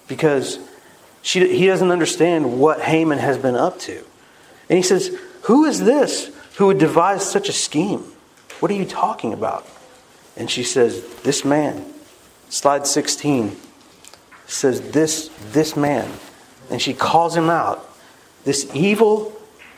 because 0.07 0.59
she, 1.21 1.55
he 1.55 1.67
doesn't 1.67 1.91
understand 1.91 2.59
what 2.59 2.81
Haman 2.81 3.19
has 3.19 3.37
been 3.37 3.55
up 3.55 3.79
to. 3.81 4.03
And 4.67 4.77
he 4.77 4.81
says, 4.81 5.15
Who 5.43 5.65
is 5.65 5.79
this 5.79 6.31
who 6.61 6.67
would 6.67 6.77
devise 6.77 7.27
such 7.27 7.49
a 7.49 7.51
scheme? 7.51 8.03
What 8.59 8.69
are 8.69 8.75
you 8.75 8.85
talking 8.85 9.33
about? 9.33 9.67
And 10.37 10.47
she 10.47 10.61
says, 10.61 11.03
This 11.23 11.43
man. 11.43 11.91
Slide 12.49 12.85
16 12.85 13.57
says, 14.45 14.91
This, 14.91 15.31
this 15.53 15.75
man. 15.75 16.07
And 16.69 16.79
she 16.79 16.93
calls 16.93 17.35
him 17.35 17.49
out. 17.49 17.89
This 18.43 18.69
evil 18.75 19.35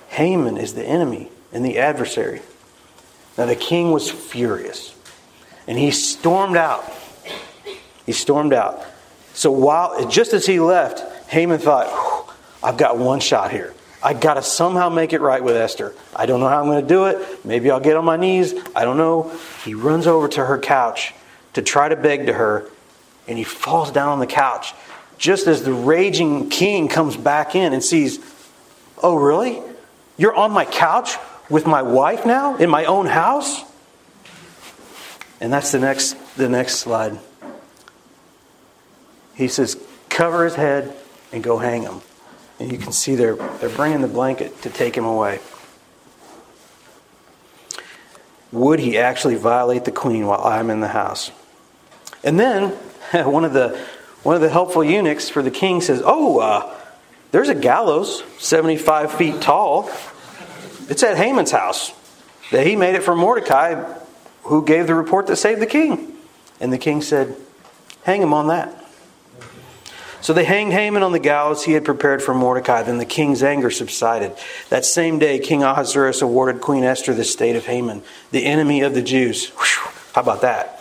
Haman 0.10 0.58
is 0.58 0.74
the 0.74 0.84
enemy 0.84 1.30
and 1.54 1.64
the 1.64 1.80
adversary. 1.80 2.42
Now 3.38 3.46
the 3.46 3.56
king 3.56 3.92
was 3.92 4.12
furious, 4.12 4.94
and 5.70 5.78
he 5.78 5.90
stormed 5.90 6.58
out. 6.58 6.84
He 8.06 8.12
stormed 8.12 8.52
out. 8.52 8.84
So 9.34 9.52
while 9.52 10.06
just 10.10 10.34
as 10.34 10.46
he 10.46 10.60
left, 10.60 11.30
Haman 11.30 11.60
thought, 11.60 11.88
"I've 12.62 12.76
got 12.76 12.98
one 12.98 13.22
shot 13.22 13.52
here. 13.52 13.74
I 14.04 14.14
got 14.14 14.34
to 14.34 14.42
somehow 14.44 14.90
make 14.90 15.14
it 15.14 15.22
right 15.22 15.44
with 15.44 15.56
Esther. 15.56 15.94
I 16.16 16.26
don't 16.26 16.40
know 16.40 16.50
how 16.50 16.60
I'm 16.60 16.66
going 16.66 16.82
to 16.82 16.88
do 16.88 17.06
it. 17.06 17.46
Maybe 17.46 17.72
I'll 17.72 17.80
get 17.80 17.96
on 17.96 18.06
my 18.06 18.18
knees. 18.18 18.54
I 18.76 18.84
don't 18.84 18.98
know." 18.98 19.32
He 19.64 19.74
runs 19.74 20.08
over 20.08 20.28
to 20.28 20.46
her 20.46 20.60
couch 20.60 21.14
to 21.54 21.62
try 21.62 21.88
to 21.88 21.96
beg 21.96 22.26
to 22.26 22.34
her, 22.34 22.70
and 23.28 23.38
he 23.38 23.44
falls 23.44 23.92
down 23.92 24.10
on 24.10 24.20
the 24.20 24.28
couch 24.28 24.74
just 25.18 25.48
as 25.48 25.64
the 25.64 25.74
raging 25.74 26.50
king 26.50 26.88
comes 26.88 27.16
back 27.16 27.56
in 27.56 27.72
and 27.72 27.84
sees, 27.84 28.20
"Oh, 29.02 29.16
really? 29.16 29.62
You're 30.18 30.36
on 30.36 30.52
my 30.52 30.66
couch? 30.66 31.18
with 31.50 31.68
my 31.68 31.82
wife 31.82 32.26
now 32.26 32.56
in 32.56 32.70
my 32.70 32.86
own 32.86 33.06
house? 33.06 33.64
And 35.40 35.52
that's 35.52 35.72
the 35.72 35.80
next 35.80 36.16
the 36.36 36.50
next 36.50 36.76
slide. 36.76 37.20
He 39.36 39.48
says, 39.48 39.78
"Cover 40.10 40.46
his 40.46 40.56
head 40.56 40.96
and 41.32 41.44
go 41.44 41.58
hang 41.58 41.84
him." 41.84 42.02
And 42.64 42.72
you 42.72 42.78
can 42.78 42.94
see 42.94 43.16
they're 43.16 43.36
they're 43.36 43.68
bringing 43.68 44.00
the 44.00 44.08
blanket 44.08 44.62
to 44.62 44.70
take 44.70 44.96
him 44.96 45.04
away. 45.04 45.42
Would 48.54 48.80
he 48.80 48.98
actually 48.98 49.36
violate 49.36 49.84
the 49.84 49.92
queen 49.92 50.28
while 50.28 50.42
I'm 50.42 50.70
in 50.70 50.80
the 50.80 50.88
house? 50.88 51.30
And 52.24 52.40
then 52.40 52.70
one 53.12 53.44
of 53.44 53.52
the 53.52 53.78
one 54.24 54.38
of 54.38 54.42
the 54.42 54.48
helpful 54.48 54.82
eunuchs 54.82 55.28
for 55.28 55.44
the 55.44 55.52
king 55.52 55.82
says, 55.82 56.02
"Oh, 56.06 56.40
uh, 56.40 56.74
there's 57.32 57.50
a 57.50 57.56
gallows, 57.56 58.24
75 58.40 59.12
feet 59.12 59.42
tall." 59.42 59.92
It's 60.88 61.04
at 61.04 61.18
Haman's 61.18 61.52
house. 61.52 61.92
That 62.52 62.66
he 62.66 62.78
made 62.78 62.96
it 62.96 63.04
for 63.04 63.14
Mordecai, 63.14 63.84
who 64.44 64.64
gave 64.64 64.88
the 64.88 64.96
report 64.96 65.28
that 65.28 65.36
saved 65.36 65.62
the 65.62 65.66
king. 65.66 66.16
And 66.62 66.72
the 66.72 66.78
king 66.78 67.02
said, 67.02 67.36
Hang 68.04 68.22
him 68.22 68.34
on 68.34 68.48
that. 68.48 68.83
So 70.24 70.32
they 70.32 70.46
hanged 70.46 70.72
Haman 70.72 71.04
on 71.04 71.12
the 71.12 71.20
gallows 71.20 71.66
he 71.66 71.74
had 71.74 71.84
prepared 71.84 72.24
for 72.24 72.34
Mordecai. 72.34 72.82
Then 72.82 72.98
the 72.98 73.04
king's 73.04 73.44
anger 73.44 73.70
subsided. 73.70 74.32
That 74.70 74.86
same 74.86 75.20
day, 75.20 75.38
King 75.38 75.64
Ahasuerus 75.64 76.22
awarded 76.22 76.62
Queen 76.62 76.86
Esther 76.86 77.14
the 77.14 77.26
state 77.26 77.58
of 77.58 77.66
Haman, 77.66 78.04
the 78.32 78.46
enemy 78.46 78.82
of 78.84 78.94
the 78.94 79.02
Jews. 79.02 79.50
Whew, 79.50 79.92
how 80.14 80.22
about 80.22 80.40
that? 80.40 80.80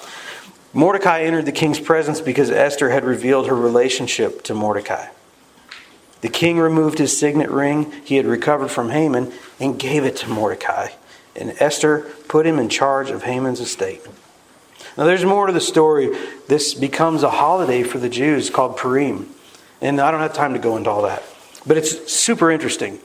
Mordecai 0.73 1.23
entered 1.23 1.47
the 1.47 1.53
king's 1.53 1.81
presence 1.81 2.21
because 2.21 2.53
Esther 2.53 2.91
had 2.91 3.05
revealed 3.05 3.49
her 3.49 3.57
relationship 3.57 4.45
to 4.45 4.55
Mordecai. 4.55 5.09
The 6.21 6.29
king 6.29 6.61
removed 6.61 6.99
his 6.99 7.19
signet 7.19 7.51
ring 7.51 7.91
he 8.05 8.15
had 8.15 8.27
recovered 8.27 8.71
from 8.71 8.91
Haman 8.91 9.33
and 9.59 9.77
gave 9.77 10.05
it 10.05 10.15
to 10.19 10.29
Mordecai. 10.29 10.91
And 11.35 11.57
Esther 11.59 12.03
put 12.29 12.47
him 12.47 12.61
in 12.61 12.69
charge 12.69 13.11
of 13.11 13.25
Haman's 13.25 13.59
estate. 13.59 14.03
Now, 14.97 15.05
there's 15.05 15.25
more 15.25 15.47
to 15.47 15.53
the 15.53 15.61
story. 15.61 16.11
This 16.49 16.75
becomes 16.75 17.23
a 17.23 17.31
holiday 17.31 17.83
for 17.83 17.99
the 17.99 18.09
Jews 18.09 18.51
called 18.51 18.77
Purim. 18.77 19.29
And 19.81 20.01
I 20.01 20.11
don't 20.11 20.21
have 20.21 20.35
time 20.35 20.53
to 20.53 20.59
go 20.59 20.77
into 20.77 20.91
all 20.91 21.03
that. 21.03 21.23
But 21.67 21.77
it's 21.77 22.13
super 22.13 22.51
interesting. 22.51 22.99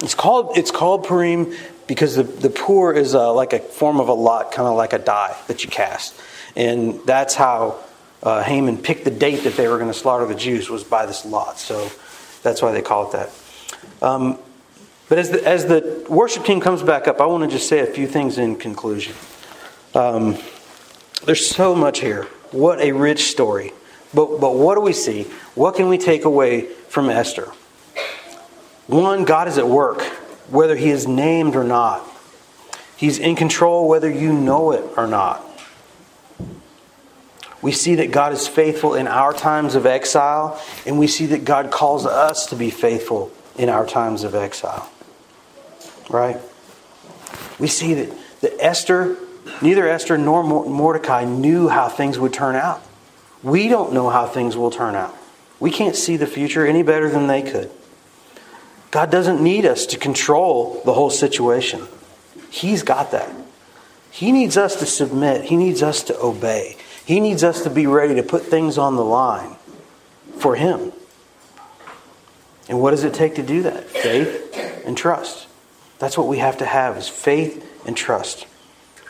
It's 0.00 0.14
called, 0.14 0.56
it's 0.56 0.70
called 0.70 1.04
Purim 1.04 1.52
because 1.86 2.14
the, 2.16 2.22
the 2.22 2.50
pur 2.50 2.92
is 2.92 3.14
a, 3.14 3.28
like 3.28 3.52
a 3.52 3.58
form 3.58 3.98
of 3.98 4.08
a 4.08 4.12
lot, 4.12 4.52
kind 4.52 4.68
of 4.68 4.76
like 4.76 4.92
a 4.92 4.98
die 4.98 5.36
that 5.48 5.64
you 5.64 5.70
cast. 5.70 6.14
And 6.54 7.00
that's 7.04 7.34
how 7.34 7.78
uh, 8.22 8.42
Haman 8.42 8.78
picked 8.78 9.04
the 9.04 9.10
date 9.10 9.44
that 9.44 9.54
they 9.54 9.68
were 9.68 9.78
going 9.78 9.90
to 9.90 9.98
slaughter 9.98 10.26
the 10.26 10.34
Jews 10.34 10.70
was 10.70 10.84
by 10.84 11.06
this 11.06 11.24
lot. 11.24 11.58
So 11.58 11.90
that's 12.42 12.62
why 12.62 12.72
they 12.72 12.82
call 12.82 13.08
it 13.08 13.12
that. 13.12 14.06
Um, 14.06 14.38
but 15.08 15.18
as 15.18 15.30
the, 15.30 15.46
as 15.46 15.66
the 15.66 16.06
worship 16.08 16.44
team 16.44 16.60
comes 16.60 16.82
back 16.82 17.08
up, 17.08 17.20
I 17.20 17.26
want 17.26 17.44
to 17.44 17.50
just 17.50 17.68
say 17.68 17.80
a 17.80 17.86
few 17.86 18.06
things 18.06 18.38
in 18.38 18.56
conclusion. 18.56 19.14
Um, 19.94 20.36
there's 21.24 21.46
so 21.46 21.74
much 21.74 22.00
here. 22.00 22.24
What 22.50 22.80
a 22.80 22.92
rich 22.92 23.30
story. 23.30 23.72
But, 24.14 24.40
but 24.40 24.54
what 24.54 24.74
do 24.74 24.80
we 24.80 24.92
see? 24.92 25.24
What 25.54 25.74
can 25.74 25.88
we 25.88 25.98
take 25.98 26.24
away 26.24 26.62
from 26.62 27.10
Esther? 27.10 27.52
One, 28.86 29.24
God 29.24 29.48
is 29.48 29.58
at 29.58 29.68
work, 29.68 30.00
whether 30.50 30.76
He 30.76 30.90
is 30.90 31.06
named 31.06 31.56
or 31.56 31.64
not. 31.64 32.06
He's 32.96 33.18
in 33.18 33.36
control, 33.36 33.88
whether 33.88 34.10
you 34.10 34.32
know 34.32 34.72
it 34.72 34.84
or 34.96 35.06
not. 35.06 35.44
We 37.60 37.72
see 37.72 37.96
that 37.96 38.12
God 38.12 38.32
is 38.32 38.46
faithful 38.46 38.94
in 38.94 39.06
our 39.06 39.32
times 39.32 39.74
of 39.74 39.84
exile, 39.84 40.60
and 40.86 40.98
we 40.98 41.06
see 41.06 41.26
that 41.26 41.44
God 41.44 41.70
calls 41.70 42.06
us 42.06 42.46
to 42.46 42.56
be 42.56 42.70
faithful 42.70 43.30
in 43.56 43.68
our 43.68 43.84
times 43.84 44.24
of 44.24 44.34
exile. 44.34 44.90
Right? 46.08 46.40
We 47.58 47.66
see 47.66 47.94
that, 47.94 48.18
that 48.40 48.64
Esther, 48.64 49.16
neither 49.62 49.88
Esther 49.88 50.18
nor 50.18 50.42
Mordecai 50.42 51.24
knew 51.24 51.68
how 51.68 51.88
things 51.88 52.18
would 52.18 52.32
turn 52.32 52.56
out. 52.56 52.82
We 53.42 53.68
don't 53.68 53.92
know 53.92 54.10
how 54.10 54.26
things 54.26 54.56
will 54.56 54.70
turn 54.70 54.94
out. 54.94 55.16
We 55.60 55.70
can't 55.70 55.96
see 55.96 56.16
the 56.16 56.26
future 56.26 56.66
any 56.66 56.82
better 56.82 57.08
than 57.08 57.26
they 57.26 57.42
could. 57.42 57.70
God 58.90 59.10
doesn't 59.10 59.42
need 59.42 59.66
us 59.66 59.86
to 59.86 59.98
control 59.98 60.80
the 60.84 60.94
whole 60.94 61.10
situation. 61.10 61.86
He's 62.50 62.82
got 62.82 63.10
that. 63.10 63.30
He 64.10 64.32
needs 64.32 64.56
us 64.56 64.76
to 64.76 64.86
submit, 64.86 65.44
He 65.44 65.56
needs 65.56 65.82
us 65.82 66.02
to 66.04 66.18
obey. 66.20 66.76
He 67.04 67.20
needs 67.20 67.44
us 67.44 67.62
to 67.62 67.70
be 67.70 67.86
ready 67.86 68.14
to 68.16 68.22
put 68.22 68.44
things 68.44 68.78
on 68.78 68.96
the 68.96 69.04
line 69.04 69.56
for 70.38 70.54
Him. 70.54 70.92
And 72.68 72.80
what 72.80 72.90
does 72.90 73.04
it 73.04 73.14
take 73.14 73.36
to 73.36 73.42
do 73.42 73.62
that? 73.62 73.88
Faith 73.88 74.82
and 74.84 74.96
trust. 74.96 75.46
That's 75.98 76.16
what 76.16 76.28
we 76.28 76.38
have 76.38 76.58
to 76.58 76.66
have 76.66 76.96
is 76.96 77.08
faith 77.08 77.64
and 77.86 77.96
trust. 77.96 78.46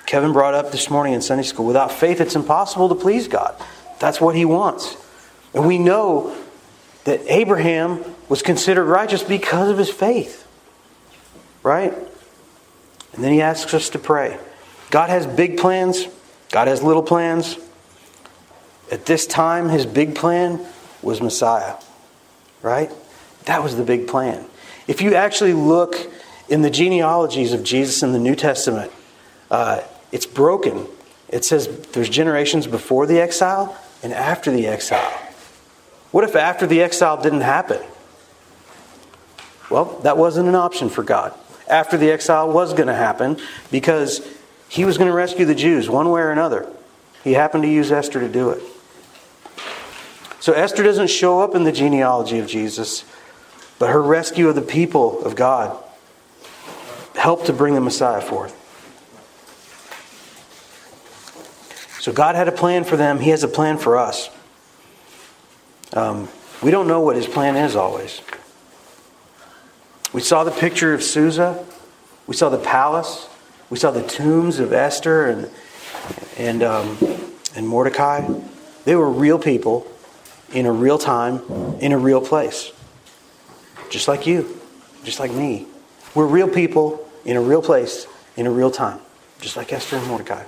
Kevin 0.09 0.33
brought 0.33 0.55
up 0.55 0.73
this 0.73 0.89
morning 0.89 1.13
in 1.13 1.21
Sunday 1.21 1.43
school, 1.43 1.67
without 1.67 1.93
faith 1.93 2.23
it's 2.23 2.35
impossible 2.35 2.89
to 2.89 2.95
please 2.95 3.29
God. 3.29 3.55
That's 3.99 4.23
what 4.23 4.35
he 4.35 4.47
wants. 4.47 4.97
And 5.53 5.67
we 5.67 5.77
know 5.77 6.35
that 7.05 7.21
Abraham 7.27 8.03
was 8.27 8.41
considered 8.41 8.87
righteous 8.87 9.23
because 9.23 9.69
of 9.69 9.77
his 9.77 9.91
faith. 9.91 10.49
Right? 11.63 11.93
And 13.13 13.23
then 13.23 13.35
he 13.35 13.43
asks 13.43 13.75
us 13.75 13.91
to 13.91 13.99
pray. 13.99 14.39
God 14.89 15.11
has 15.11 15.27
big 15.27 15.59
plans, 15.59 16.07
God 16.51 16.69
has 16.69 16.83
little 16.83 17.03
plans. 17.03 17.59
At 18.91 19.05
this 19.05 19.27
time, 19.27 19.69
his 19.69 19.85
big 19.85 20.15
plan 20.15 20.65
was 21.03 21.21
Messiah, 21.21 21.75
right? 22.63 22.91
That 23.45 23.63
was 23.63 23.77
the 23.77 23.85
big 23.85 24.09
plan. 24.09 24.47
If 24.87 25.03
you 25.03 25.17
actually 25.17 25.53
look 25.53 25.97
in 26.49 26.63
the 26.63 26.71
genealogies 26.71 27.53
of 27.53 27.63
Jesus 27.63 28.03
in 28.03 28.13
the 28.13 28.19
New 28.19 28.35
Testament, 28.35 28.91
uh, 29.51 29.83
it's 30.13 30.27
broken. 30.27 30.87
It 31.29 31.45
says 31.45 31.69
there's 31.93 32.09
generations 32.09 32.67
before 32.67 33.07
the 33.07 33.21
exile 33.21 33.77
and 34.03 34.13
after 34.13 34.51
the 34.51 34.67
exile. 34.67 35.13
What 36.11 36.25
if 36.25 36.37
after 36.37 36.67
the 36.67 36.83
exile 36.83 37.21
didn't 37.21 37.43
happen? 37.43 37.81
Well, 39.71 40.01
that 40.03 40.17
wasn't 40.17 40.49
an 40.49 40.55
option 40.55 40.89
for 40.89 41.03
God. 41.03 41.35
After 41.69 41.99
the 41.99 42.11
exile 42.11 42.51
was 42.51 42.73
going 42.73 42.87
to 42.87 42.95
happen 42.95 43.39
because 43.71 44.27
he 44.69 44.85
was 44.85 44.97
going 44.97 45.11
to 45.11 45.15
rescue 45.15 45.45
the 45.45 45.55
Jews 45.55 45.91
one 45.91 46.11
way 46.11 46.23
or 46.23 46.31
another. 46.31 46.71
He 47.25 47.35
happened 47.35 47.65
to 47.65 47.69
use 47.69 47.93
Esther 47.93 48.21
to 48.21 48.29
do 48.29 48.51
it. 48.51 48.63
So 50.41 50.53
Esther 50.53 50.83
doesn't 50.83 51.09
show 51.09 51.41
up 51.41 51.55
in 51.55 51.65
the 51.65 51.73
genealogy 51.73 52.39
of 52.39 52.47
Jesus, 52.47 53.05
but 53.79 53.91
her 53.91 54.03
rescue 54.03 54.49
of 54.49 54.55
the 54.55 54.63
people 54.63 55.23
of 55.25 55.37
God 55.37 55.77
helped 57.15 57.47
to 57.47 57.53
bring 57.53 57.75
the 57.75 57.81
Messiah 57.81 58.23
forth. 58.23 58.55
So 62.09 62.15
God 62.15 62.37
had 62.37 62.49
a 62.49 62.53
plan 62.53 62.85
for 62.85 62.97
them, 62.97 63.21
He 63.21 63.29
has 63.29 63.45
a 63.45 63.49
plan 63.49 63.77
for 63.77 63.99
us. 63.99 64.31
Um, 65.93 66.31
we 66.63 66.71
don't 66.71 66.89
know 66.89 67.03
what 67.03 67.17
His 67.17 67.27
plan 67.27 67.55
is 67.55 67.77
always. 67.77 68.23
We 70.15 70.23
saw 70.23 70.43
the 70.43 70.51
picture 70.51 70.95
of 70.95 71.03
Susa, 71.03 71.63
we 72.27 72.35
saw 72.35 72.49
the 72.49 72.57
palace, 72.57 73.29
we 73.69 73.77
saw 73.77 73.91
the 73.91 74.03
tombs 74.03 74.59
of 74.59 74.73
Esther 74.73 75.27
and, 75.27 75.51
and, 76.39 76.63
um, 76.63 76.97
and 77.55 77.69
Mordecai. 77.69 78.27
They 78.87 78.97
were 78.97 79.11
real 79.11 79.39
people 79.39 79.87
in 80.55 80.65
a 80.65 80.73
real 80.73 80.97
time, 80.97 81.43
in 81.79 81.93
a 81.93 81.99
real 81.99 82.23
place. 82.23 82.73
Just 83.91 84.09
like 84.09 84.27
you, 84.27 84.59
just 85.05 85.21
like 85.21 85.31
me. 85.31 85.67
We're 86.15 86.27
real 86.27 86.49
people 86.49 87.07
in 87.27 87.37
a 87.37 87.43
real 87.43 87.61
place, 87.61 88.07
in 88.35 88.47
a 88.47 88.51
real 88.51 88.71
time, 88.71 88.99
just 89.43 89.59
like 89.59 89.75
Esther 89.75 89.99
and 89.99 90.07
Mordecai. 90.07 90.45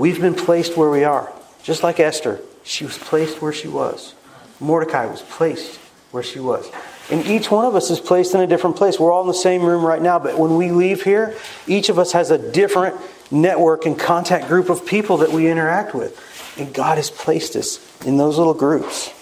We've 0.00 0.18
been 0.18 0.34
placed 0.34 0.78
where 0.78 0.88
we 0.88 1.04
are, 1.04 1.30
just 1.62 1.82
like 1.82 2.00
Esther. 2.00 2.40
She 2.64 2.86
was 2.86 2.96
placed 2.96 3.42
where 3.42 3.52
she 3.52 3.68
was. 3.68 4.14
Mordecai 4.58 5.04
was 5.04 5.20
placed 5.20 5.76
where 6.10 6.22
she 6.22 6.40
was. 6.40 6.70
And 7.10 7.26
each 7.26 7.50
one 7.50 7.66
of 7.66 7.74
us 7.74 7.90
is 7.90 8.00
placed 8.00 8.34
in 8.34 8.40
a 8.40 8.46
different 8.46 8.76
place. 8.76 8.98
We're 8.98 9.12
all 9.12 9.20
in 9.20 9.26
the 9.26 9.34
same 9.34 9.60
room 9.60 9.84
right 9.84 10.00
now, 10.00 10.18
but 10.18 10.38
when 10.38 10.56
we 10.56 10.70
leave 10.70 11.02
here, 11.02 11.36
each 11.66 11.90
of 11.90 11.98
us 11.98 12.12
has 12.12 12.30
a 12.30 12.38
different 12.38 12.96
network 13.30 13.84
and 13.84 13.98
contact 13.98 14.48
group 14.48 14.70
of 14.70 14.86
people 14.86 15.18
that 15.18 15.32
we 15.32 15.48
interact 15.48 15.94
with. 15.94 16.18
And 16.58 16.72
God 16.72 16.96
has 16.96 17.10
placed 17.10 17.54
us 17.54 17.78
in 18.06 18.16
those 18.16 18.38
little 18.38 18.54
groups. 18.54 19.12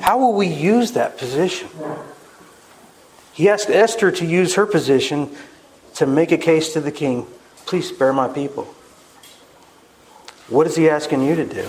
How 0.00 0.18
will 0.18 0.34
we 0.34 0.46
use 0.46 0.92
that 0.92 1.16
position? 1.16 1.70
He 3.32 3.48
asked 3.48 3.70
Esther 3.70 4.12
to 4.12 4.26
use 4.26 4.56
her 4.56 4.66
position 4.66 5.34
to 5.94 6.04
make 6.04 6.32
a 6.32 6.38
case 6.38 6.74
to 6.74 6.82
the 6.82 6.92
king 6.92 7.26
please 7.66 7.88
spare 7.88 8.12
my 8.12 8.28
people. 8.28 8.72
What 10.48 10.66
is 10.66 10.76
he 10.76 10.88
asking 10.88 11.22
you 11.22 11.34
to 11.36 11.44
do? 11.44 11.68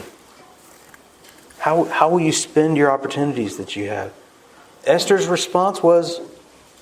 How, 1.59 1.85
how 1.85 2.09
will 2.09 2.19
you 2.19 2.31
spend 2.31 2.77
your 2.77 2.91
opportunities 2.91 3.57
that 3.57 3.75
you 3.75 3.89
have? 3.89 4.13
Esther's 4.85 5.27
response 5.27 5.81
was, 5.81 6.21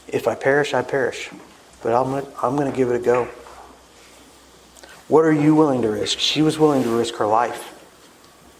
If 0.07 0.27
I 0.27 0.35
perish, 0.35 0.73
I 0.73 0.81
perish. 0.81 1.29
But 1.81 1.93
I'm 1.93 2.11
going 2.11 2.25
to, 2.25 2.31
I'm 2.43 2.55
going 2.55 2.69
to 2.69 2.75
give 2.75 2.89
it 2.89 2.95
a 2.95 3.03
go. 3.03 3.25
What 5.07 5.23
are 5.23 5.31
you 5.31 5.55
willing 5.55 5.83
to 5.83 5.89
risk? 5.89 6.19
She 6.19 6.41
was 6.41 6.57
willing 6.57 6.83
to 6.83 6.89
risk 6.89 7.15
her 7.15 7.27
life. 7.27 7.71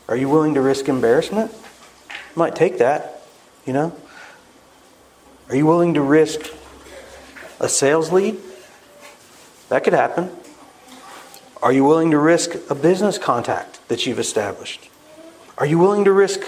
Are 0.08 0.16
you 0.16 0.30
willing 0.30 0.54
to 0.54 0.62
risk 0.62 0.88
embarrassment? 0.88 1.52
You 1.52 2.36
might 2.36 2.56
take 2.56 2.78
that, 2.78 3.24
you 3.66 3.74
know. 3.74 3.96
Are 5.50 5.56
you 5.56 5.66
willing 5.66 5.96
to 5.96 6.02
risk 6.02 6.42
a 7.60 7.68
sales 7.68 8.12
lead? 8.12 8.40
That 9.70 9.84
could 9.84 9.94
happen. 9.94 10.30
Are 11.66 11.74
you 11.74 11.84
willing 11.84 12.12
to 12.12 12.20
risk 12.20 12.52
a 12.70 12.76
business 12.76 13.18
contact 13.18 13.80
that 13.88 14.06
you've 14.06 14.20
established? 14.20 14.88
Are 15.58 15.66
you 15.66 15.80
willing 15.80 16.04
to 16.04 16.12
risk 16.12 16.42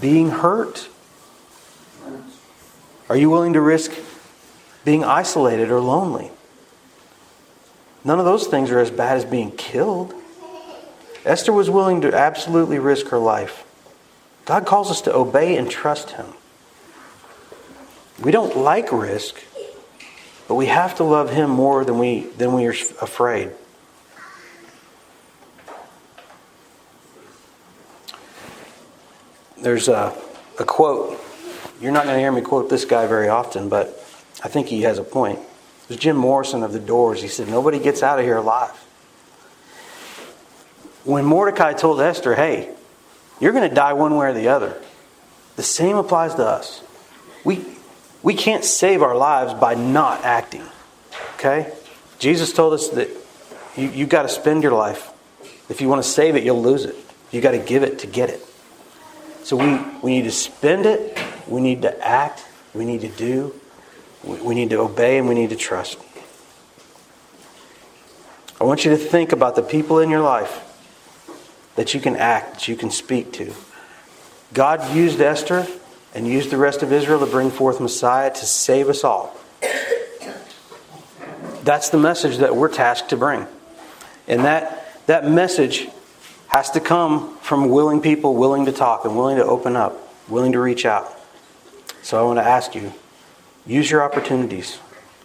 being 0.00 0.30
hurt? 0.30 0.88
Are 3.08 3.16
you 3.16 3.30
willing 3.30 3.52
to 3.52 3.60
risk 3.60 3.92
being 4.84 5.04
isolated 5.04 5.70
or 5.70 5.78
lonely? 5.78 6.32
None 8.02 8.18
of 8.18 8.24
those 8.24 8.48
things 8.48 8.72
are 8.72 8.80
as 8.80 8.90
bad 8.90 9.18
as 9.18 9.24
being 9.24 9.52
killed. 9.52 10.14
Esther 11.24 11.52
was 11.52 11.70
willing 11.70 12.00
to 12.00 12.12
absolutely 12.12 12.80
risk 12.80 13.06
her 13.10 13.18
life. 13.18 13.64
God 14.46 14.66
calls 14.66 14.90
us 14.90 15.00
to 15.02 15.14
obey 15.14 15.56
and 15.58 15.70
trust 15.70 16.10
Him. 16.10 16.26
We 18.20 18.32
don't 18.32 18.56
like 18.56 18.90
risk, 18.90 19.40
but 20.48 20.56
we 20.56 20.66
have 20.66 20.96
to 20.96 21.04
love 21.04 21.30
Him 21.30 21.50
more 21.50 21.84
than 21.84 22.00
we, 22.00 22.22
than 22.36 22.52
we 22.52 22.66
are 22.66 22.74
afraid. 23.00 23.52
There's 29.62 29.88
a, 29.88 30.16
a 30.58 30.64
quote. 30.64 31.18
You're 31.80 31.92
not 31.92 32.04
going 32.04 32.16
to 32.16 32.20
hear 32.20 32.32
me 32.32 32.40
quote 32.40 32.68
this 32.68 32.84
guy 32.84 33.06
very 33.06 33.28
often, 33.28 33.68
but 33.68 33.88
I 34.42 34.48
think 34.48 34.68
he 34.68 34.82
has 34.82 34.98
a 34.98 35.04
point. 35.04 35.38
It 35.38 35.88
was 35.88 35.98
Jim 35.98 36.16
Morrison 36.16 36.62
of 36.62 36.72
the 36.72 36.80
Doors. 36.80 37.22
He 37.22 37.28
said, 37.28 37.48
Nobody 37.48 37.78
gets 37.78 38.02
out 38.02 38.18
of 38.18 38.24
here 38.24 38.36
alive 38.36 38.78
when 41.04 41.24
Mordecai 41.24 41.72
told 41.72 42.00
Esther, 42.00 42.34
hey, 42.34 42.72
you're 43.40 43.52
going 43.52 43.68
to 43.68 43.74
die 43.74 43.94
one 43.94 44.16
way 44.16 44.28
or 44.28 44.32
the 44.34 44.48
other, 44.48 44.80
the 45.56 45.62
same 45.62 45.96
applies 45.96 46.34
to 46.34 46.46
us. 46.46 46.82
We, 47.44 47.64
we 48.22 48.34
can't 48.34 48.64
save 48.64 49.02
our 49.02 49.16
lives 49.16 49.54
by 49.54 49.74
not 49.74 50.24
acting. 50.24 50.64
Okay? 51.34 51.72
Jesus 52.18 52.52
told 52.52 52.74
us 52.74 52.88
that 52.90 53.08
you, 53.76 53.88
you've 53.88 54.08
got 54.08 54.22
to 54.22 54.28
spend 54.28 54.62
your 54.62 54.72
life. 54.72 55.10
If 55.68 55.80
you 55.80 55.88
want 55.88 56.02
to 56.02 56.08
save 56.08 56.36
it, 56.36 56.44
you'll 56.44 56.62
lose 56.62 56.84
it. 56.84 56.96
You've 57.30 57.42
got 57.42 57.52
to 57.52 57.58
give 57.58 57.82
it 57.82 58.00
to 58.00 58.06
get 58.06 58.28
it. 58.28 58.44
So 59.42 59.56
we, 59.56 59.80
we 60.02 60.10
need 60.12 60.24
to 60.24 60.30
spend 60.30 60.86
it, 60.86 61.18
we 61.48 61.60
need 61.60 61.82
to 61.82 62.06
act, 62.06 62.44
we 62.74 62.84
need 62.84 63.00
to 63.00 63.08
do, 63.08 63.54
We 64.22 64.54
need 64.54 64.70
to 64.70 64.80
obey 64.80 65.18
and 65.18 65.28
we 65.28 65.34
need 65.34 65.50
to 65.50 65.56
trust. 65.56 65.98
I 68.60 68.64
want 68.64 68.84
you 68.84 68.90
to 68.90 68.98
think 68.98 69.32
about 69.32 69.56
the 69.56 69.62
people 69.62 70.00
in 70.00 70.10
your 70.10 70.20
life 70.20 70.66
that 71.76 71.94
you 71.94 72.00
can 72.00 72.16
act, 72.16 72.54
that 72.54 72.68
you 72.68 72.76
can 72.76 72.90
speak 72.90 73.32
to. 73.34 73.54
God 74.52 74.94
used 74.94 75.20
Esther 75.20 75.66
and 76.14 76.26
used 76.28 76.50
the 76.50 76.58
rest 76.58 76.82
of 76.82 76.92
Israel 76.92 77.20
to 77.20 77.26
bring 77.26 77.50
forth 77.50 77.80
Messiah 77.80 78.30
to 78.30 78.46
save 78.46 78.88
us 78.88 79.04
all. 79.04 79.34
That's 81.62 81.88
the 81.88 81.98
message 81.98 82.38
that 82.38 82.54
we're 82.56 82.68
tasked 82.68 83.10
to 83.10 83.16
bring. 83.16 83.46
And 84.28 84.44
that, 84.44 85.06
that 85.06 85.26
message 85.26 85.88
has 86.50 86.68
to 86.72 86.80
come 86.80 87.38
from 87.38 87.68
willing 87.68 88.00
people, 88.00 88.34
willing 88.34 88.66
to 88.66 88.72
talk 88.72 89.04
and 89.04 89.16
willing 89.16 89.36
to 89.36 89.44
open 89.44 89.76
up, 89.76 89.96
willing 90.28 90.50
to 90.50 90.60
reach 90.60 90.84
out. 90.84 91.16
So 92.02 92.20
I 92.20 92.24
want 92.24 92.38
to 92.38 92.44
ask 92.44 92.74
you 92.74 92.92
use 93.66 93.88
your 93.88 94.02
opportunities, 94.02 94.78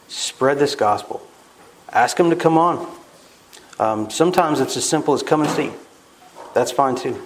spread 0.08 0.60
this 0.60 0.76
gospel, 0.76 1.26
ask 1.92 2.16
them 2.16 2.30
to 2.30 2.36
come 2.36 2.60
on. 2.60 2.96
Um, 3.80 4.10
sometimes 4.12 4.60
it's 4.60 4.78
as 4.78 4.88
simple 4.88 5.16
as 5.16 5.24
come 5.24 5.42
and 5.42 5.50
see. 5.50 5.72
That's 6.54 6.72
fine 6.72 6.96
too. 6.96 7.20